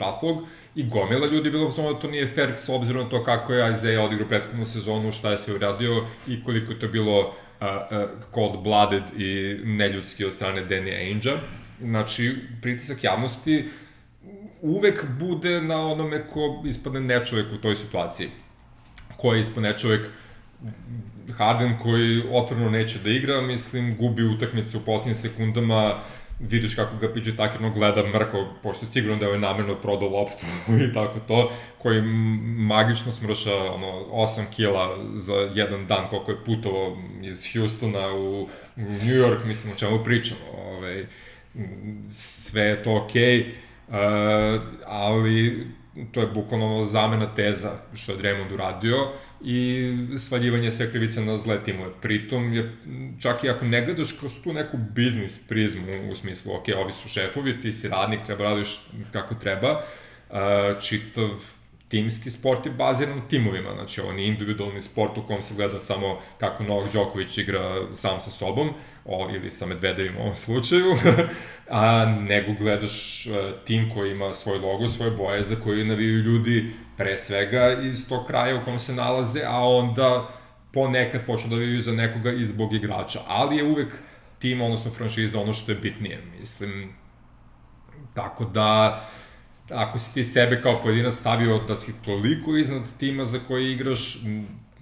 Ratlog, 0.00 0.38
I 0.74 0.82
gomila 0.82 1.26
ljudi 1.26 1.50
bilo 1.50 1.72
da 1.76 1.98
to 2.00 2.10
nije 2.10 2.26
fair 2.26 2.56
s 2.56 2.68
obzirom 2.68 3.02
na 3.02 3.08
to 3.08 3.24
kako 3.24 3.52
je 3.52 3.70
Isaiah 3.70 4.04
odigrao 4.04 4.28
prethodnu 4.28 4.66
sezonu, 4.66 5.12
šta 5.12 5.30
je 5.30 5.38
se 5.38 5.54
uradio 5.54 6.06
i 6.28 6.44
koliko 6.44 6.72
je 6.72 6.78
to 6.78 6.88
bilo 6.88 7.18
uh, 7.20 7.26
uh, 7.26 8.08
cold-blooded 8.32 9.02
i 9.16 9.58
neljudski 9.64 10.24
od 10.24 10.32
strane 10.32 10.66
Danny 10.66 10.96
Ainge-a. 10.96 11.36
Znači, 11.80 12.34
pritisak 12.62 13.04
javnosti 13.04 13.68
uvek 14.62 15.04
bude 15.18 15.60
na 15.62 15.86
onome 15.86 16.26
ko 16.32 16.62
ispadne 16.66 17.00
nečovek 17.00 17.46
u 17.52 17.56
toj 17.56 17.76
situaciji. 17.76 18.28
Ko 19.16 19.34
je 19.34 19.40
ispod 19.40 19.62
nečovek 19.62 20.06
Harden 21.32 21.78
koji 21.82 22.22
otvoreno 22.32 22.70
neće 22.70 22.98
da 22.98 23.10
igra, 23.10 23.40
mislim, 23.40 23.96
gubi 23.96 24.24
utakmice 24.24 24.76
u 24.76 24.80
poslednjim 24.80 25.14
sekundama, 25.14 26.00
vidiš 26.40 26.74
kako 26.74 26.96
ga 26.96 27.12
PJ 27.12 27.30
Tuckerno 27.30 27.70
gleda 27.70 28.06
mrko, 28.06 28.46
pošto 28.62 28.84
je 28.84 28.90
sigurno 28.90 29.16
da 29.16 29.24
je 29.24 29.28
ovaj 29.28 29.40
namerno 29.40 29.74
prodao 29.74 30.08
loptu 30.08 30.46
i 30.90 30.92
tako 30.94 31.20
to, 31.28 31.52
koji 31.78 32.02
magično 32.56 33.12
smrša 33.12 33.54
ono, 33.74 33.86
8 34.10 34.42
kila 34.56 34.98
za 35.14 35.48
jedan 35.54 35.86
dan, 35.86 36.08
koliko 36.10 36.30
je 36.30 36.44
putovao 36.44 36.96
iz 37.22 37.44
Houstona 37.52 38.14
u 38.14 38.48
New 38.76 39.16
York, 39.16 39.44
mislim 39.44 39.72
o 39.72 39.76
čemu 39.76 40.04
pričamo, 40.04 40.40
ovaj, 40.54 41.06
sve 42.08 42.62
je 42.62 42.82
to 42.82 43.04
okej, 43.04 43.46
okay, 43.88 44.56
uh, 44.56 44.62
ali 44.86 45.66
to 46.12 46.20
je 46.20 46.26
bukvalno 46.26 46.84
zamena 46.84 47.34
teza 47.34 47.70
što 47.94 48.12
je 48.12 48.18
Draymond 48.18 48.54
uradio 48.54 48.96
i 49.44 49.88
svaljivanje 50.18 50.70
sve 50.70 50.90
krivice 50.90 51.20
na 51.20 51.36
zle 51.36 51.64
timove. 51.64 51.90
Pritom 52.02 52.54
je, 52.54 52.76
čak 53.20 53.44
i 53.44 53.50
ako 53.50 53.64
ne 53.64 53.84
gledaš 53.84 54.12
kroz 54.12 54.42
tu 54.44 54.52
neku 54.52 54.76
biznis 54.76 55.48
prizmu, 55.48 56.10
u 56.10 56.14
smislu, 56.14 56.52
ok, 56.54 56.64
ovi 56.76 56.92
su 56.92 57.08
šefovi, 57.08 57.60
ti 57.60 57.72
si 57.72 57.88
radnik, 57.88 58.22
treba 58.26 58.44
radiš 58.44 58.80
kako 59.12 59.34
treba, 59.34 59.82
čitav 60.80 61.28
timski 61.90 62.30
sport 62.30 62.66
je 62.66 62.72
baziran 62.72 63.16
na 63.16 63.28
timovima, 63.28 63.74
znači 63.74 64.00
ovo 64.00 64.12
nije 64.12 64.28
individualni 64.28 64.80
sport 64.80 65.18
u 65.18 65.22
kom 65.26 65.42
se 65.42 65.54
gleda 65.54 65.80
samo 65.80 66.18
kako 66.38 66.64
Novak 66.64 66.92
Đoković 66.92 67.38
igra 67.38 67.94
sam 67.94 68.20
sa 68.20 68.30
sobom, 68.30 68.70
o, 69.04 69.30
ili 69.34 69.50
sa 69.50 69.66
Medvedevim 69.66 70.16
u 70.16 70.20
ovom 70.20 70.36
slučaju, 70.36 70.96
a 71.68 72.04
nego 72.06 72.52
gledaš 72.52 73.26
uh, 73.26 73.34
tim 73.64 73.90
koji 73.94 74.10
ima 74.10 74.34
svoj 74.34 74.58
logo, 74.58 74.88
svoje 74.88 75.10
boje 75.10 75.42
za 75.42 75.56
koje 75.56 75.84
naviju 75.84 76.18
ljudi 76.18 76.72
pre 76.96 77.16
svega 77.16 77.72
iz 77.82 78.08
tog 78.08 78.26
kraja 78.26 78.56
u 78.56 78.64
kom 78.64 78.78
se 78.78 78.94
nalaze, 78.94 79.42
a 79.46 79.68
onda 79.68 80.28
ponekad 80.72 81.26
počnu 81.26 81.50
da 81.50 81.56
naviju 81.56 81.82
za 81.82 81.92
nekoga 81.92 82.32
i 82.32 82.44
zbog 82.44 82.74
igrača, 82.74 83.20
ali 83.26 83.56
je 83.56 83.64
uvek 83.64 83.94
tim, 84.38 84.60
odnosno 84.60 84.90
franšiza, 84.90 85.40
ono 85.40 85.52
što 85.52 85.72
je 85.72 85.78
bitnije, 85.78 86.22
mislim, 86.40 86.92
tako 88.14 88.44
da 88.44 89.00
ako 89.70 89.98
si 89.98 90.14
ti 90.14 90.24
sebe 90.24 90.62
kao 90.62 90.80
pojedinac 90.82 91.14
stavio 91.14 91.58
da 91.58 91.76
si 91.76 92.04
toliko 92.04 92.56
iznad 92.56 92.82
tima 92.98 93.24
za 93.24 93.38
koji 93.48 93.72
igraš, 93.72 94.18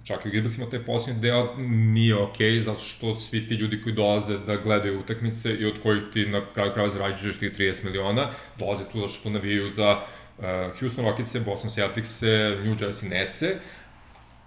čak 0.03 0.25
i 0.25 0.29
Gibasima 0.29 0.69
taj 0.69 0.79
posljednji 0.79 1.21
deo 1.21 1.55
nije 1.67 2.15
okej, 2.15 2.51
okay, 2.51 2.61
zato 2.61 2.79
što 2.79 3.15
svi 3.15 3.47
ti 3.47 3.53
ljudi 3.53 3.81
koji 3.81 3.95
dolaze 3.95 4.37
da 4.37 4.55
gledaju 4.55 4.99
utakmice 4.99 5.53
i 5.53 5.65
od 5.65 5.75
kojih 5.83 6.03
ti 6.13 6.25
na 6.25 6.41
kraju 6.53 6.73
kraju 6.73 6.89
zarađuješ 6.89 7.39
ti 7.39 7.49
30 7.49 7.85
miliona, 7.85 8.29
dolaze 8.57 8.83
tu 8.91 8.99
zato 8.99 9.11
što 9.11 9.29
navijaju 9.29 9.69
za 9.69 9.91
uh, 10.37 10.45
Houston 10.79 11.05
Rockets, 11.05 11.35
Boston 11.45 11.69
Celtics, 11.69 12.21
New 12.63 12.75
Jersey 12.75 13.09
Nets, 13.09 13.41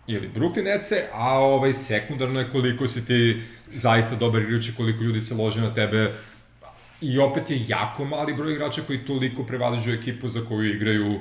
ili 0.07 0.31
Brooklyn 0.35 0.65
Nets, 0.65 0.93
a 1.13 1.39
ovaj 1.39 1.73
sekundarno 1.73 2.41
je 2.41 2.51
koliko 2.51 2.89
si 2.89 3.07
ti 3.07 3.43
zaista 3.73 4.17
dobar 4.17 4.43
igrač 4.43 4.69
i 4.69 4.75
koliko 4.77 5.05
ljudi 5.05 5.21
se 5.21 5.35
lože 5.35 5.61
na 5.61 5.75
tebe 5.75 6.13
i 7.03 7.19
opet 7.19 7.51
je 7.51 7.65
jako 7.69 8.05
mali 8.05 8.35
broj 8.35 8.53
igrača 8.53 8.83
koji 8.87 8.99
toliko 8.99 9.45
prevaziđu 9.45 9.93
ekipu 9.93 10.29
za 10.29 10.41
koju 10.49 10.75
igraju 10.75 11.21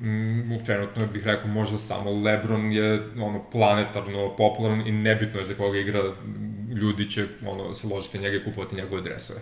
mm, 0.00 0.64
trenutno 0.66 1.06
bih 1.06 1.26
rekao 1.26 1.48
možda 1.48 1.78
samo 1.78 2.10
Lebron 2.10 2.72
je 2.72 3.00
ono 3.18 3.50
planetarno 3.50 4.36
popularan 4.36 4.86
i 4.86 4.92
nebitno 4.92 5.40
je 5.40 5.44
za 5.44 5.54
koga 5.54 5.78
igra 5.78 6.02
ljudi 6.74 7.10
će 7.10 7.26
ono 7.46 7.74
se 7.74 7.88
ložiti 7.88 8.18
njega 8.18 8.36
i 8.36 8.44
kupovati 8.44 8.76
njegove 8.76 9.02
dresove. 9.02 9.40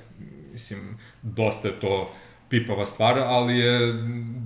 Mislim, 0.53 0.81
dosta 1.23 1.69
je 1.69 1.81
to 1.81 2.11
pipava 2.49 2.87
stvar, 2.87 3.19
ali 3.19 3.59
je 3.59 3.93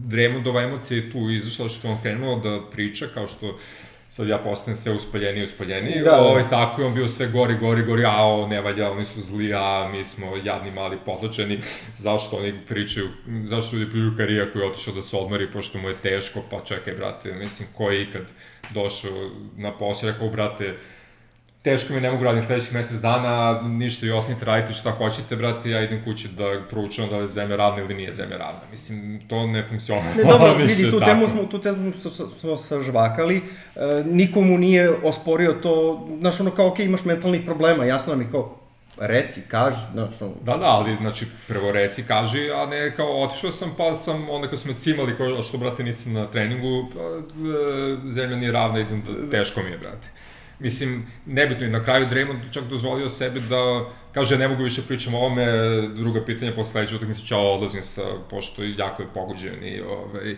Draymondova 0.08 0.64
emocija 0.64 1.10
tu 1.12 1.30
izašla 1.30 1.68
što 1.68 1.88
on 1.88 2.00
krenuo 2.02 2.38
da 2.38 2.60
priča 2.70 3.06
kao 3.14 3.28
što 3.28 3.58
sad 4.08 4.28
ja 4.28 4.38
postanem 4.38 4.76
sve 4.76 4.92
uspaljeniji 4.92 5.40
i 5.40 5.44
uspaljeniji, 5.44 5.98
da, 5.98 6.10
da. 6.10 6.20
ovaj, 6.20 6.48
tako 6.50 6.82
je 6.82 6.86
on 6.86 6.94
bio 6.94 7.08
sve 7.08 7.26
gori, 7.26 7.54
gori, 7.58 7.82
gori, 7.82 8.04
a 8.04 8.26
o, 8.26 8.46
ne 8.46 8.60
valja, 8.60 8.90
oni 8.90 9.04
su 9.04 9.20
zli, 9.20 9.54
a 9.54 9.88
mi 9.92 10.04
smo 10.04 10.26
jadni, 10.44 10.70
mali, 10.70 10.98
potlačeni, 11.06 11.60
zašto 11.96 12.36
oni 12.36 12.54
pričaju, 12.68 13.08
zašto 13.44 13.76
ljudi 13.76 13.90
pričaju 13.90 14.16
karija 14.16 14.52
koji 14.52 14.62
je 14.62 14.68
otišao 14.68 14.94
da 14.94 15.02
se 15.02 15.16
odmori, 15.16 15.52
pošto 15.52 15.78
mu 15.78 15.88
je 15.88 16.00
teško, 16.02 16.42
pa 16.50 16.60
čekaj, 16.60 16.94
brate, 16.94 17.34
mislim, 17.34 17.68
ko 17.76 17.90
je 17.90 18.02
ikad 18.02 18.32
došao 18.70 19.30
na 19.56 19.72
posao, 19.72 20.10
rekao, 20.10 20.28
brate, 20.28 20.74
teško 21.68 21.94
mi 21.94 22.00
ne 22.00 22.10
mogu 22.10 22.24
raditi 22.24 22.46
sledećih 22.46 22.74
mesec 22.74 23.00
dana, 23.00 23.62
ništa 23.62 24.06
i 24.06 24.10
ostanite 24.10 24.44
radite 24.44 24.72
šta 24.72 24.90
hoćete, 24.90 25.36
brate, 25.36 25.70
ja 25.70 25.82
idem 25.82 26.04
kući 26.04 26.28
da 26.28 26.44
proučavam 26.70 27.10
da 27.10 27.16
li 27.16 27.22
je 27.22 27.28
zemlja 27.28 27.56
radna 27.56 27.82
ili 27.82 27.94
nije 27.94 28.12
zemlja 28.12 28.36
radna. 28.36 28.60
Mislim, 28.70 29.20
to 29.28 29.46
ne 29.46 29.64
funkcioniše. 29.64 30.16
Ne, 30.16 30.24
dobro, 30.30 30.54
vidi, 30.58 30.90
tu 30.90 31.00
temu 31.00 31.28
smo, 31.28 31.42
tu 31.42 31.58
temu 31.58 31.92
smo 32.40 32.56
sažvakali, 32.56 33.36
e, 33.36 34.04
nikomu 34.06 34.58
nije 34.58 34.90
osporio 34.90 35.52
to, 35.52 36.06
znaš, 36.20 36.40
ono 36.40 36.50
kao, 36.50 36.68
ok, 36.68 36.78
imaš 36.78 37.04
mentalnih 37.04 37.40
problema, 37.44 37.84
jasno 37.84 38.16
mi 38.16 38.30
kao, 38.30 38.56
reci, 39.00 39.40
kaži, 39.48 39.82
znaš, 39.92 40.22
ono... 40.22 40.32
Da, 40.44 40.56
da, 40.56 40.66
ali, 40.66 40.96
znači, 40.96 41.26
prvo 41.48 41.72
reci, 41.72 42.02
kaži, 42.02 42.50
a 42.50 42.66
ne 42.66 42.96
kao, 42.96 43.22
otišao 43.22 43.50
sam, 43.50 43.74
pa 43.76 43.92
sam, 43.94 44.30
onda 44.30 44.48
kad 44.48 44.60
su 44.60 44.68
me 44.68 44.74
cimali, 44.74 45.16
kao, 45.16 45.42
što, 45.42 45.58
brate, 45.58 45.84
nisam 45.84 46.12
na 46.12 46.26
treningu, 46.26 46.88
pa, 46.94 47.00
e, 47.00 48.10
zemlja 48.10 48.36
nije 48.36 48.52
ravna, 48.52 48.80
idem 48.80 49.02
da, 49.02 49.30
teško 49.30 49.62
mi 49.62 49.70
je, 49.70 49.78
brate. 49.78 50.08
Mislim, 50.60 51.06
nebitno 51.26 51.66
i 51.66 51.70
na 51.70 51.84
kraju 51.84 52.06
Draymond 52.06 52.52
čak 52.52 52.64
dozvolio 52.64 53.10
sebi 53.10 53.40
da 53.40 53.84
kaže 54.14 54.38
ne 54.38 54.48
mogu 54.48 54.62
više 54.62 54.82
pričam 54.82 55.14
o 55.14 55.18
ovome, 55.18 55.46
druga 55.88 56.24
pitanja 56.24 56.52
posle 56.54 56.72
sledeće 56.72 56.96
utakmice, 56.96 57.26
čao, 57.26 57.54
odlazim 57.54 57.82
sa, 57.82 58.02
pošto 58.30 58.62
jako 58.64 59.02
je 59.02 59.08
pogođen 59.14 59.64
i 59.64 59.80
ovaj, 59.80 60.36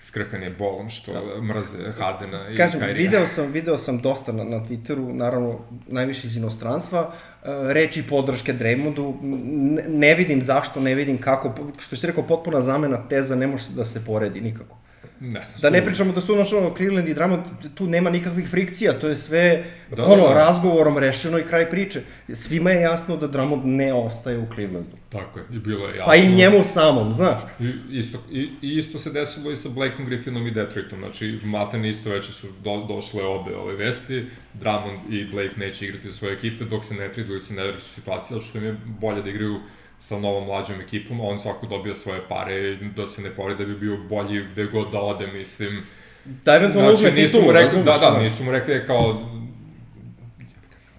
skrkan 0.00 0.42
je 0.42 0.50
bolom 0.50 0.90
što 0.90 1.12
da. 1.12 1.42
mrze 1.42 1.78
Hardena 1.98 2.48
i 2.48 2.56
Kažem, 2.56 2.80
Kažem, 2.80 2.96
video 2.96 3.26
sam, 3.26 3.52
video 3.52 3.78
sam 3.78 4.00
dosta 4.00 4.32
na, 4.32 4.44
na 4.44 4.56
Twitteru, 4.56 5.12
naravno 5.12 5.58
najviše 5.86 6.26
iz 6.26 6.36
inostranstva, 6.36 7.00
uh, 7.08 7.48
reči 7.72 8.02
podrške 8.08 8.52
Draymondu, 8.52 9.14
ne, 9.22 9.84
ne 9.88 10.14
vidim 10.14 10.42
zašto, 10.42 10.80
ne 10.80 10.94
vidim 10.94 11.18
kako, 11.18 11.54
što 11.78 11.96
si 11.96 12.06
rekao, 12.06 12.26
potpuna 12.26 12.60
zamena 12.60 13.08
teza 13.08 13.36
ne 13.36 13.46
može 13.46 13.64
da 13.76 13.84
se 13.84 14.04
poredi 14.04 14.40
nikako. 14.40 14.76
Ne 15.20 15.44
znam, 15.44 15.60
Da 15.62 15.70
ne 15.70 15.84
pričamo 15.84 16.12
da 16.12 16.20
su 16.20 16.34
ono, 16.34 16.74
Cleveland 16.76 17.08
i 17.08 17.14
Drummond, 17.14 17.42
tu 17.74 17.86
nema 17.86 18.10
nikakvih 18.10 18.48
frikcija, 18.48 18.92
to 18.92 19.08
je 19.08 19.16
sve 19.16 19.64
Da, 19.96 20.04
ono, 20.04 20.28
da. 20.28 20.34
razgovorom 20.34 20.98
rešeno 20.98 21.38
i 21.38 21.42
kraj 21.42 21.70
priče. 21.70 22.00
Svima 22.32 22.70
je 22.70 22.80
jasno 22.80 23.16
da 23.16 23.26
Drummond 23.26 23.64
ne 23.64 23.94
ostaje 23.94 24.38
u 24.38 24.46
Clevelandu. 24.54 24.96
Tako 25.08 25.38
je, 25.38 25.44
i 25.52 25.58
bilo 25.58 25.88
je 25.88 25.96
jasno. 25.96 26.04
Pa 26.06 26.16
i 26.16 26.32
njemu 26.34 26.64
samom, 26.64 27.14
znaš. 27.14 27.40
I 27.60 27.98
isto, 27.98 28.18
i, 28.30 28.40
i 28.62 28.78
isto 28.78 28.98
se 28.98 29.10
desilo 29.10 29.50
i 29.50 29.56
sa 29.56 29.68
Blakeom 29.68 30.08
Griffinom 30.08 30.46
i 30.46 30.50
Detroitom, 30.50 30.98
znači 30.98 31.38
maltene 31.44 31.90
isto 31.90 32.10
veče 32.10 32.32
su 32.32 32.46
do, 32.64 32.84
došle 32.88 33.22
obe 33.24 33.56
ove 33.56 33.74
vesti, 33.76 34.24
Drummond 34.54 34.98
i 35.10 35.24
Blake 35.24 35.54
neće 35.56 35.84
igrati 35.86 36.10
za 36.10 36.16
svoje 36.16 36.34
ekipe 36.34 36.64
dok 36.64 36.84
se 36.84 36.94
ne 36.94 37.08
traduju 37.08 37.40
se 37.40 37.54
ne 37.54 37.66
vrši 37.66 37.88
situacija, 37.88 38.40
što 38.40 38.58
im 38.58 38.64
je 38.64 38.76
bolje 39.00 39.22
da 39.22 39.30
igraju 39.30 39.60
sa 40.00 40.18
novom 40.18 40.44
mlađom 40.44 40.80
ekipom, 40.80 41.20
on 41.20 41.40
svako 41.40 41.66
dobija 41.66 41.94
svoje 41.94 42.20
pare 42.28 42.76
da 42.76 43.06
se 43.06 43.22
ne 43.22 43.30
pori 43.30 43.54
da 43.54 43.64
bi 43.64 43.74
bio 43.74 43.96
bolji 43.96 44.44
gde 44.52 44.64
god 44.64 44.90
da 44.92 45.00
ode, 45.00 45.26
mislim. 45.26 45.82
Da 46.24 46.54
eventualno 46.54 46.92
uzme 46.92 47.10
nisu 47.10 47.32
titulu, 47.32 47.52
rekli, 47.52 47.78
da, 47.78 47.92
da, 47.92 47.98
znaš. 47.98 48.22
nisu 48.22 48.44
mu 48.44 48.52
rekli 48.52 48.86
kao 48.86 49.22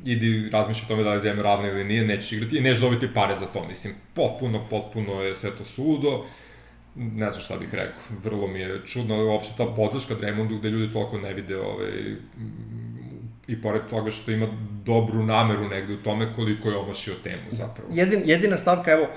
idi 0.06 0.49
razmišlja 0.49 0.84
o 0.86 0.88
tome 0.88 1.04
da 1.04 1.10
li 1.10 1.16
je 1.16 1.20
zemlja 1.22 1.43
ravna 1.43 1.68
ili 1.68 1.84
nije, 1.84 2.06
nećeš 2.06 2.32
igrati 2.32 2.58
i 2.58 2.62
nećeš 2.62 2.82
dobiti 2.82 3.14
pare 3.14 3.36
za 3.36 3.45
to, 3.45 3.68
mislim, 3.68 3.93
potpuno, 4.14 4.66
potpuno 4.70 5.22
je 5.22 5.36
sve 5.36 5.52
to 5.58 5.66
sudo, 5.66 6.26
ne 6.95 7.32
znam 7.32 7.43
šta 7.43 7.58
bih 7.58 7.74
rekao, 7.74 8.02
vrlo 8.24 8.47
mi 8.47 8.60
je 8.60 8.82
čudno, 8.86 9.26
uopšte 9.26 9.54
ta 9.58 9.66
podrška 9.66 10.16
Draymondu 10.16 10.60
gde 10.60 10.70
ljudi 10.70 10.93
toliko 10.93 11.18
ne 11.18 11.34
vide 11.34 11.60
ovaj, 11.60 12.16
i 13.52 13.62
pored 13.62 13.82
toga 13.89 14.12
što 14.12 14.32
ima 14.32 14.47
dobru 14.86 15.24
nameru 15.24 15.70
negde 15.70 15.93
u 15.93 15.97
tome 15.97 16.34
koliko 16.36 16.70
je 16.70 16.78
omašio 16.78 17.14
temu 17.24 17.41
zapravo. 17.49 17.89
Jedin, 17.93 18.22
jedina 18.26 18.58
stavka, 18.58 18.91
evo, 18.91 19.08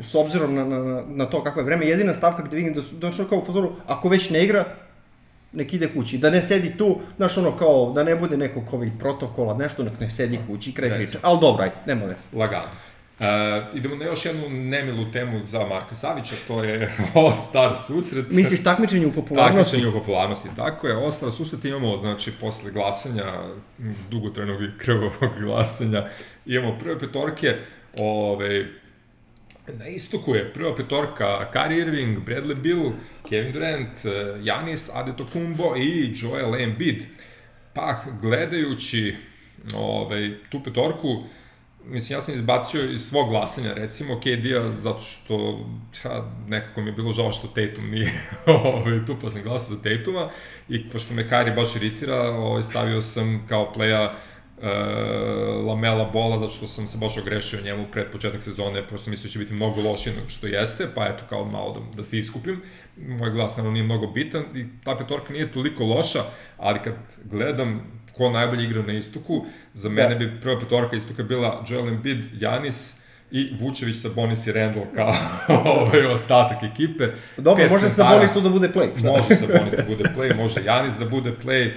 s 0.00 0.14
obzirom 0.14 0.54
na, 0.54 0.64
na, 0.64 1.02
na- 1.06 1.26
to 1.26 1.44
kako 1.44 1.60
je 1.60 1.64
vreme, 1.64 1.86
jedina 1.86 2.14
stavka 2.14 2.42
gde 2.42 2.56
vidim 2.56 2.74
da 2.74 2.82
su 2.82 2.96
došli 2.96 3.24
kao 3.28 3.38
u 3.38 3.44
fazoru, 3.44 3.72
ako 3.86 4.08
već 4.08 4.30
ne 4.30 4.44
igra, 4.44 4.64
nek 5.52 5.72
ide 5.74 5.88
kući, 5.88 6.18
da 6.18 6.30
ne 6.30 6.42
sedi 6.42 6.76
tu, 6.78 6.98
znaš 7.16 7.38
ono 7.38 7.52
kao, 7.52 7.92
da 7.94 8.04
ne 8.04 8.16
bude 8.16 8.36
nekog 8.36 8.62
covid 8.70 8.92
protokola, 8.98 9.56
nešto, 9.56 9.84
nek 9.84 10.00
ne 10.00 10.10
sedi 10.10 10.38
kući, 10.46 10.72
kraj 10.72 10.94
priče. 10.94 11.18
Ali 11.22 11.38
dobro, 11.40 11.62
ajde, 11.62 11.74
nema 11.86 12.04
veze. 12.04 12.26
Lagano. 12.32 12.68
E, 13.20 13.24
idemo 13.74 13.96
na 13.96 14.04
još 14.04 14.24
jednu 14.24 14.48
nemilu 14.48 15.12
temu 15.12 15.40
za 15.42 15.66
Marka 15.66 15.96
Savića, 15.96 16.34
to 16.48 16.64
je 16.64 16.92
All-Star 17.14 17.76
susret. 17.86 18.26
Misliš 18.30 18.62
takmičenje 18.62 19.06
u 19.06 19.12
popularnosti? 19.12 19.70
Takmičenje 19.70 19.96
u 19.96 20.00
popularnosti, 20.00 20.48
tako 20.56 20.86
je. 20.86 20.96
Ostalo 20.96 21.32
susret 21.32 21.64
imamo, 21.64 21.98
znači, 21.98 22.32
posle 22.40 22.70
glasanja, 22.70 23.24
m, 23.78 23.94
dugotrajnog 24.10 24.62
i 24.62 24.78
krvavog 24.78 25.30
glasanja, 25.44 26.04
imamo 26.46 26.78
prve 26.78 26.98
petorke, 26.98 27.54
ove, 27.98 28.66
na 29.78 29.88
istoku 29.88 30.34
je 30.34 30.52
prva 30.52 30.76
petorka 30.76 31.50
Kyrie 31.54 31.80
Irving, 31.80 32.18
Bradley 32.26 32.60
Bill, 32.60 32.92
Kevin 33.28 33.52
Durant, 33.52 33.98
Janis 34.42 34.90
Adetokumbo 34.94 35.76
i 35.76 36.12
Joel 36.14 36.54
Embiid. 36.54 37.02
Pa, 37.74 38.00
gledajući 38.20 39.16
ovaj, 39.74 40.34
tu 40.50 40.62
petorku, 40.62 41.22
mislim, 41.84 42.16
ja 42.16 42.20
sam 42.20 42.34
izbacio 42.34 42.90
iz 42.90 43.08
svog 43.08 43.28
glasanja, 43.28 43.74
recimo, 43.74 44.20
KD-a, 44.20 44.70
zato 44.70 45.00
što 45.00 45.66
ja, 46.04 46.32
nekako 46.48 46.80
mi 46.80 46.88
je 46.88 46.92
bilo 46.92 47.12
žao 47.12 47.32
što 47.32 47.48
Tatum 47.48 47.90
nije 47.90 48.12
ovaj, 48.64 49.04
tu, 49.06 49.16
pa 49.22 49.30
sam 49.30 49.42
glasao 49.42 49.76
za 49.76 49.82
Tatuma, 49.82 50.28
i 50.68 50.90
pošto 50.90 51.14
me 51.14 51.28
Kyrie 51.28 51.56
baš 51.56 51.76
iritira, 51.76 52.30
ovaj, 52.30 52.62
stavio 52.62 53.02
sam 53.02 53.44
kao 53.48 53.72
playa 53.76 54.10
uh, 54.58 55.66
Lamela 55.66 56.04
Bola, 56.12 56.38
zato 56.38 56.52
što 56.52 56.68
sam 56.68 56.86
se 56.86 56.98
baš 56.98 57.18
ogrešio 57.18 57.62
njemu 57.64 57.86
pred 57.92 58.06
početak 58.12 58.42
sezone, 58.42 58.86
prosto 58.86 59.10
mislio 59.10 59.28
da 59.28 59.32
će 59.32 59.38
biti 59.38 59.54
mnogo 59.54 59.80
lošije 59.80 60.16
nego 60.16 60.28
što 60.28 60.46
jeste, 60.46 60.88
pa 60.94 61.06
eto 61.06 61.24
kao 61.28 61.44
malo 61.44 61.72
da, 61.72 61.96
da 61.96 62.04
se 62.04 62.18
iskupim. 62.18 62.62
Moj 62.96 63.30
glas 63.30 63.56
naravno 63.56 63.72
nije 63.72 63.84
mnogo 63.84 64.06
bitan 64.06 64.44
i 64.54 64.64
ta 64.84 64.96
petorka 64.96 65.32
nije 65.32 65.52
toliko 65.52 65.84
loša, 65.84 66.24
ali 66.56 66.78
kad 66.84 66.94
gledam 67.24 67.98
ko 68.18 68.30
najbolje 68.30 68.64
igra 68.64 68.82
na 68.82 68.92
istoku, 68.92 69.44
za 69.74 69.88
mene 69.88 70.08
Da. 70.08 70.14
bi 70.14 70.40
prva 70.40 70.58
petorka 70.60 70.96
istoka 70.96 71.22
bila 71.22 71.64
Joel 71.68 71.88
Embiid, 71.88 72.24
Janis 72.40 73.00
i 73.30 73.56
Vučević 73.60 73.96
sa 73.96 74.08
Bonis 74.14 74.46
i 74.46 74.52
Randall 74.52 74.86
kao 74.94 75.14
ovaj 75.64 76.06
ostatak 76.06 76.62
ekipe. 76.62 77.08
Dobro, 77.36 77.62
Pet 77.62 77.70
može 77.70 77.82
sa 77.82 77.94
centara. 77.94 78.16
Bonis 78.16 78.32
tu 78.32 78.40
da 78.40 78.48
bude 78.48 78.68
play. 78.68 78.88
Šta? 78.98 79.08
Može 79.08 79.34
Sabonis 79.34 79.74
da 79.80 79.82
bude 79.82 80.04
play, 80.16 80.36
može 80.36 80.64
Janis 80.64 80.94
da 80.94 81.04
bude 81.04 81.32
play. 81.44 81.70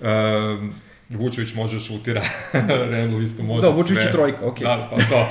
Um, 0.00 0.72
Vučević 1.08 1.54
može 1.54 1.76
da 1.76 1.80
šutira, 1.80 2.22
Randall 2.90 3.22
isto 3.22 3.42
može 3.42 3.66
Da, 3.66 3.72
sve. 3.72 3.82
Vučević 3.82 4.04
je 4.04 4.12
trojka, 4.12 4.46
okej. 4.46 4.64
Da, 4.64 4.88
pa 4.90 4.96
to. 4.96 5.26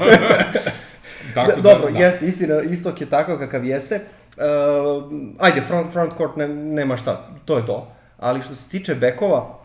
Tako 1.34 1.52
Da, 1.52 1.62
dobro, 1.62 1.92
da, 1.92 2.00
jeste, 2.00 2.28
istina, 2.28 2.62
istok 2.62 3.02
je 3.02 3.10
takav 3.10 3.38
kakav 3.38 3.66
jeste. 3.66 4.00
Uh, 4.38 5.04
ajde, 5.40 5.62
front, 5.62 5.94
front 5.94 6.14
court 6.18 6.36
ne, 6.36 6.48
nema 6.48 6.98
šta, 6.98 7.30
to 7.46 7.58
je 7.58 7.66
to. 7.66 7.92
Ali 8.18 8.42
što 8.42 8.56
se 8.56 8.70
tiče 8.70 8.96
bekova, 8.96 9.60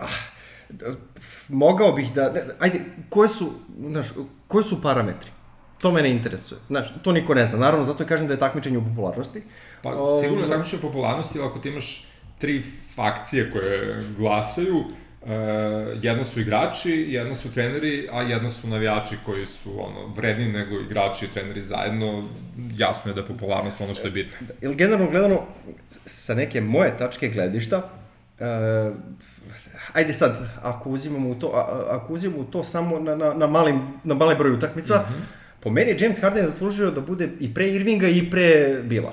ah, 0.00 0.06
da, 0.68 0.86
mogao 1.48 1.92
bih 1.92 2.12
da, 2.14 2.28
da, 2.28 2.40
ajde, 2.58 2.80
koje 3.08 3.28
su, 3.28 3.52
znaš, 3.80 4.06
koji 4.48 4.64
su 4.64 4.82
parametri? 4.82 5.30
To 5.80 5.92
mene 5.92 6.10
interesuje. 6.10 6.60
Znaš, 6.66 6.88
to 7.02 7.12
niko 7.12 7.34
ne 7.34 7.46
zna. 7.46 7.58
Naravno, 7.58 7.84
zato 7.84 8.06
kažem 8.06 8.26
da 8.26 8.34
je 8.34 8.38
takmičenje 8.38 8.78
u 8.78 8.84
popularnosti. 8.84 9.42
Pa 9.82 9.90
Ovaj, 9.90 10.22
sigurno 10.22 10.44
je 10.44 10.50
takmičenje 10.50 10.82
popularnosti, 10.82 11.38
ali 11.38 11.48
ako 11.48 11.58
ti 11.58 11.68
imaš 11.68 12.06
tri 12.38 12.62
fakcije 12.94 13.50
koje 13.50 14.04
glasaju, 14.18 14.76
uh, 14.76 15.28
jedna 16.02 16.24
su 16.24 16.40
igrači, 16.40 16.90
jedna 16.90 17.34
su 17.34 17.52
treneri, 17.52 18.08
a 18.12 18.22
jedna 18.22 18.50
su 18.50 18.68
navijači 18.68 19.16
koji 19.26 19.46
su 19.46 19.84
ono, 19.84 20.06
vredni 20.06 20.52
nego 20.52 20.80
igrači 20.80 21.24
i 21.24 21.28
treneri 21.28 21.62
zajedno, 21.62 22.28
jasno 22.76 23.10
je 23.10 23.14
da 23.14 23.20
je 23.20 23.26
popularnost 23.26 23.80
ono 23.80 23.94
što 23.94 24.06
je 24.06 24.10
bitno. 24.10 24.46
Ili 24.60 24.74
generalno 24.74 25.10
gledano, 25.10 25.42
sa 26.06 26.34
neke 26.34 26.60
moje 26.60 26.96
tačke 26.98 27.28
gledišta, 27.28 27.76
uh, 27.78 28.96
ajde 29.92 30.12
sad, 30.12 30.48
ako 30.62 30.90
uzimamo 30.90 31.30
u 31.30 31.34
to, 31.34 31.46
a, 31.54 31.58
a- 31.60 31.96
ako 31.96 32.12
uzimamo 32.12 32.42
u 32.42 32.44
to 32.44 32.64
samo 32.64 32.98
na, 32.98 33.16
na, 33.16 33.34
na, 33.34 33.46
malim, 33.46 33.80
na 34.04 34.14
male 34.14 34.34
broj 34.34 34.52
utakmica, 34.52 34.94
mm 34.94 35.12
-hmm. 35.12 35.22
po 35.60 35.70
meni 35.70 35.90
je 35.90 35.96
James 36.00 36.20
Harden 36.20 36.46
zaslužio 36.46 36.90
da 36.90 37.00
bude 37.00 37.28
i 37.40 37.54
pre 37.54 37.68
Irvinga 37.68 38.08
i 38.08 38.30
pre 38.30 38.80
Bila. 38.82 39.12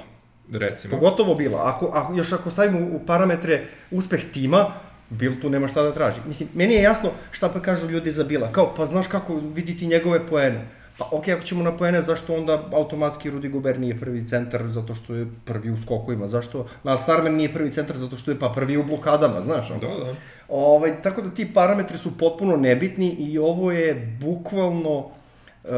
Recimo. 0.52 0.98
Pogotovo 0.98 1.36
Bila. 1.36 1.62
Ako, 1.66 1.92
ako, 1.94 2.14
još 2.14 2.34
ako 2.34 2.50
stavimo 2.50 2.80
u 2.80 3.06
parametre 3.06 3.66
uspeh 3.92 4.24
tima, 4.34 4.66
Bil 5.10 5.34
tu 5.42 5.50
nema 5.50 5.68
šta 5.68 5.84
da 5.84 5.94
traži. 5.94 6.20
Mislim, 6.28 6.50
meni 6.54 6.74
je 6.74 6.82
jasno 6.82 7.10
šta 7.32 7.50
pa 7.50 7.60
kažu 7.60 7.90
ljudi 7.90 8.12
za 8.12 8.24
Bila. 8.24 8.52
Kao, 8.52 8.74
pa 8.76 8.86
znaš 8.86 9.08
kako 9.08 9.36
vidi 9.36 9.78
ti 9.78 9.88
njegove 9.88 10.28
poene. 10.28 10.68
Pa 11.00 11.10
okej, 11.12 11.34
ako 11.34 11.44
ćemo 11.44 11.64
na 11.64 11.78
poene, 11.78 12.02
zašto 12.02 12.36
onda 12.36 12.70
automatski 12.74 13.32
Rudy 13.32 13.50
Gobert 13.52 13.80
nije 13.80 14.00
prvi 14.00 14.26
centar 14.26 14.68
zato 14.68 14.96
što 14.96 15.16
je 15.16 15.28
prvi 15.46 15.72
u 15.72 15.78
skokovima? 15.78 16.28
Zašto 16.28 16.66
Mal 16.84 16.98
Starman 16.98 17.34
nije 17.36 17.54
prvi 17.54 17.72
centar 17.72 17.98
zato 17.98 18.18
što 18.18 18.32
je 18.32 18.40
pa 18.40 18.50
prvi 18.50 18.78
u 18.78 18.84
blokadama, 18.84 19.42
znaš? 19.42 19.70
Da, 19.70 19.88
da. 19.88 20.12
Ovaj, 20.50 21.02
tako 21.02 21.22
da 21.22 21.30
ti 21.30 21.54
parametri 21.54 21.98
su 21.98 22.18
potpuno 22.18 22.58
nebitni 22.58 23.10
i 23.10 23.38
ovo 23.38 23.72
je 23.72 24.18
bukvalno 24.22 24.98
uh, 24.98 25.70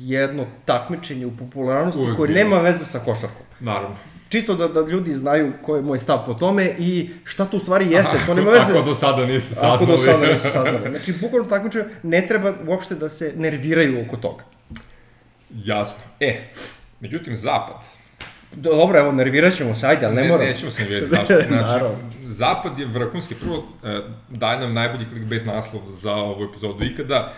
jedno 0.00 0.46
takmičenje 0.64 1.26
u 1.26 1.36
popularnosti 1.36 2.02
Uvek 2.02 2.16
koje 2.16 2.28
bilo. 2.28 2.44
nema 2.44 2.62
veze 2.62 2.84
sa 2.84 2.98
košarkom. 2.98 3.46
Naravno. 3.60 3.96
Čisto 4.28 4.54
da, 4.54 4.68
da 4.68 4.80
ljudi 4.80 5.12
znaju 5.12 5.52
koji 5.62 5.78
je 5.78 5.82
moj 5.82 5.98
stav 5.98 6.26
po 6.26 6.34
tome 6.34 6.74
i 6.78 7.10
šta 7.24 7.44
to 7.44 7.56
u 7.56 7.60
stvari 7.60 7.90
jeste, 7.90 8.18
to 8.26 8.34
nema 8.34 8.50
Ako- 8.50 8.58
veze. 8.58 8.72
Ako 8.72 8.82
do 8.82 8.94
sada 8.94 9.26
nisu 9.26 9.54
saznali. 9.54 9.74
Ako 9.74 9.86
do 9.86 9.98
sada 9.98 10.26
nisu 10.26 10.42
saznali. 10.42 10.90
Znači, 10.90 11.12
bukvalno 11.20 11.48
takmičenje 11.48 11.84
ne 12.02 12.26
treba 12.26 12.52
uopšte 12.66 12.94
da 12.94 13.08
se 13.08 13.32
nerviraju 13.36 14.04
oko 14.06 14.16
toga. 14.16 14.44
Jasno. 15.54 15.98
E, 16.20 16.40
međutim, 17.00 17.34
zapad. 17.34 17.76
Dobro, 18.52 18.98
evo, 18.98 19.12
nervirat 19.12 19.54
ćemo 19.54 19.74
se, 19.74 19.86
ajde, 19.86 20.06
ali 20.06 20.14
ne, 20.14 20.22
Ne, 20.22 20.28
moramo. 20.28 20.48
nećemo 20.50 20.70
se 20.70 20.82
ne 20.82 20.88
vidjeti 20.88 21.08
zašto. 21.10 21.34
Znači. 21.48 21.84
Zapad 22.24 22.78
je 22.78 22.86
vrhunski. 22.86 23.34
Prvo, 23.34 23.64
e, 23.84 24.00
daje 24.28 24.60
nam 24.60 24.74
najbolji 24.74 25.06
clickbait 25.08 25.46
naslov 25.46 25.82
za 25.88 26.12
ovu 26.14 26.44
epizodu 26.44 26.84
ikada. 26.84 27.32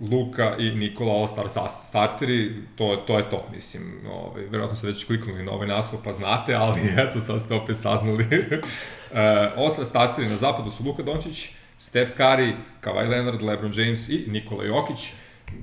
Luka 0.00 0.56
i 0.58 0.70
Nikola 0.70 1.12
All-Star 1.12 1.68
starteri, 1.68 2.54
to, 2.76 2.96
to 3.06 3.18
je 3.18 3.30
to, 3.30 3.46
mislim, 3.52 3.82
ovaj, 4.12 4.44
verovatno 4.44 4.76
ste 4.76 4.86
već 4.86 5.04
kliknuli 5.04 5.42
na 5.42 5.52
ovaj 5.52 5.68
naslov 5.68 6.02
pa 6.04 6.12
znate, 6.12 6.54
ali 6.54 6.80
eto, 7.08 7.20
sad 7.20 7.40
ste 7.40 7.54
opet 7.54 7.76
saznali. 7.76 8.24
e, 8.30 8.60
All-Star 9.56 9.84
starteri 9.84 10.28
na 10.28 10.36
zapadu 10.36 10.70
su 10.70 10.84
Luka 10.84 11.02
Dončić, 11.02 11.48
Steph 11.78 12.12
Curry, 12.18 12.52
Kawhi 12.80 13.08
Leonard, 13.08 13.42
LeBron 13.42 13.72
James 13.74 14.08
i 14.08 14.24
Nikola 14.28 14.64
Jokić. 14.64 15.12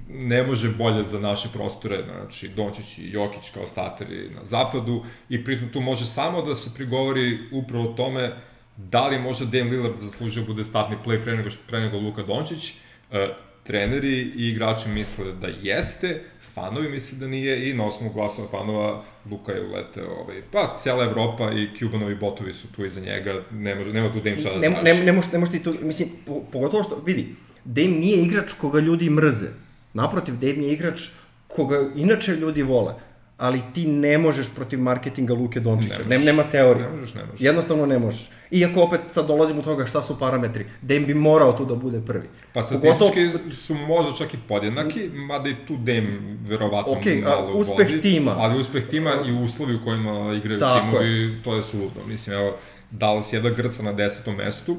Ne 0.09 0.43
može 0.43 0.69
bolje 0.69 1.03
za 1.03 1.19
naše 1.19 1.49
prostore, 1.53 2.03
znači 2.03 2.47
Dončić 2.47 2.97
i 2.97 3.11
Jokić 3.11 3.49
kao 3.49 3.67
starteri 3.67 4.29
na 4.29 4.45
zapadu 4.45 5.03
i 5.29 5.43
pritom 5.43 5.69
tu 5.69 5.81
može 5.81 6.07
samo 6.07 6.41
da 6.41 6.55
se 6.55 6.73
prigovori 6.75 7.39
upravo 7.51 7.83
o 7.83 7.93
tome 7.93 8.35
da 8.77 9.07
li 9.07 9.19
možda 9.19 9.45
Dame 9.45 9.71
Lillard 9.71 9.99
zaslužio 9.99 10.43
bude 10.45 10.63
startni 10.63 10.97
play 11.05 11.23
pre 11.23 11.35
nego, 11.35 11.49
pre 11.67 11.79
nego 11.79 11.97
Luka 11.99 12.23
Dončić. 12.23 12.73
E, 13.11 13.33
treneri 13.67 14.17
i 14.35 14.47
igrači 14.49 14.89
misle 14.89 15.25
da 15.41 15.47
jeste, 15.61 16.21
fanovi 16.53 16.89
misle 16.89 17.17
da 17.17 17.27
nije 17.27 17.69
i 17.69 17.73
na 17.73 17.85
osnovu 17.85 18.13
glasova 18.13 18.47
fanova 18.47 19.03
Luka 19.31 19.51
je 19.51 19.67
uleteo, 19.67 20.09
ovaj, 20.21 20.41
pa 20.51 20.75
cijela 20.81 21.03
Evropa 21.03 21.51
i 21.51 21.67
Cubanovi 21.79 22.15
botovi 22.15 22.53
su 22.53 22.67
tu 22.71 22.85
iza 22.85 23.01
njega, 23.01 23.33
ne 23.51 23.75
može, 23.75 23.93
nema 23.93 24.11
tu 24.13 24.19
Dame 24.19 24.37
šta 24.37 24.49
da 24.49 24.59
ne, 24.59 24.69
traži. 24.69 24.99
ne, 24.99 25.05
ne, 25.05 25.11
možeš, 25.11 25.31
ne 25.31 25.39
možeš 25.39 25.51
ti 25.51 25.63
tu, 25.63 25.75
mislim, 25.81 26.09
po- 26.25 26.41
pogotovo 26.51 26.83
što, 26.83 27.01
vidi, 27.05 27.35
Dame 27.65 27.87
nije 27.87 28.17
igrač 28.23 28.53
koga 28.53 28.79
ljudi 28.79 29.09
mrze. 29.09 29.47
Naprotiv, 29.93 30.35
Dame 30.35 30.63
je 30.63 30.73
igrač 30.73 31.01
koga 31.47 31.89
inače 31.95 32.31
ljudi 32.31 32.63
vole. 32.63 32.93
Ali 33.37 33.61
ti 33.73 33.87
ne 33.87 34.17
možeš 34.17 34.49
protiv 34.55 34.79
marketinga 34.81 35.33
Luke 35.33 35.59
Dončića. 35.59 35.99
Ne 36.09 36.19
nema 36.19 36.43
teorije. 36.43 36.89
Ne 36.89 36.95
možeš, 36.95 37.13
ne 37.13 37.25
možeš. 37.25 37.41
Jednostavno 37.41 37.85
ne 37.85 37.99
možeš. 37.99 38.29
Iako 38.51 38.81
opet 38.81 39.01
sad 39.09 39.27
dolazimo 39.27 39.61
do 39.61 39.65
toga 39.65 39.85
šta 39.85 40.03
su 40.03 40.19
parametri. 40.19 40.65
Dame 40.81 40.99
bi 40.99 41.13
morao 41.13 41.53
tu 41.53 41.65
da 41.65 41.75
bude 41.75 42.01
prvi. 42.01 42.27
Pa 42.53 42.61
Pogotovo- 42.61 43.09
statistički 43.11 43.55
su 43.55 43.75
možda 43.75 44.13
čak 44.17 44.33
i 44.33 44.37
podjednaki, 44.47 45.09
mada 45.09 45.49
i 45.49 45.55
tu 45.67 45.77
Dame 45.77 46.19
verovatno 46.47 46.93
a 46.93 47.29
malo 47.29 47.53
uspeh 47.53 47.87
vodi, 47.89 48.01
tima. 48.01 48.35
Ali 48.37 48.59
uspeh 48.59 48.85
tima 48.85 49.11
i 49.27 49.31
uslovi 49.31 49.75
u 49.75 49.83
kojima 49.83 50.33
igraju 50.33 50.59
Tako 50.59 50.79
timovi, 50.79 51.37
to 51.43 51.55
je 51.55 51.63
suludo. 51.63 51.99
Mislim, 52.07 52.35
evo, 52.35 52.55
Dallas 52.91 53.33
jedna 53.33 53.49
grca 53.49 53.83
na 53.83 53.93
desetom 53.93 54.35
mestu 54.35 54.77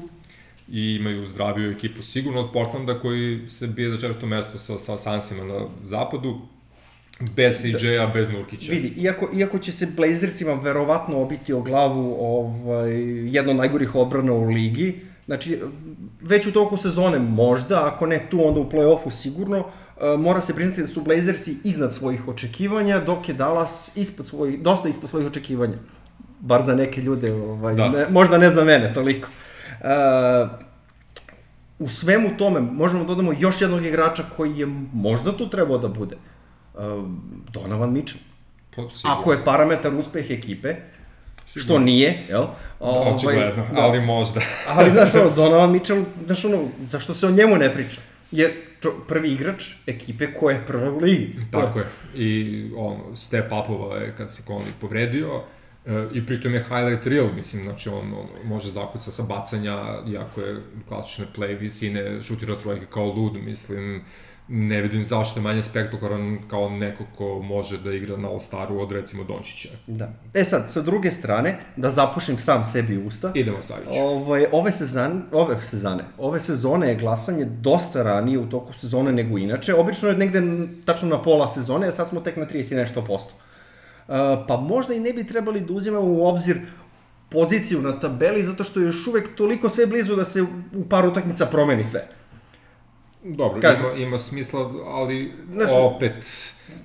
i 0.67 0.95
imaju 0.95 1.25
zdraviju 1.25 1.71
ekipu 1.71 2.01
sigurno 2.03 2.39
od 2.39 2.51
Portlanda 2.53 2.99
koji 2.99 3.49
se 3.49 3.67
bije 3.67 3.89
za 3.89 4.01
četvrto 4.01 4.25
mesto 4.25 4.57
sa, 4.57 4.79
sa 4.79 4.97
Sansima 4.97 5.43
na 5.43 5.65
zapadu, 5.83 6.41
bez 7.19 7.61
CJ-a, 7.61 8.07
bez 8.07 8.31
Nurkića. 8.31 8.71
Vidi, 8.71 8.93
iako, 8.97 9.29
iako 9.33 9.59
će 9.59 9.71
se 9.71 9.87
Blazersima 9.95 10.53
verovatno 10.53 11.21
obiti 11.21 11.53
o 11.53 11.61
glavu 11.61 12.15
ovaj, 12.19 12.91
jedno 13.35 13.51
od 13.51 13.57
najgorih 13.57 13.95
odbrana 13.95 14.33
u 14.33 14.45
ligi, 14.45 15.01
znači 15.25 15.59
već 16.21 16.47
u 16.47 16.51
toku 16.51 16.77
sezone 16.77 17.19
možda, 17.19 17.87
ako 17.93 18.05
ne 18.05 18.27
tu 18.29 18.47
onda 18.47 18.59
u 18.59 18.69
play-offu 18.69 19.11
sigurno, 19.11 19.57
e, 19.57 20.17
mora 20.17 20.41
se 20.41 20.55
priznati 20.55 20.81
da 20.81 20.87
su 20.87 21.01
Blazersi 21.01 21.57
iznad 21.63 21.93
svojih 21.93 22.27
očekivanja, 22.27 22.99
dok 22.99 23.29
je 23.29 23.35
Dallas 23.35 23.97
ispod 23.97 24.27
svojih, 24.27 24.61
dosta 24.61 24.89
ispod 24.89 25.09
svojih 25.09 25.27
očekivanja. 25.27 25.77
Bar 26.39 26.61
za 26.63 26.75
neke 26.75 27.01
ljude, 27.01 27.33
ovaj, 27.33 27.75
Da. 27.75 27.89
ne, 27.89 28.05
možda 28.09 28.37
ne 28.37 28.49
za 28.49 28.63
mene 28.63 28.93
toliko. 28.93 29.27
E, 29.81 29.85
u 31.79 31.87
svemu 31.87 32.29
tome 32.37 32.61
možemo 32.61 33.03
da 33.03 33.07
dodamo 33.07 33.33
još 33.39 33.61
jednog 33.61 33.85
igrača 33.85 34.23
koji 34.37 34.57
je 34.57 34.65
možda 34.93 35.37
tu 35.37 35.49
trebao 35.49 35.77
da 35.77 35.87
bude. 35.87 36.17
E, 36.79 36.81
Donovan 37.51 37.93
Mitchell. 37.93 38.23
Pa, 38.75 38.89
sigurno. 38.89 39.19
Ako 39.19 39.31
je 39.31 39.45
parametar 39.45 39.95
uspeh 39.95 40.31
ekipe, 40.31 40.75
što 41.55 41.79
nije, 41.79 42.25
jel? 42.29 42.45
Ovaj, 42.79 43.13
Očigledno, 43.13 43.67
da. 43.75 43.81
ali 43.81 44.01
možda. 44.01 44.41
Ali, 44.75 44.91
znaš, 44.91 45.15
ono, 45.15 45.29
Donovan 45.35 45.71
Mitchell, 45.71 46.03
znaš, 46.25 46.45
ono, 46.45 46.67
zašto 46.85 47.13
se 47.13 47.27
o 47.27 47.31
njemu 47.31 47.57
ne 47.57 47.73
priča? 47.73 48.01
Jer 48.31 48.51
čo, 48.81 48.93
prvi 49.07 49.31
igrač 49.33 49.63
ekipe 49.87 50.33
koja 50.33 50.55
je 50.55 50.65
prva 50.65 50.91
u 50.91 50.97
ligi. 50.97 51.35
Tako 51.51 51.79
je. 51.79 51.85
I 52.15 52.71
ono, 52.77 53.15
step 53.15 53.45
upova 53.45 53.97
je 53.97 54.15
kad 54.17 54.33
se 54.33 54.43
Conley 54.47 54.71
povredio. 54.81 55.41
E, 55.85 56.07
I 56.13 56.25
pritom 56.25 56.53
je 56.53 56.63
highlight 56.63 57.07
reel, 57.07 57.33
mislim, 57.35 57.63
znači 57.63 57.89
on, 57.89 58.13
on 58.13 58.27
može 58.43 58.71
zakuca 58.71 59.11
sa 59.11 59.23
bacanja, 59.23 60.03
iako 60.11 60.41
je 60.41 60.61
klasične 60.87 61.25
play 61.37 61.59
visine, 61.59 62.21
šutira 62.21 62.55
trojke 62.55 62.85
kao 62.85 63.05
lud, 63.05 63.33
mislim, 63.43 64.03
ne 64.49 64.81
vidim 64.81 65.03
zašto 65.03 65.39
je 65.39 65.43
manje 65.43 65.63
spektakularan 65.63 66.37
kao 66.47 66.69
neko 66.69 67.03
ko 67.17 67.39
može 67.41 67.77
da 67.77 67.93
igra 67.93 68.17
na 68.17 68.29
All-Staru 68.29 68.79
od 68.79 68.91
recimo 68.91 69.23
Dončića. 69.23 69.69
Da. 69.87 70.13
E 70.33 70.43
sad, 70.43 70.69
sa 70.69 70.81
druge 70.81 71.11
strane, 71.11 71.59
da 71.75 71.89
zapušim 71.89 72.37
sam 72.37 72.65
sebi 72.65 72.97
usta, 72.97 73.31
Idemo 73.35 73.61
Savić. 73.61 73.87
Ovaj, 73.99 74.45
ove, 74.51 74.71
sezane, 74.71 75.21
ove 75.31 75.61
sezane, 75.61 76.03
ove 76.17 76.39
sezone 76.39 76.87
je 76.87 76.95
glasanje 76.95 77.45
dosta 77.45 78.03
ranije 78.03 78.39
u 78.39 78.49
toku 78.49 78.73
sezone 78.73 79.11
nego 79.11 79.37
inače. 79.37 79.75
Obično 79.75 80.09
je 80.09 80.17
negde 80.17 80.41
tačno 80.85 81.09
na 81.09 81.21
pola 81.21 81.47
sezone, 81.47 81.87
a 81.87 81.91
sad 81.91 82.09
smo 82.09 82.19
tek 82.19 82.37
na 82.37 82.45
30 82.45 82.73
i 82.73 82.75
nešto 82.75 83.05
posto. 83.05 83.33
Uh, 84.07 84.15
pa 84.47 84.57
možda 84.57 84.93
i 84.93 84.99
ne 84.99 85.13
bi 85.13 85.27
trebali 85.27 85.61
da 85.61 85.73
uzimamo 85.73 86.07
u 86.07 86.27
obzir 86.27 86.57
poziciju 87.29 87.81
na 87.81 87.99
tabeli, 87.99 88.43
zato 88.43 88.63
što 88.63 88.79
je 88.79 88.85
još 88.85 89.07
uvek 89.07 89.35
toliko 89.35 89.69
sve 89.69 89.85
blizu 89.85 90.15
da 90.15 90.25
se 90.25 90.41
u 90.73 90.89
par 90.89 91.05
utakmica 91.05 91.45
promeni 91.45 91.83
sve. 91.83 92.07
Dobro, 93.23 93.61
Kažem. 93.61 93.85
ima, 93.85 93.95
ima 93.97 94.19
smisla, 94.19 94.59
ali 94.85 95.31
Znaš- 95.51 95.69
opet 95.71 96.25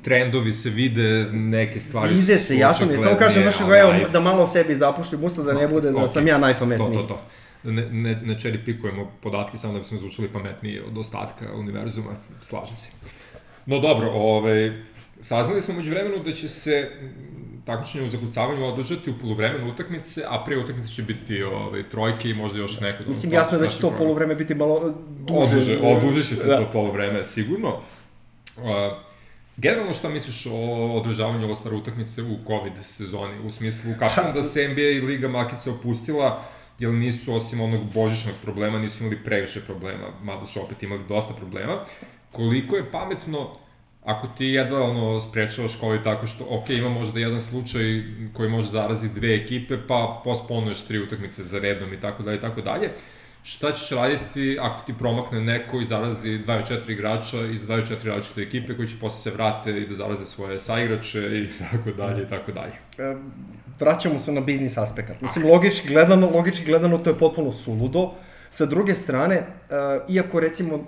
trendovi 0.03 0.53
se 0.53 0.71
vide, 0.71 1.03
neke 1.25 1.81
stvari 1.81 2.15
Ide 2.15 2.39
se, 2.39 2.57
jasno 2.57 2.87
mi 2.87 2.93
je. 2.93 2.99
Samo 2.99 3.17
kažem, 3.17 3.43
znaš, 3.43 3.61
evo, 3.61 3.91
ajde. 3.91 4.09
da 4.09 4.21
malo 4.21 4.43
o 4.43 4.47
sebi 4.47 4.77
zapuštim 4.77 5.25
usta, 5.25 5.43
da 5.43 5.53
ne 5.53 5.69
bude 5.69 5.91
da 5.91 5.99
Ok. 5.99 6.11
sam 6.11 6.27
ja 6.29 6.35
To, 6.35 6.41
najpametniji. 6.41 6.93
to, 6.93 7.03
to. 7.03 7.21
Ne, 7.65 7.83
ne, 7.83 8.17
ne 8.17 8.35
cherry 8.35 8.65
pikujemo 8.65 9.13
podatke 9.23 9.59
samo 9.59 9.73
da 9.73 9.79
bismo 9.79 9.99
zvučali 9.99 10.29
pametniji 10.29 10.81
od 10.81 10.99
ostatka 10.99 11.55
univerzuma, 11.55 12.11
slažem 12.41 12.77
se. 12.77 12.91
No 13.67 13.79
dobro, 13.79 14.11
ovaj, 14.11 14.83
saznali 15.21 15.61
smo 15.61 15.75
među 15.75 15.91
vremenu 15.91 16.19
da 16.19 16.33
će 16.33 16.49
se 16.49 16.91
takmičenje 17.65 18.07
u 18.07 18.11
zakucavanju 18.11 18.65
održati 18.67 19.11
u 19.11 19.19
polovremenu 19.21 19.73
utakmice, 19.73 20.23
a 20.29 20.45
pre 20.45 20.59
utakmice 20.59 20.89
će 20.89 21.03
biti 21.03 21.43
ovaj, 21.43 21.83
trojke 21.91 22.29
i 22.29 22.35
možda 22.35 22.59
još 22.59 22.81
neko. 22.81 23.05
Mislim, 23.07 23.33
jasno 23.33 23.59
da 23.59 23.67
će 23.67 23.81
to 23.81 23.95
polovreme 23.99 24.35
biti 24.35 24.55
malo 24.55 24.95
duže. 25.21 25.57
Oduže, 25.57 25.79
oduže 25.83 26.25
će 26.25 26.37
se 26.37 26.49
Da. 26.49 26.59
to 26.59 26.73
polovreme, 26.73 27.25
sigurno. 27.25 27.69
Uh, 28.57 28.63
generalno 29.57 29.95
šta 29.95 30.09
misliš 30.09 30.47
o 30.47 30.97
održavanju 30.97 31.49
All-Star 31.49 31.75
utakmice 31.75 32.23
u 32.23 32.37
COVID 32.47 32.73
sezoni? 32.83 33.39
U 33.47 33.51
smislu, 33.51 33.93
kako 33.99 34.33
da 34.33 34.43
se 34.43 34.69
NBA 34.69 34.81
i 34.81 35.01
Liga 35.01 35.29
Makica 35.29 35.71
opustila, 35.71 36.43
jer 36.79 36.93
nisu, 36.93 37.35
osim 37.35 37.61
onog 37.61 37.81
božičnog 37.95 38.35
problema, 38.43 38.79
nisu 38.79 39.05
imali 39.05 39.25
previše 39.25 39.61
problema, 39.61 40.07
mada 40.23 40.47
su 40.47 40.63
opet 40.63 40.83
imali 40.83 41.03
dosta 41.09 41.35
problema. 41.35 41.85
Koliko 42.33 42.77
je 42.77 42.91
pametno 42.91 43.64
ako 44.05 44.27
ti 44.27 44.47
jedva 44.47 44.83
ono 44.83 45.21
sprečavaš 45.21 45.79
COVID 45.79 46.03
tako 46.03 46.27
što, 46.27 46.47
ok, 46.51 46.71
ima 46.71 46.89
možda 46.89 47.21
jedan 47.21 47.41
slučaj 47.41 48.03
koji 48.33 48.49
može 48.49 48.69
zarazi 48.69 49.09
dve 49.15 49.35
ekipe, 49.35 49.79
pa 49.89 50.21
postponuješ 50.25 50.87
tri 50.87 50.99
utakmice 50.99 51.43
za 51.43 51.59
redom 51.59 51.93
i 51.93 52.01
tako 52.01 52.23
dalje 52.23 52.37
i 52.37 52.41
tako 52.41 52.61
dalje. 52.61 52.91
Šta 53.43 53.73
ćeš 53.73 53.91
raditi 53.91 54.59
ako 54.61 54.87
ti 54.87 54.95
promakne 54.99 55.41
neko 55.41 55.81
i 55.81 55.85
zarazi 55.85 56.39
24 56.39 56.91
igrača 56.91 57.41
iz 57.41 57.67
24 57.67 58.05
različite 58.05 58.43
ekipe 58.43 58.77
koji 58.77 58.89
će 58.89 58.95
posle 59.01 59.23
se 59.23 59.37
vrate 59.37 59.71
i 59.71 59.87
da 59.87 59.95
zaraze 59.95 60.27
svoje 60.27 60.59
saigrače 60.59 61.21
i 61.21 61.49
tako 61.71 61.91
dalje 61.91 62.23
i 62.23 62.29
tako 62.29 62.53
dalje. 62.53 62.73
E, 62.99 63.17
vraćamo 63.81 64.19
se 64.19 64.33
na 64.33 64.41
biznis 64.41 64.79
aspekt. 64.79 65.21
Mislim, 65.21 65.51
logički 65.51 65.89
gledano, 65.89 66.31
logički 66.31 66.65
gledano 66.65 66.99
to 66.99 67.11
je 67.11 67.19
potpuno 67.19 67.53
suludo. 67.53 68.13
Sa 68.55 68.67
druge 68.67 68.95
strane, 68.95 69.37
uh, 69.37 70.15
iako 70.15 70.41
recimo 70.41 70.79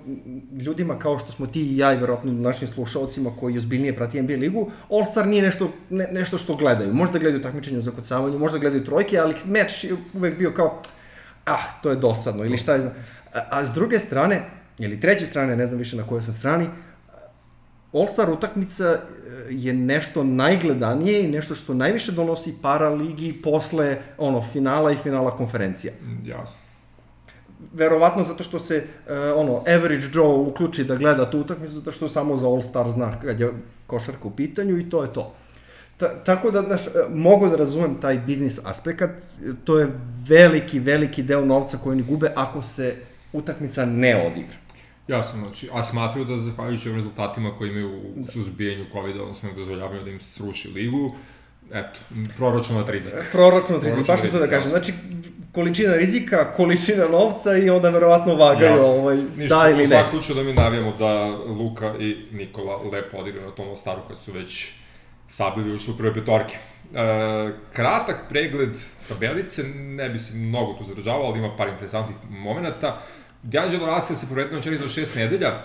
ljudima 0.61 0.99
kao 0.99 1.19
što 1.19 1.33
smo 1.33 1.47
ti 1.47 1.62
i 1.62 1.77
ja 1.77 1.93
i 1.93 1.97
verovatno 1.97 2.33
našim 2.33 2.69
slušalcima 2.69 3.31
koji 3.41 3.57
ozbiljnije 3.57 3.97
prati 3.97 4.23
NBA 4.23 4.35
ligu, 4.35 4.71
All-Star 4.91 5.27
nije 5.27 5.43
nešto, 5.43 5.71
ne, 5.91 6.09
nešto 6.12 6.39
što 6.39 6.57
gledaju. 6.57 6.95
Možda 6.95 7.19
gledaju 7.19 7.43
takmičenje 7.43 7.79
u 7.79 7.83
zakucavanju, 7.83 8.39
možda 8.39 8.59
gledaju 8.59 8.85
trojke, 8.85 9.19
ali 9.19 9.35
meč 9.47 9.85
je 9.85 9.97
uvek 10.14 10.39
bio 10.39 10.53
kao, 10.55 10.83
ah, 11.45 11.81
to 11.83 11.91
je 11.91 11.97
dosadno 11.97 12.45
ili 12.45 12.59
šta 12.59 12.75
je 12.75 12.81
znam. 12.81 12.93
A, 13.35 13.41
a 13.51 13.64
s 13.64 13.73
druge 13.73 13.99
strane, 13.99 14.43
ili 14.79 15.01
treće 15.01 15.27
strane, 15.27 15.57
ne 15.57 15.67
znam 15.67 15.79
više 15.79 15.97
na 15.97 16.07
kojoj 16.07 16.23
sam 16.23 16.35
strani, 16.35 16.69
All-Star 17.93 18.31
utakmica 18.31 18.85
e, 18.85 18.99
je 19.51 19.73
nešto 19.73 20.25
najgledanije 20.25 21.25
i 21.25 21.29
nešto 21.29 21.55
što 21.55 21.75
najviše 21.75 22.12
donosi 22.12 22.55
para 22.62 22.89
ligi 22.89 23.41
posle 23.43 23.99
ono, 24.19 24.43
finala 24.43 24.93
i 24.93 24.97
finala 24.97 25.37
konferencija. 25.37 25.93
Mm, 26.03 26.29
Jasno. 26.29 26.66
Verovatno 27.73 28.25
zato 28.25 28.43
što 28.43 28.59
se 28.59 28.77
uh, 28.77 29.13
ono 29.37 29.57
average 29.59 30.07
Joe 30.15 30.37
uključi 30.37 30.85
da 30.85 30.97
gleda 30.97 31.31
tu 31.31 31.41
utakmicu 31.41 31.75
zato 31.75 31.93
što 31.93 32.09
samo 32.09 32.37
za 32.37 32.47
All-Star 32.47 32.89
zna 32.89 33.21
kad 33.21 33.41
je 33.41 33.53
košarka 33.87 34.29
u 34.29 34.31
pitanju 34.31 34.79
i 34.79 34.91
to 34.91 35.03
je 35.03 35.13
to. 35.13 35.35
Ta, 35.97 36.25
tako 36.25 36.51
da, 36.51 36.63
znaš, 36.63 36.87
e, 36.87 36.91
mogu 37.15 37.49
da 37.49 37.57
razumem 37.57 37.95
taj 38.01 38.19
biznis 38.19 38.61
aspekt, 38.67 39.03
to 39.65 39.79
je 39.79 39.89
veliki, 40.29 40.79
veliki 40.79 41.23
deo 41.23 41.45
novca 41.45 41.79
koji 41.79 41.93
oni 41.93 42.03
gube 42.03 42.33
ako 42.37 42.63
se 42.63 42.95
utakmica 43.33 43.85
ne 43.85 44.27
odigra. 44.27 44.57
Jasno, 45.09 45.41
znači, 45.41 45.69
a 45.73 45.83
smatraju 45.83 46.25
da 46.25 46.39
zahvaljujući 46.39 46.89
ovim 46.89 46.97
rezultatima 46.97 47.55
koji 47.59 47.71
imaju 47.71 47.91
u 48.17 48.27
suzbijenju 48.33 48.85
COVID-a, 48.93 49.23
odnosno 49.23 49.53
dozvoljavanju 49.53 50.03
da 50.05 50.11
im 50.11 50.21
se 50.21 50.31
sruši 50.31 50.69
ligu, 50.69 51.15
eto, 51.73 52.01
proračunat 52.37 52.89
rizik. 52.89 53.14
Proračun 53.33 53.81
rizik, 53.81 54.07
baš 54.07 54.21
sam 54.21 54.31
to 54.31 54.39
da 54.39 54.47
kažem. 54.47 54.71
Znači, 54.71 54.93
količina 55.53 55.95
rizika, 55.95 56.53
količina 56.57 57.09
novca 57.09 57.57
i 57.57 57.71
onda 57.71 57.91
verovatno 57.91 58.35
vagaju 58.35 58.73
Jasno. 58.73 58.89
ovaj, 58.89 59.17
Ništa, 59.37 59.62
da 59.62 59.69
u 59.69 59.71
ili 59.71 59.83
ne. 59.83 59.89
svakom 59.89 60.11
slučaju 60.11 60.37
da 60.37 60.43
mi 60.43 60.53
navijamo 60.53 60.93
da 60.99 61.27
Luka 61.47 61.95
i 62.01 62.17
Nikola 62.33 62.77
lepo 62.93 63.17
odigraju 63.17 63.47
na 63.49 63.55
tom 63.55 63.77
staru 63.77 64.01
kad 64.09 64.19
su 64.19 64.33
već 64.33 64.73
sabili 65.29 65.75
ušli 65.75 65.95
u 65.95 65.97
prve 65.97 66.14
petorke. 66.14 66.57
E, 66.95 67.53
kratak 67.73 68.29
pregled 68.29 68.77
tabelice, 69.09 69.62
ne 69.75 70.09
bi 70.09 70.19
se 70.19 70.37
mnogo 70.37 70.73
tu 70.73 70.85
zadržavao, 70.85 71.27
ali 71.27 71.39
ima 71.39 71.57
par 71.57 71.69
interesantnih 71.69 72.17
momenta. 72.31 73.01
D'Angelo 73.43 73.95
Russell 73.95 74.17
se 74.17 74.27
povredio 74.29 74.57
na 74.57 74.62
čeli 74.62 74.77
za 74.79 74.89
šest 74.89 75.17
nedelja, 75.17 75.64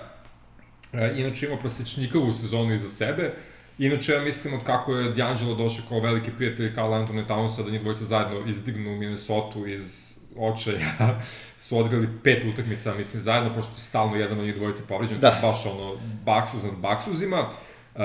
e, 0.93 1.13
inače 1.17 1.45
ima 1.45 1.57
prosečnikavu 1.57 2.33
sezonu 2.33 2.73
iza 2.73 2.89
sebe, 2.89 3.33
Inače, 3.81 4.13
ja 4.13 4.21
mislim 4.21 4.53
od 4.53 4.63
kako 4.63 4.95
je 4.95 5.15
D'Angelo 5.15 5.57
došao 5.57 5.85
kao 5.89 5.99
veliki 5.99 6.31
prijatelj 6.31 6.75
Carl 6.75 6.93
Anthony 6.93 7.27
Townsa, 7.27 7.63
da 7.63 7.71
njih 7.71 7.81
dvojica 7.81 8.05
zajedno 8.05 8.47
izdignu 8.47 8.97
Minnesota 8.97 9.59
iz 9.67 10.15
očaja, 10.37 11.19
su 11.57 11.77
odigrali 11.77 12.07
pet 12.23 12.43
utakmica, 12.53 12.93
mislim, 12.93 13.23
zajedno, 13.23 13.53
pošto 13.53 13.73
je 13.75 13.79
stalno 13.79 14.15
jedan 14.15 14.39
od 14.39 14.45
njih 14.45 14.55
dvojice 14.55 14.83
povređen, 14.87 15.19
da. 15.19 15.39
baš 15.41 15.65
ono, 15.65 15.97
baksuz 16.25 16.63
nad 16.63 16.73
baksuzima. 16.73 17.49
Uh, 17.95 18.01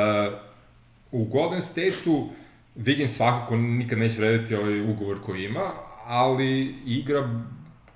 u 1.13 1.25
Golden 1.25 1.61
State-u 1.61 2.29
Wiggins 2.77 3.07
svakako 3.07 3.57
nikad 3.57 3.99
neće 3.99 4.19
vrediti 4.19 4.55
ovaj 4.55 4.81
ugovor 4.81 5.23
koji 5.25 5.45
ima, 5.45 5.71
ali 6.07 6.75
igra 6.87 7.29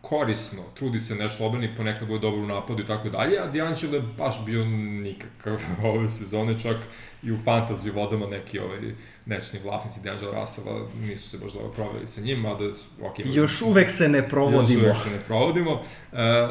korisno, 0.00 0.62
trudi 0.74 1.00
se 1.00 1.14
nešto 1.14 1.46
obrani, 1.46 1.76
ponekad 1.76 2.08
bude 2.08 2.20
dobro 2.20 2.42
u 2.42 2.46
napadu 2.46 2.82
i 2.82 2.86
tako 2.86 3.08
dalje, 3.08 3.38
a 3.38 3.52
D'Angelo 3.52 3.94
je 3.94 4.02
baš 4.18 4.44
bio 4.46 4.64
nikakav 4.64 5.60
ove 5.94 6.10
sezone, 6.10 6.58
čak 6.58 6.76
i 7.22 7.32
u 7.32 7.36
fantasy 7.36 7.94
vodama 7.94 8.26
neki 8.26 8.58
ovaj, 8.58 8.78
nečni 9.26 9.60
vlasnici 9.64 10.00
D'Angelo 10.00 10.40
Russella 10.40 10.86
nisu 11.08 11.30
se 11.30 11.38
baš 11.38 11.52
dobro 11.52 11.70
proveli 11.70 12.06
sa 12.06 12.20
njim, 12.20 12.40
mada 12.40 12.72
su, 12.72 12.88
ok. 13.02 13.14
Još 13.24 13.62
uvek 13.62 13.90
se 13.90 14.08
ne 14.08 14.28
provodimo. 14.28 14.80
Još 14.80 14.86
uvek 14.86 14.98
se 14.98 15.10
ne 15.10 15.18
provodimo. 15.26 15.82
E, 16.12 16.48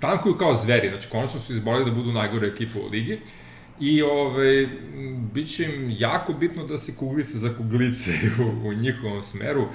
tankuju 0.00 0.38
kao 0.38 0.54
zveri, 0.54 0.88
znači 0.88 1.08
konačno 1.08 1.40
su 1.40 1.52
izborili 1.52 1.90
da 1.90 1.96
budu 1.96 2.12
najgore 2.12 2.48
ekipa 2.48 2.78
u 2.78 2.88
ligi. 2.88 3.20
I 3.80 4.02
ovaj, 4.02 4.68
bit 5.34 5.56
će 5.56 5.64
im 5.64 5.96
jako 5.98 6.32
bitno 6.32 6.66
da 6.66 6.78
se 6.78 6.96
kuglice 6.96 7.38
za 7.38 7.56
kuglice 7.56 8.10
u, 8.64 8.68
u 8.68 8.72
njihovom 8.72 9.22
smeru, 9.22 9.62
uh, 9.62 9.68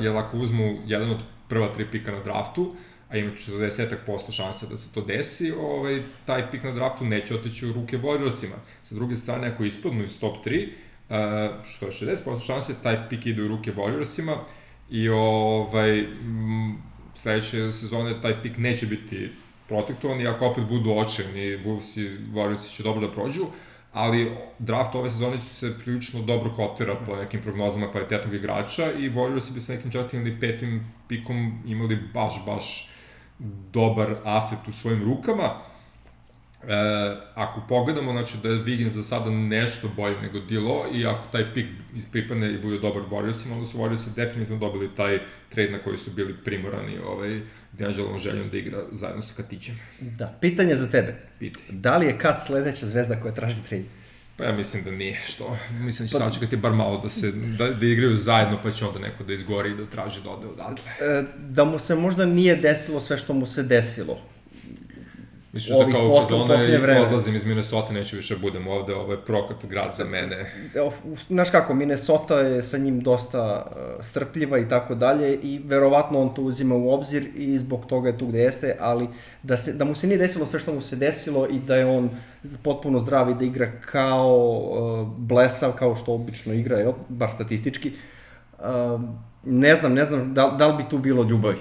jer 0.00 0.16
ako 0.16 0.38
uzmu 0.38 0.78
jedan 0.86 1.10
od 1.10 1.18
prva 1.48 1.72
tri 1.74 1.86
pika 1.90 2.12
na 2.12 2.22
draftu, 2.22 2.74
a 3.08 3.16
ima 3.16 3.30
40% 3.32 4.30
šanse 4.30 4.66
da 4.66 4.76
se 4.76 4.94
to 4.94 5.00
desi, 5.00 5.52
ovaj, 5.52 6.02
taj 6.26 6.50
pik 6.50 6.62
na 6.62 6.72
draftu 6.72 7.04
neće 7.04 7.34
otići 7.34 7.66
u 7.66 7.72
ruke 7.72 7.98
Warriorsima. 7.98 8.56
Sa 8.82 8.94
druge 8.94 9.16
strane, 9.16 9.48
ako 9.48 9.64
ispadnu 9.64 10.04
iz 10.04 10.20
top 10.20 10.36
3, 10.46 10.68
uh, 10.68 11.64
što 11.64 11.86
je 11.86 11.92
60% 11.92 12.46
šanse, 12.46 12.74
taj 12.82 13.08
pik 13.08 13.26
ide 13.26 13.42
u 13.42 13.48
ruke 13.48 13.72
Warriorsima 13.72 14.36
i 14.90 15.08
ovaj, 15.08 16.06
sledeće 17.14 17.72
sezone 17.72 18.20
taj 18.20 18.42
pik 18.42 18.58
neće 18.58 18.86
biti 18.86 19.30
protektovan 19.68 20.20
i 20.20 20.26
ako 20.26 20.46
opet 20.46 20.64
budu 20.64 20.90
očevni, 20.90 21.40
Wolves 21.40 22.00
i 22.00 22.18
Warriors 22.34 22.76
će 22.76 22.82
dobro 22.82 23.06
da 23.06 23.12
prođu, 23.12 23.46
ali 23.92 24.30
draft 24.58 24.94
ove 24.94 25.10
sezone 25.10 25.36
će 25.36 25.42
se 25.42 25.78
prilično 25.78 26.22
dobro 26.22 26.50
kotira 26.56 26.96
po 27.06 27.16
nekim 27.16 27.42
prognozama 27.42 27.90
kvalitetnog 27.90 28.34
igrača 28.34 28.92
i 28.92 29.10
Warriors 29.10 29.54
bi 29.54 29.60
sa 29.60 29.72
nekim 29.72 29.90
četvrtim 29.90 30.20
ili 30.20 30.40
petim 30.40 30.92
pikom 31.08 31.62
imali 31.66 31.98
baš, 32.14 32.44
baš 32.46 32.90
dobar 33.72 34.16
aset 34.24 34.68
u 34.68 34.72
svojim 34.72 35.04
rukama. 35.04 35.67
E, 36.62 37.16
ako 37.34 37.62
pogledamo, 37.68 38.12
znači 38.12 38.36
da 38.42 38.48
je 38.48 38.64
Wiggins 38.64 38.88
za 38.88 39.02
sada 39.02 39.30
nešto 39.30 39.90
bolji 39.96 40.16
nego 40.22 40.40
Dilo 40.40 40.84
i 40.94 41.06
ako 41.06 41.28
taj 41.32 41.54
pik 41.54 41.66
ispripadne 41.96 42.54
i 42.54 42.58
bude 42.58 42.78
dobar 42.78 43.02
Warriorsima, 43.02 43.52
onda 43.52 43.66
su 43.66 43.78
Warriorsi 43.78 44.14
definitivno 44.16 44.60
dobili 44.60 44.94
taj 44.96 45.18
trade 45.48 45.70
na 45.70 45.78
koji 45.78 45.98
su 45.98 46.10
bili 46.10 46.34
primorani 46.44 46.98
ovaj, 46.98 47.40
D'Angelovom 47.78 48.18
željom 48.18 48.50
da 48.50 48.58
igra 48.58 48.78
zajedno 48.92 49.22
sa 49.22 49.34
Katićem. 49.36 49.78
Da, 50.00 50.38
pitanje 50.40 50.74
za 50.74 50.90
tebe. 50.90 51.14
Pitaj. 51.38 51.62
Da 51.68 51.96
li 51.96 52.06
je 52.06 52.18
Kat 52.18 52.40
sledeća 52.46 52.86
zvezda 52.86 53.20
koja 53.20 53.34
traži 53.34 53.64
trade? 53.68 53.84
Pa 54.36 54.44
ja 54.44 54.52
mislim 54.52 54.84
da 54.84 54.90
nije, 54.90 55.20
što? 55.26 55.56
Mislim 55.70 56.06
da 56.06 56.10
će 56.10 56.18
pa... 56.18 56.30
sačekati 56.30 56.56
bar 56.56 56.72
malo 56.72 57.00
da, 57.00 57.10
se, 57.10 57.32
da, 57.32 57.70
da 57.70 57.86
igraju 57.86 58.16
zajedno, 58.16 58.58
pa 58.62 58.70
će 58.70 58.84
onda 58.84 58.98
neko 58.98 59.24
da 59.24 59.32
izgori 59.32 59.70
i 59.70 59.76
da 59.76 59.86
traži 59.86 60.20
da 60.24 60.30
ode 60.30 60.46
odatle. 60.46 60.92
E, 61.00 61.24
da 61.38 61.64
mu 61.64 61.78
se 61.78 61.94
možda 61.94 62.26
nije 62.26 62.56
desilo 62.56 63.00
sve 63.00 63.18
što 63.18 63.34
mu 63.34 63.46
se 63.46 63.62
desilo 63.62 64.20
Misliš 65.52 65.76
da 65.78 65.92
kao 65.92 66.22
fazone 66.22 67.00
odlazim 67.00 67.36
iz 67.36 67.46
Minnesota, 67.46 67.92
neću 67.92 68.16
više 68.16 68.36
budem 68.36 68.68
ovde, 68.68 68.94
ovo 68.94 69.12
je 69.12 69.24
proklat 69.24 69.66
grad 69.66 69.94
za 69.96 70.04
mene. 70.04 70.52
Znaš 71.28 71.50
kako, 71.50 71.74
Minnesota 71.74 72.40
je 72.40 72.62
sa 72.62 72.78
njim 72.78 73.00
dosta 73.00 73.66
uh, 73.66 74.04
strpljiva 74.04 74.58
i 74.58 74.68
tako 74.68 74.94
dalje 74.94 75.34
i 75.42 75.60
verovatno 75.64 76.20
on 76.20 76.34
to 76.34 76.42
uzima 76.42 76.74
u 76.74 76.90
obzir 76.90 77.28
i 77.36 77.58
zbog 77.58 77.86
toga 77.86 78.08
je 78.08 78.18
tu 78.18 78.26
gde 78.26 78.38
jeste, 78.38 78.76
ali 78.80 79.08
da, 79.42 79.56
se, 79.56 79.72
da 79.72 79.84
mu 79.84 79.94
se 79.94 80.06
nije 80.06 80.18
desilo 80.18 80.46
sve 80.46 80.60
što 80.60 80.74
mu 80.74 80.80
se 80.80 80.96
desilo 80.96 81.46
i 81.50 81.58
da 81.58 81.76
je 81.76 81.86
on 81.86 82.10
potpuno 82.64 82.98
zdrav 82.98 83.30
i 83.30 83.34
da 83.34 83.44
igra 83.44 83.72
kao 83.80 84.58
uh, 84.58 85.08
blesav, 85.16 85.72
kao 85.72 85.96
što 85.96 86.14
obično 86.14 86.54
igra, 86.54 86.78
jel? 86.78 86.92
bar 87.08 87.30
statistički, 87.30 87.92
uh, 88.58 88.64
ne 89.44 89.74
znam, 89.74 89.94
ne 89.94 90.04
znam 90.04 90.34
da, 90.34 90.54
da 90.58 90.66
li 90.66 90.82
bi 90.82 90.88
tu 90.90 90.98
bilo 90.98 91.22
ljubavi. 91.22 91.58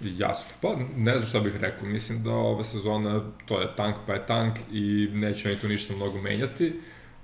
Jasno. 0.00 0.46
Pa 0.60 0.76
ne 0.96 1.16
znam 1.16 1.28
šta 1.28 1.40
bih 1.40 1.56
rekao. 1.56 1.88
Mislim 1.88 2.22
da 2.22 2.30
ova 2.30 2.64
sezona 2.64 3.22
to 3.46 3.60
je 3.60 3.76
tank 3.76 3.96
pa 4.06 4.12
je 4.12 4.26
tank 4.26 4.58
i 4.72 5.08
neće 5.12 5.48
oni 5.48 5.58
tu 5.58 5.68
ništa 5.68 5.96
mnogo 5.96 6.20
menjati. 6.20 6.80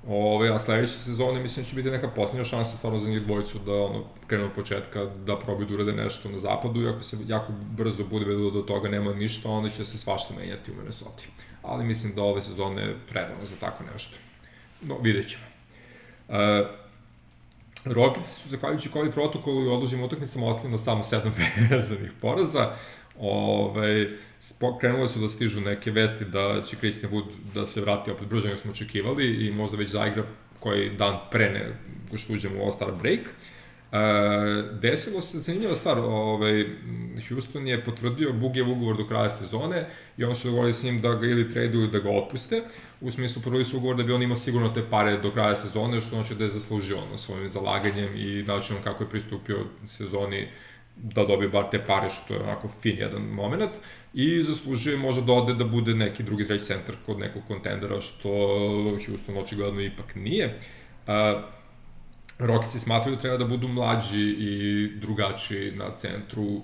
Ove, 0.09 0.51
a 0.51 0.59
sledeće 0.59 0.93
sezone 0.93 1.41
mislim 1.41 1.65
da 1.65 1.69
će 1.69 1.77
biti 1.77 1.91
neka 1.91 2.09
poslednja 2.09 2.45
šansa 2.45 2.77
stvarno 2.77 2.99
za 2.99 3.11
njih 3.11 3.23
dvojicu 3.23 3.59
da 3.59 3.73
ono, 3.73 4.05
krenu 4.27 4.45
od 4.45 4.53
početka 4.53 5.05
da 5.05 5.39
probaju 5.39 5.67
da 5.67 5.75
urade 5.75 5.93
nešto 5.93 6.29
na 6.29 6.39
zapadu 6.39 6.83
i 6.83 6.89
ako 6.89 7.03
se 7.03 7.17
jako 7.27 7.53
brzo 7.53 8.05
bude 8.05 8.25
vedelo 8.25 8.51
do 8.51 8.63
toga 8.63 8.89
nema 8.89 9.15
ništa, 9.15 9.49
onda 9.49 9.69
će 9.69 9.85
se 9.85 9.99
svašta 9.99 10.35
menjati 10.39 10.73
u 10.73 10.75
Minnesota. 10.75 11.23
Ali 11.63 11.85
mislim 11.85 12.15
da 12.15 12.23
ove 12.23 12.43
sezone 12.43 12.83
je 12.83 12.97
prerano 13.09 13.45
za 13.45 13.57
tako 13.61 13.85
nešto. 13.93 14.17
No, 14.83 14.99
vidjet 14.99 15.29
ćemo. 15.29 15.45
Uh, 16.29 16.86
Rockets 17.95 18.43
su 18.43 18.49
zahvaljujući 18.49 18.91
koji 18.91 19.11
protokolu 19.11 19.65
i 19.65 19.69
odložim 19.69 20.03
utakmicama 20.03 20.47
ostali 20.47 20.71
na 20.71 20.79
samo 20.79 21.05
sedam 21.05 21.35
vezanih 21.71 22.13
poraza. 22.21 22.71
Ove, 23.19 24.09
krenule 24.81 25.09
su 25.09 25.19
da 25.19 25.29
stižu 25.29 25.61
neke 25.61 25.91
vesti 25.91 26.25
da 26.25 26.63
će 26.67 26.77
Christian 26.77 27.13
Wood 27.13 27.25
da 27.55 27.67
se 27.67 27.81
vrati 27.81 28.11
opet 28.11 28.29
brže 28.29 28.49
nego 28.49 28.61
smo 28.61 28.71
očekivali 28.71 29.47
i 29.47 29.51
možda 29.51 29.77
već 29.77 29.91
zaigra 29.91 30.25
koji 30.61 30.91
dan 30.91 31.19
pre 31.31 31.51
nego 31.51 32.19
što 32.19 32.33
uđemo 32.33 32.55
u 32.59 32.67
All-Star 32.67 32.99
break. 32.99 33.21
Uh, 33.21 33.56
desilo 34.81 35.21
se 35.21 35.39
zanimljiva 35.39 35.75
stvar, 35.75 35.99
ovaj, 35.99 36.67
Houston 37.29 37.67
je 37.67 37.85
potvrdio 37.85 38.33
Bugijev 38.33 38.71
ugovor 38.71 38.97
do 38.97 39.07
kraja 39.07 39.31
sezone 39.31 39.87
i 40.17 40.25
oni 40.25 40.35
su 40.35 40.49
dogovorili 40.49 40.73
s 40.73 40.85
njim 40.85 41.01
da 41.01 41.15
ga 41.15 41.27
ili 41.27 41.51
traduju 41.51 41.83
ili 41.83 41.91
da 41.91 41.99
ga 41.99 42.11
otpuste. 42.11 42.63
U 43.01 43.11
smislu 43.11 43.43
prvi 43.43 43.65
su 43.65 43.77
ugovor 43.77 43.97
da 43.97 44.03
bi 44.03 44.13
on 44.13 44.23
imao 44.23 44.37
sigurno 44.37 44.69
te 44.69 44.83
pare 44.91 45.19
do 45.19 45.31
kraja 45.31 45.57
sezone, 45.57 46.01
što 46.01 46.19
on 46.19 46.25
će 46.25 46.35
da 46.35 46.45
je 46.45 46.51
zaslužio 46.51 46.99
ono, 46.99 47.17
svojim 47.17 47.49
zalaganjem 47.49 48.17
i 48.17 48.43
načinom 48.43 48.83
kako 48.83 49.05
je 49.05 49.11
pristupio 49.11 49.65
sezoni 49.87 50.49
da 50.97 51.25
dobije 51.25 51.49
bar 51.49 51.65
te 51.71 51.85
pare, 51.87 52.11
što 52.11 52.35
je 52.35 52.41
onako 52.41 52.69
fin 52.83 52.97
jedan 52.99 53.23
moment, 53.23 53.71
i 54.15 54.43
zaslužuje 54.43 54.97
možda 54.97 55.23
da 55.23 55.33
ode 55.33 55.55
da 55.55 55.65
bude 55.65 55.95
neki 55.95 56.23
drugi 56.23 56.47
treći 56.47 56.65
centar 56.65 56.95
kod 57.07 57.19
nekog 57.19 57.43
kontendera, 57.49 58.01
što 58.01 58.29
Houston 59.07 59.37
očigledno 59.37 59.81
ipak 59.81 60.15
nije. 60.15 60.59
Uh, 61.07 61.13
Rokici 62.39 62.79
smatraju 62.79 63.17
da 63.17 63.23
treba 63.23 63.37
da 63.37 63.45
budu 63.45 63.69
mlađi 63.69 64.21
i 64.21 64.91
drugačiji 65.01 65.73
na 65.77 65.97
centru 65.97 66.63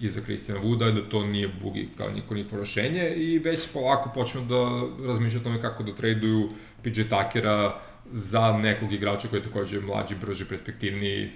iza 0.00 0.20
Kristina 0.20 0.58
Vuda, 0.58 0.90
da 0.90 1.08
to 1.08 1.24
nije 1.24 1.48
bugi 1.48 1.88
kao 1.96 2.10
niko 2.10 2.34
niko 2.34 2.56
rešenje 2.56 3.10
i 3.16 3.38
već 3.38 3.72
polako 3.72 4.10
počnu 4.14 4.40
da 4.40 4.82
razmišljaju 5.06 5.40
o 5.40 5.44
tome 5.44 5.60
kako 5.60 5.82
da 5.82 5.94
traduju 5.94 6.50
PJ 6.82 7.02
Takera 7.10 7.80
za 8.10 8.52
nekog 8.58 8.92
igrača 8.92 9.28
koji 9.28 9.40
je 9.40 9.44
takođe 9.44 9.80
mlađi, 9.80 10.14
brži, 10.20 10.44
perspektivniji, 10.44 11.30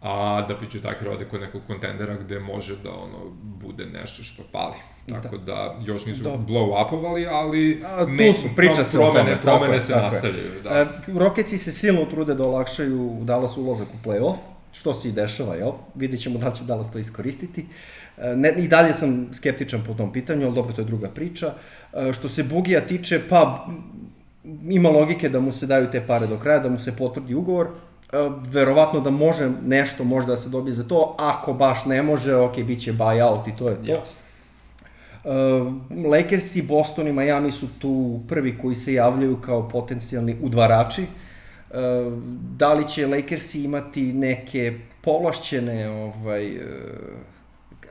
a 0.00 0.46
da 0.48 0.56
PJ 0.58 0.78
Tucker 0.78 1.08
ode 1.08 1.24
kod 1.24 1.40
nekog 1.40 1.62
kontendera 1.66 2.16
gde 2.16 2.38
može 2.38 2.76
da 2.76 2.90
ono 2.90 3.30
bude 3.40 3.86
nešto 3.86 4.22
što 4.22 4.42
fali. 4.52 4.76
Tako 5.10 5.36
da, 5.36 5.44
da 5.44 5.74
još 5.84 6.06
nisu 6.06 6.22
da. 6.22 6.30
blow 6.30 6.86
upovali, 6.86 7.26
ali 7.26 7.82
A, 7.86 8.04
tu 8.04 8.10
ne, 8.10 8.32
su, 8.32 8.48
priča 8.56 8.84
se 8.84 8.98
promene, 8.98 9.20
o 9.20 9.24
tome. 9.24 9.40
Promene 9.40 9.72
tako 9.72 9.80
se 9.80 9.92
tako 9.92 10.04
nastavljaju. 10.04 10.50
Da. 10.64 10.70
E, 10.70 10.86
Rocketsi 11.18 11.58
se 11.58 11.72
silno 11.72 12.04
trude 12.04 12.34
da 12.34 12.44
olakšaju 12.44 13.18
Dallas 13.22 13.56
ulazak 13.56 13.88
u 13.88 14.08
play-off, 14.08 14.36
što 14.72 14.94
se 14.94 15.08
i 15.08 15.12
dešava, 15.12 15.54
jel? 15.54 15.72
Vidjet 15.94 16.20
ćemo 16.20 16.38
da 16.38 16.48
li 16.48 16.54
će 16.54 16.64
Dallas 16.64 16.92
to 16.92 16.98
iskoristiti. 16.98 17.66
E, 18.18 18.36
ne, 18.36 18.54
I 18.56 18.68
dalje 18.68 18.94
sam 18.94 19.28
skeptičan 19.32 19.80
po 19.86 19.94
tom 19.94 20.12
pitanju, 20.12 20.46
ali 20.46 20.54
dobro, 20.54 20.72
to 20.72 20.80
je 20.80 20.84
druga 20.84 21.08
priča. 21.08 21.54
E, 21.92 22.12
što 22.12 22.28
se 22.28 22.42
Bugija 22.42 22.80
tiče, 22.80 23.20
pa 23.28 23.66
ima 24.68 24.88
logike 24.88 25.28
da 25.28 25.40
mu 25.40 25.52
se 25.52 25.66
daju 25.66 25.90
te 25.90 26.06
pare 26.06 26.26
do 26.26 26.38
kraja, 26.38 26.58
da 26.58 26.68
mu 26.68 26.78
se 26.78 26.96
potvrdi 26.96 27.34
ugovor, 27.34 27.68
verovatno 28.50 29.00
da 29.00 29.10
može 29.10 29.50
nešto 29.66 30.04
možda 30.04 30.30
da 30.30 30.36
se 30.36 30.48
dobije 30.48 30.72
za 30.72 30.84
to, 30.84 31.16
ako 31.18 31.52
baš 31.52 31.84
ne 31.86 32.02
može, 32.02 32.34
ok, 32.34 32.56
bit 32.56 32.80
će 32.80 32.92
buyout 32.92 33.48
i 33.48 33.56
to 33.56 33.68
je 33.68 33.74
to. 33.74 33.92
Jasno. 33.92 34.20
Uh, 35.24 36.06
Lakersi, 36.10 36.62
Boston 36.62 37.08
i 37.08 37.12
Miami 37.12 37.52
su 37.52 37.66
tu 37.78 38.20
prvi 38.28 38.58
koji 38.58 38.74
se 38.74 38.94
javljaju 38.94 39.36
kao 39.40 39.68
potencijalni 39.68 40.36
udvarači. 40.42 41.02
Uh, 41.02 41.76
da 42.56 42.72
li 42.72 42.88
će 42.88 43.06
Lakersi 43.06 43.64
imati 43.64 44.02
neke 44.12 44.78
povlašćene 45.00 45.88
ovaj, 45.90 46.56
uh, 46.56 46.62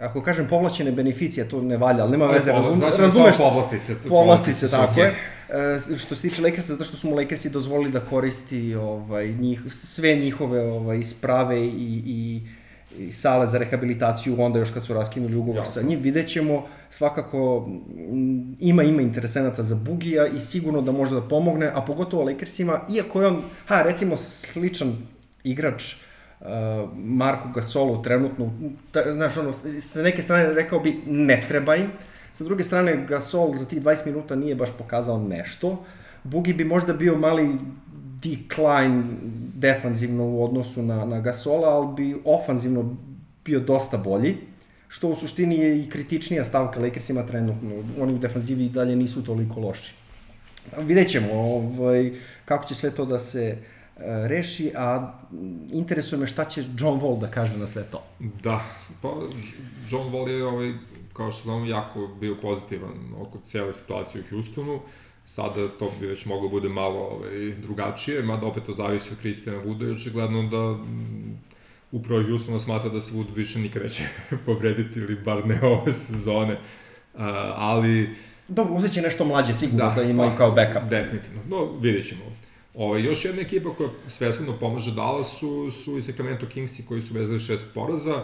ako 0.02 0.22
kažem 0.22 0.48
povlačene 0.48 0.92
beneficije, 0.92 1.50
to 1.50 1.62
ne 1.62 1.78
valja, 1.78 2.04
ali 2.04 2.12
nema 2.12 2.26
veze, 2.26 2.52
razum, 2.52 2.78
znači, 2.80 3.02
razumeš? 3.02 3.38
Povlastice. 3.38 3.96
Povlastice, 4.10 4.70
tako 4.70 5.00
je. 5.00 5.16
E, 5.50 5.98
što 5.98 6.16
se 6.16 6.30
tiče 6.30 6.42
Lakersa, 6.42 6.72
zato 6.72 6.84
što 6.84 6.98
su 6.98 7.10
mu 7.10 7.16
Lakersi 7.16 7.50
dozvolili 7.50 7.92
da 7.92 8.00
koristi 8.00 8.76
ovaj, 8.76 9.28
njih, 9.28 9.62
sve 9.68 10.16
njihove 10.16 10.62
ovaj, 10.62 11.04
sprave 11.04 11.60
i, 11.66 12.02
i, 12.06 12.42
i 12.98 13.14
sale 13.14 13.48
za 13.48 13.58
rehabilitaciju, 13.58 14.42
onda 14.42 14.60
još 14.60 14.72
kad 14.72 14.86
su 14.86 14.94
raskinuli 14.94 15.36
ugovor 15.36 15.62
Jasne. 15.62 15.82
sa 15.82 15.88
njim, 15.88 16.00
vidjet 16.00 16.28
ćemo. 16.28 16.66
Svakako 16.90 17.68
mm, 17.68 18.56
ima 18.60 18.84
ima 18.84 19.02
interesenata 19.02 19.64
za 19.64 19.76
Bugija 19.76 20.28
i 20.28 20.42
sigurno 20.42 20.82
da 20.82 20.92
može 20.92 21.16
da 21.16 21.22
pomogne, 21.22 21.72
a 21.74 21.82
pogotovo 21.82 22.24
Lakersima, 22.24 22.82
iako 22.96 23.22
je 23.22 23.28
on, 23.28 23.42
ha, 23.66 23.82
recimo 23.82 24.18
sličan 24.18 24.94
igrač 25.44 25.94
uh, 25.94 26.48
Marku 26.96 27.50
Gasolu 27.56 28.02
trenutno, 28.02 28.54
ta, 28.92 29.14
znaš, 29.14 29.38
ono, 29.38 29.54
sa 29.54 30.02
neke 30.02 30.22
strane 30.22 30.54
rekao 30.54 30.80
bi 30.80 31.02
ne 31.08 31.42
treba 31.48 31.76
im, 31.76 31.92
sa 32.32 32.44
druge 32.44 32.64
strane 32.64 33.06
Gasol 33.08 33.56
za 33.56 33.66
tih 33.66 33.82
20 33.82 34.06
minuta 34.06 34.36
nije 34.36 34.56
baš 34.56 34.70
pokazao 34.78 35.20
nešto, 35.20 35.86
Bugi 36.24 36.54
bi 36.54 36.64
možda 36.64 36.94
bio 36.94 37.18
mali 37.18 37.50
decline 38.22 39.04
defanzivno 39.56 40.24
u 40.24 40.44
odnosu 40.44 40.84
na, 40.84 41.06
na 41.06 41.20
Gasola, 41.20 41.70
ali 41.70 41.96
bi 41.96 42.22
ofanzivno 42.26 42.96
bio 43.46 43.60
dosta 43.60 43.98
bolji 43.98 44.38
što 44.90 45.08
u 45.08 45.16
suštini 45.16 45.56
je 45.56 45.80
i 45.80 45.90
kritičnija 45.90 46.46
stavka 46.46 46.80
Lakersima 46.80 47.24
trenutno. 47.24 47.70
Oni 48.00 48.14
u 48.14 48.18
defanzivi 48.18 48.66
i 48.66 48.70
dalje 48.70 48.96
nisu 48.96 49.24
toliko 49.24 49.60
loši. 49.60 49.94
Vidjet 50.78 51.10
ćemo 51.10 51.28
ovaj, 51.34 52.12
kako 52.46 52.66
će 52.66 52.76
sve 52.76 52.92
to 52.92 53.06
da 53.06 53.20
se 53.20 53.58
uh, 53.58 54.04
reši, 54.04 54.72
a 54.76 55.14
interesuje 55.72 56.20
me 56.20 56.28
šta 56.28 56.46
će 56.46 56.62
John 56.62 57.02
Wall 57.02 57.20
da 57.20 57.28
kaže 57.28 57.58
na 57.58 57.68
sve 57.68 57.84
to. 57.84 58.04
Da, 58.44 58.62
pa 59.02 59.10
John 59.90 60.12
Wall 60.12 60.28
je, 60.28 60.46
ovaj, 60.46 60.74
kao 61.14 61.32
što 61.32 61.44
znamo, 61.44 61.66
jako 61.66 62.08
bio 62.20 62.36
pozitivan 62.42 63.14
oko 63.20 63.38
cele 63.46 63.74
situacije 63.74 64.24
u 64.24 64.30
Houstonu. 64.30 64.80
Sada 65.26 65.68
to 65.80 65.92
bi 66.00 66.08
već 66.08 66.26
moglo 66.26 66.50
bude 66.50 66.70
malo 66.70 67.00
ovaj, 67.00 67.54
drugačije, 67.62 68.24
mada 68.24 68.46
opet 68.46 68.64
to 68.64 68.74
zavisi 68.74 69.10
od 69.14 69.20
Kristijana 69.20 69.60
Vuda 69.60 69.86
i 69.86 69.92
očigledno 69.92 70.44
da 70.44 70.84
upravo 71.92 72.24
Houston 72.24 72.60
smatra 72.60 72.90
da 72.90 73.02
se 73.02 73.16
Wood 73.16 73.36
više 73.36 73.60
nikad 73.60 73.84
neće 73.84 74.04
povrediti 74.46 75.00
ili 75.00 75.16
bar 75.16 75.48
ne 75.48 75.62
ove 75.62 75.94
sezone. 75.94 76.54
Uh, 76.54 77.22
ali... 77.56 78.10
Dobro, 78.48 78.74
uzet 78.74 78.92
će 78.92 79.02
nešto 79.02 79.26
mlađe 79.26 79.54
sigurno 79.54 79.90
da, 79.90 79.96
da 79.96 80.04
ima 80.04 80.24
pa, 80.24 80.38
kao 80.38 80.52
backup. 80.52 80.90
Definitivno, 80.90 81.42
no 81.50 81.80
vidjet 81.80 82.08
ćemo. 82.08 82.22
Ovo, 82.74 82.88
ovaj, 82.88 83.02
još 83.02 83.26
jedna 83.26 83.42
ekipa 83.42 83.74
koja 83.74 83.90
svesledno 84.08 84.60
pomaže 84.60 84.92
Dallasu 84.92 85.72
su 85.72 85.98
i 85.98 86.02
Sacramento 86.02 86.46
Kingsi 86.46 86.86
koji 86.86 87.02
su 87.02 87.14
vezali 87.14 87.40
šest 87.40 87.74
poraza, 87.74 88.24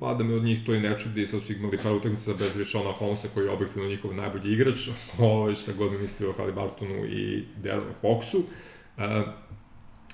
mada 0.00 0.24
me 0.24 0.34
od 0.34 0.42
njih 0.42 0.64
to 0.66 0.74
i 0.74 0.80
ne 0.80 0.98
čudi, 0.98 1.26
sad 1.26 1.42
su 1.42 1.52
imali 1.52 1.78
par 1.78 1.92
utakmica 1.92 2.34
bez 2.34 2.56
Rishona 2.56 2.92
Holmesa 2.92 3.28
koji 3.34 3.44
je 3.44 3.50
objektivno 3.50 3.88
njihov 3.88 4.14
najbolji 4.14 4.52
igrač, 4.52 4.88
ovo 5.18 5.32
ovaj, 5.40 5.54
šta 5.54 5.72
god 5.72 5.92
mi 5.92 5.98
mislio 5.98 6.30
o 6.30 6.32
Halibartonu 6.32 7.06
i 7.06 7.44
Daronu 7.56 7.92
Foxu. 8.02 8.38
Uh, 8.96 9.04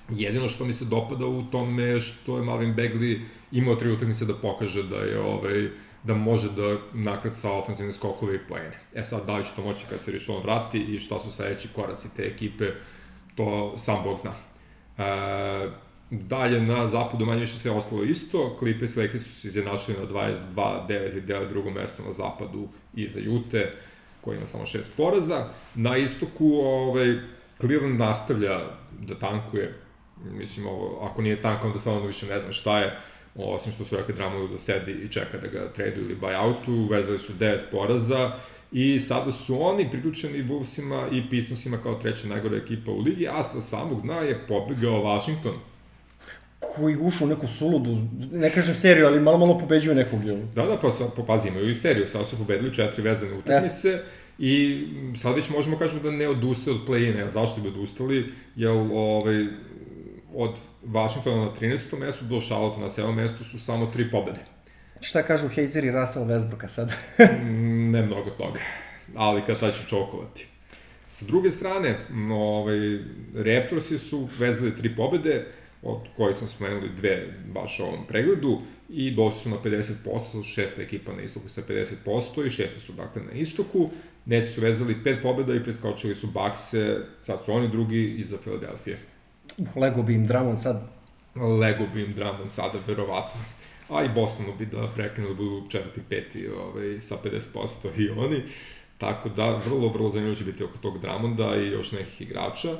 Jedino 0.09 0.49
što 0.49 0.65
mi 0.65 0.73
se 0.73 0.85
dopada 0.85 1.25
u 1.25 1.43
tome 1.43 1.83
je 1.83 1.99
što 1.99 2.37
je 2.37 2.43
Marvin 2.43 2.75
Bagley 2.75 3.21
imao 3.51 3.75
tri 3.75 3.91
utakmice 3.91 4.25
da 4.25 4.33
pokaže 4.33 4.83
da 4.83 4.95
je 4.95 5.19
ovaj, 5.19 5.69
da 6.03 6.13
može 6.13 6.51
da 6.51 6.77
nakraca 6.93 7.51
ofenzivne 7.51 7.93
skokove 7.93 8.35
i 8.35 8.47
poene. 8.49 8.79
E 8.93 9.03
sad, 9.03 9.25
da 9.25 9.37
li 9.37 9.43
će 9.43 9.49
to 9.55 9.63
moći 9.63 9.85
kad 9.89 9.99
se 9.99 10.11
Rishon 10.11 10.41
vrati 10.43 10.79
i 10.79 10.99
šta 10.99 11.19
su 11.19 11.31
sledeći 11.31 11.67
koraci 11.75 12.15
te 12.15 12.23
ekipe, 12.23 12.71
to 13.35 13.73
sam 13.77 14.03
Bog 14.03 14.19
zna. 14.19 14.31
E, 14.97 15.69
dalje 16.09 16.61
na 16.61 16.87
zapadu 16.87 17.25
manje 17.25 17.39
više 17.39 17.57
sve 17.57 17.71
ostalo 17.71 18.03
isto, 18.03 18.55
Clippers 18.59 18.95
i 18.95 18.99
Lakers 18.99 19.23
su 19.23 19.33
se 19.33 19.47
izjednačili 19.47 19.97
na 19.97 20.07
22-9 20.07 21.17
i 21.17 21.21
dele 21.21 21.47
drugo 21.47 21.69
mesto 21.69 22.03
na 22.03 22.11
zapadu 22.11 22.67
iza 22.95 23.19
Jute, 23.19 23.73
koji 24.21 24.37
ima 24.37 24.45
samo 24.45 24.65
šest 24.65 24.97
poraza. 24.97 25.47
Na 25.75 25.97
istoku 25.97 26.47
ovaj, 26.53 27.19
Cleveland 27.59 27.99
nastavlja 27.99 28.59
da 28.99 29.19
tankuje 29.19 29.85
mislim, 30.23 30.67
ovo, 30.67 30.99
ako 31.11 31.21
nije 31.21 31.41
tank, 31.41 31.63
onda 31.63 31.79
samo 31.79 31.99
više 31.99 32.25
ne 32.25 32.39
znam 32.39 32.53
šta 32.53 32.79
je, 32.79 32.97
osim 33.35 33.73
što 33.73 33.85
su 33.85 33.97
rekli 33.97 34.13
Dramodu 34.13 34.47
da 34.47 34.57
sedi 34.57 34.91
i 34.91 35.09
čeka 35.11 35.37
da 35.37 35.47
ga 35.47 35.73
tradu 35.73 36.01
ili 36.01 36.17
buyoutu, 36.21 36.89
vezali 36.89 37.19
su 37.19 37.33
devet 37.33 37.65
poraza, 37.71 38.31
i 38.71 38.99
sada 38.99 39.31
su 39.31 39.61
oni 39.61 39.89
priključeni 39.91 40.43
Wolvesima 40.43 41.07
i 41.11 41.29
Pistonsima 41.29 41.77
kao 41.77 41.93
treća 41.93 42.27
najgora 42.27 42.57
ekipa 42.57 42.91
u 42.91 42.99
ligi, 42.99 43.27
a 43.27 43.43
sa 43.43 43.61
samog 43.61 44.01
dna 44.01 44.19
je 44.19 44.47
pobegao 44.47 45.03
Washington. 45.03 45.53
Koji 46.75 46.97
ušao 46.97 47.25
u 47.25 47.29
neku 47.29 47.47
suludu, 47.47 47.97
ne 48.31 48.49
kažem 48.49 48.75
seriju, 48.75 49.07
ali 49.07 49.19
malo 49.19 49.37
malo 49.37 49.59
pobeđuju 49.59 49.95
nekog. 49.95 50.25
Jel? 50.25 50.37
Da, 50.55 50.65
da, 50.65 50.77
pa, 50.77 50.89
pa 51.15 51.23
pazi, 51.23 51.47
imaju 51.47 51.69
i 51.69 51.75
seriju, 51.75 52.07
sada 52.07 52.25
su 52.25 52.37
pobedili 52.37 52.73
četiri 52.73 53.03
vezane 53.03 53.37
utakmice, 53.37 53.89
e. 53.89 54.01
i 54.39 54.83
sad 55.15 55.35
već 55.35 55.49
možemo 55.49 55.77
kažemo 55.77 56.01
da 56.01 56.11
ne 56.11 56.27
odustaju 56.27 56.75
od 56.75 56.87
play-ina, 56.87 57.27
zašto 57.29 57.61
bi 57.61 57.67
odustali, 57.67 58.25
jer 58.55 58.71
ovaj, 58.93 59.45
od 60.33 60.55
Washingtona 60.85 61.45
na 61.45 61.51
13. 61.61 61.99
mestu 61.99 62.25
do 62.25 62.41
Charlotte 62.41 62.79
na 62.79 62.89
7. 62.89 63.13
mestu 63.13 63.43
su 63.43 63.59
samo 63.59 63.85
tri 63.85 64.11
pobede. 64.11 64.41
Šta 65.01 65.23
kažu 65.23 65.47
hejteri 65.47 65.91
Russell 65.91 66.25
Westbrooka 66.25 66.67
sad? 66.67 66.91
Mm, 67.41 67.91
ne 67.91 68.01
mnogo 68.01 68.29
toga, 68.29 68.59
ali 69.15 69.41
kad 69.45 69.59
taj 69.59 69.71
će 69.71 69.87
čokovati. 69.87 70.47
Sa 71.07 71.25
druge 71.25 71.49
strane, 71.49 71.97
ovaj, 72.31 72.77
Raptorsi 73.35 73.97
su 73.97 74.29
vezali 74.39 74.75
tri 74.75 74.95
pobede, 74.95 75.45
od 75.85 75.99
koje 76.17 76.33
sam 76.33 76.47
spomenuli 76.47 76.89
dve 76.97 77.27
baš 77.53 77.79
u 77.79 77.83
ovom 77.83 78.07
pregledu, 78.07 78.61
i 78.89 79.11
došli 79.11 79.41
su 79.41 79.49
na 79.49 79.55
50%, 79.63 80.43
šesta 80.43 80.81
ekipa 80.81 81.13
na 81.13 81.21
istoku 81.21 81.49
sa 81.49 81.61
50% 82.05 82.45
i 82.45 82.49
šesti 82.49 82.79
su 82.79 82.93
dakle 82.93 83.21
na 83.21 83.31
istoku. 83.31 83.89
Nesi 84.25 84.53
su 84.53 84.61
vezali 84.61 85.03
pet 85.03 85.21
pobeda 85.21 85.55
i 85.55 85.63
preskočili 85.63 86.15
su 86.15 86.27
Bakse, 86.27 86.97
sad 87.21 87.45
su 87.45 87.51
oni 87.51 87.67
drugi 87.67 88.15
iza 88.17 88.37
Filadelfije. 88.37 88.99
Lego 89.75 90.03
bi 90.03 90.13
im 90.13 90.27
Drummond 90.27 90.61
sad. 90.61 90.87
Lego 91.35 91.87
bi 91.93 92.03
im 92.03 92.13
Drummond 92.13 92.51
sada, 92.51 92.79
verovatno. 92.87 93.41
A 93.89 94.03
i 94.03 94.09
Bostonu 94.09 94.53
bi 94.57 94.65
da 94.65 94.87
prekinu 94.95 95.27
da 95.27 95.33
budu 95.33 95.67
četvrti, 95.69 96.01
peti 96.09 96.47
ovaj, 96.47 96.99
sa 96.99 97.15
50% 97.23 98.01
i 98.01 98.09
oni. 98.09 98.43
Tako 98.97 99.29
da, 99.29 99.61
vrlo, 99.65 99.87
vrlo 99.87 100.09
zanimljivo 100.09 100.35
će 100.35 100.43
biti 100.43 100.63
oko 100.63 100.77
tog 100.77 100.99
Drummonda 100.99 101.55
i 101.55 101.67
još 101.67 101.91
nekih 101.91 102.21
igrača. 102.21 102.77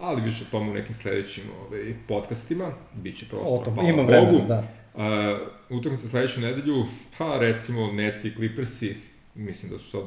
Ali 0.00 0.22
više 0.22 0.44
o 0.48 0.50
tomu 0.50 0.70
u 0.70 0.74
nekim 0.74 0.94
sledećim 0.94 1.44
ovaj, 1.66 1.94
podcastima. 2.08 2.72
Biće 2.94 3.26
prostora, 3.30 3.72
hvala 3.72 3.88
ima 3.88 4.02
vremena, 4.02 4.32
Bogu. 4.32 4.44
Da. 4.48 4.68
Uh, 4.94 5.78
utakmica 5.78 6.06
sledeću 6.06 6.40
nedelju, 6.40 6.84
pa 7.18 7.38
recimo 7.38 7.92
Neci 7.92 8.28
i 8.28 8.34
Clippersi, 8.34 8.96
mislim 9.34 9.72
da 9.72 9.78
su 9.78 9.90
sad 9.90 10.02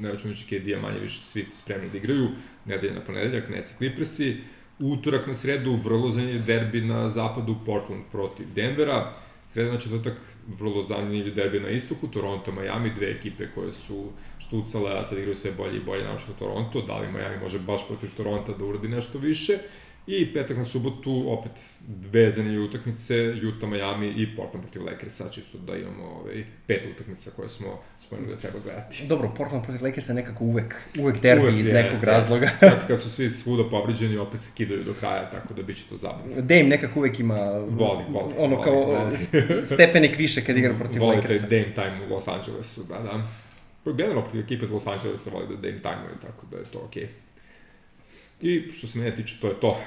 ne 0.00 0.12
računajući 0.12 0.46
KD-a 0.46 0.80
manje 0.80 0.98
više 0.98 1.20
svi 1.20 1.46
spremni 1.54 1.88
da 1.90 1.98
igraju, 1.98 2.28
nedelja 2.64 2.94
na 2.94 3.00
ponedeljak, 3.00 3.48
Neci 3.48 3.74
Clippersi, 3.78 4.36
utorak 4.78 5.26
na 5.26 5.34
sredu, 5.34 5.78
vrlo 5.84 6.10
zanimljiv 6.10 6.44
derbi 6.44 6.80
na 6.80 7.08
zapadu, 7.08 7.56
Portland 7.66 8.02
protiv 8.10 8.46
Denvera, 8.54 9.12
sreda 9.52 9.72
na 9.72 9.80
četvrtak, 9.80 10.14
vrlo 10.46 10.82
zanimljiv 10.82 11.34
derbi 11.34 11.60
na 11.60 11.68
istoku, 11.68 12.06
Toronto, 12.08 12.52
Miami, 12.52 12.90
dve 12.94 13.10
ekipe 13.10 13.48
koje 13.54 13.72
su 13.72 14.12
štucale, 14.38 14.98
a 14.98 15.02
sad 15.02 15.18
igraju 15.18 15.34
sve 15.34 15.52
bolje 15.52 15.76
i 15.76 15.84
bolje 15.86 16.04
naočno 16.04 16.34
Toronto, 16.38 16.82
da 16.82 16.98
li 16.98 17.12
Miami 17.12 17.38
može 17.42 17.58
baš 17.58 17.86
protiv 17.88 18.10
Toronta 18.16 18.52
da 18.52 18.64
uradi 18.64 18.88
nešto 18.88 19.18
više, 19.18 19.58
I 20.18 20.32
petak 20.32 20.56
na 20.56 20.64
subotu 20.64 21.24
opet 21.26 21.52
dve 21.86 22.30
zanimljive 22.30 22.64
utakmice, 22.64 23.14
Utah, 23.42 23.68
Miami 23.68 24.08
i 24.08 24.36
Portland 24.36 24.64
protiv 24.66 24.84
Lakersa, 24.86 25.28
čisto 25.28 25.58
da 25.58 25.76
imamo 25.76 26.04
ovaj, 26.04 26.44
pet 26.66 26.86
utakmica 26.94 27.30
koje 27.36 27.48
smo 27.48 27.80
spomenuli 27.96 28.34
da 28.34 28.40
treba 28.40 28.58
gledati. 28.64 29.06
Dobro, 29.06 29.32
Portland 29.36 29.64
protiv 29.64 29.84
Lakersa 29.84 30.12
nekako 30.12 30.44
uvek, 30.44 30.74
uvek 30.98 31.20
derbi 31.20 31.42
uvek 31.42 31.58
iz 31.58 31.68
je, 31.68 31.74
nekog 31.74 32.04
razloga. 32.04 32.50
Tako 32.60 32.86
kad 32.86 33.02
su 33.02 33.10
svi 33.10 33.30
svuda 33.30 33.70
povređeni, 33.70 34.16
opet 34.16 34.40
se 34.40 34.50
kidaju 34.54 34.84
do 34.84 34.94
kraja, 35.00 35.30
tako 35.30 35.54
da 35.54 35.62
biće 35.62 35.84
to 35.88 35.96
zabavno. 35.96 36.40
Dame 36.40 36.62
nekako 36.62 36.98
uvek 36.98 37.20
ima 37.20 37.38
voli, 37.50 38.04
voli, 38.08 38.34
ono 38.38 38.56
voli, 38.56 38.64
kao 38.64 38.84
voli. 38.84 39.16
stepenik 39.64 40.18
više 40.18 40.44
kad 40.44 40.56
igra 40.56 40.74
protiv 40.74 41.02
voli 41.02 41.16
Lakersa. 41.16 41.46
Voli 41.46 41.50
taj 41.50 41.58
Dame 41.58 41.74
time 41.74 42.06
u 42.06 42.14
Los 42.14 42.28
Angelesu, 42.28 42.84
da, 42.88 42.98
da. 42.98 43.28
Pa 43.84 43.92
generalno 43.92 44.22
protiv 44.22 44.40
ekipe 44.40 44.64
iz 44.64 44.70
Los 44.70 44.86
Angelesa 44.86 45.30
voli 45.30 45.46
da 45.48 45.54
Dame 45.54 45.82
time 45.82 46.20
tako 46.20 46.46
da 46.50 46.56
je 46.56 46.64
to 46.64 46.78
okej. 46.78 47.02
Okay. 47.02 47.30
I 48.42 48.72
što 48.72 48.86
se 48.86 48.98
mene 48.98 49.16
tiče, 49.16 49.36
to 49.40 49.48
je 49.48 49.60
to. 49.60 49.80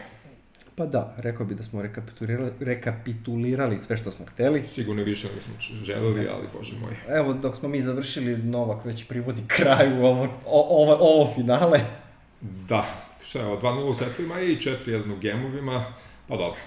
Pa 0.76 0.86
da, 0.86 1.16
rekao 1.18 1.46
bi 1.46 1.56
da 1.56 1.64
smo 1.64 1.82
rekapitulirali, 1.82 2.52
rekapitulirali 2.60 3.78
sve 3.78 3.98
što 3.98 4.12
smo 4.12 4.26
hteli. 4.26 4.64
Sigurno 4.66 5.04
više 5.04 5.28
nego 5.28 5.42
smo 5.42 5.54
želeli, 5.84 6.28
ali 6.28 6.48
bože 6.58 6.76
moj. 6.82 7.18
Evo, 7.18 7.34
dok 7.34 7.58
smo 7.58 7.70
mi 7.70 7.82
završili, 7.82 8.38
Novak 8.38 8.86
već 8.86 9.08
privodi 9.08 9.42
kraju 9.48 10.06
ovo, 10.06 10.28
ovo, 10.46 10.98
ovo 11.00 11.34
finale. 11.36 11.80
Da, 12.42 12.86
šta 13.26 13.40
je, 13.40 13.46
2-0 13.46 13.84
u 13.84 13.94
setovima 13.94 14.42
i 14.42 14.58
4-1 14.58 15.14
u 15.14 15.20
gemovima, 15.20 15.86
pa 16.28 16.38
dobro, 16.38 16.60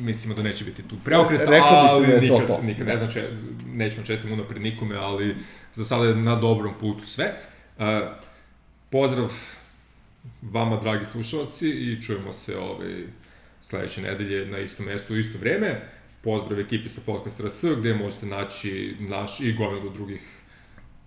mislimo 0.00 0.34
da 0.34 0.42
neće 0.42 0.64
biti 0.64 0.82
tu 0.82 0.96
preokret, 1.04 1.40
ali 1.46 2.06
da 2.06 2.12
je 2.12 2.20
nikad, 2.20 2.46
to 2.46 2.56
to. 2.56 2.62
nikad, 2.62 2.86
ne 2.86 2.96
znači, 2.96 3.20
nećemo 3.66 4.06
četiri 4.06 4.32
unapred 4.32 4.62
nikome, 4.62 4.96
ali 4.96 5.36
za 5.74 5.84
sada 5.84 6.04
je 6.04 6.16
na 6.16 6.36
dobrom 6.36 6.74
putu 6.80 7.06
sve. 7.06 7.32
Uh, 7.78 7.84
pozdrav 8.90 9.32
vama, 10.42 10.80
dragi 10.80 11.04
slušalci, 11.04 11.68
i 11.70 12.02
čujemo 12.02 12.32
se 12.32 12.58
ovaj, 12.58 13.04
sledeće 13.62 14.02
nedelje 14.02 14.46
na 14.46 14.58
istom 14.58 14.86
mestu 14.86 15.14
u 15.14 15.18
isto 15.18 15.38
vreme. 15.38 15.80
Pozdrav 16.22 16.60
ekipi 16.60 16.88
sa 16.88 17.00
podcasta 17.06 17.46
RS, 17.46 17.64
gde 17.78 17.94
možete 17.94 18.26
naći 18.26 18.96
naš 19.00 19.40
i 19.40 19.52
gomilu 19.52 19.90
drugih 19.90 20.20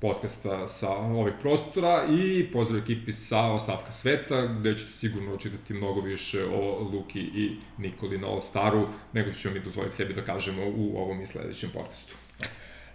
podcasta 0.01 0.67
sa 0.67 0.89
ovih 0.91 1.33
prostora 1.41 2.07
i 2.09 2.51
pozdrav 2.53 2.81
ekipi 2.81 3.11
sa 3.11 3.41
Ostavka 3.41 3.91
sveta, 3.91 4.45
gde 4.45 4.77
ćete 4.77 4.91
sigurno 4.91 5.33
očitati 5.33 5.73
mnogo 5.73 6.01
više 6.01 6.45
o 6.45 6.89
Luki 6.93 7.19
i 7.19 7.57
Nikoli 7.77 8.17
na 8.17 8.27
All 8.27 8.41
Staru, 8.41 8.87
nego 9.13 9.31
što 9.31 9.41
ćemo 9.41 9.53
mi 9.53 9.59
dozvoliti 9.59 9.95
sebi 9.95 10.13
da 10.13 10.21
kažemo 10.21 10.61
u 10.75 10.97
ovom 10.97 11.21
i 11.21 11.25
sledećem 11.25 11.69
podcastu. 11.73 12.15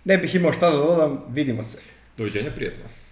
Ne 0.05 0.19
bih 0.19 0.35
imao 0.35 0.53
šta 0.53 0.71
da 0.71 0.77
dodam, 0.77 1.25
vidimo 1.29 1.63
se. 1.63 1.83
Doviđenja, 2.17 2.51
prijatno. 2.51 3.06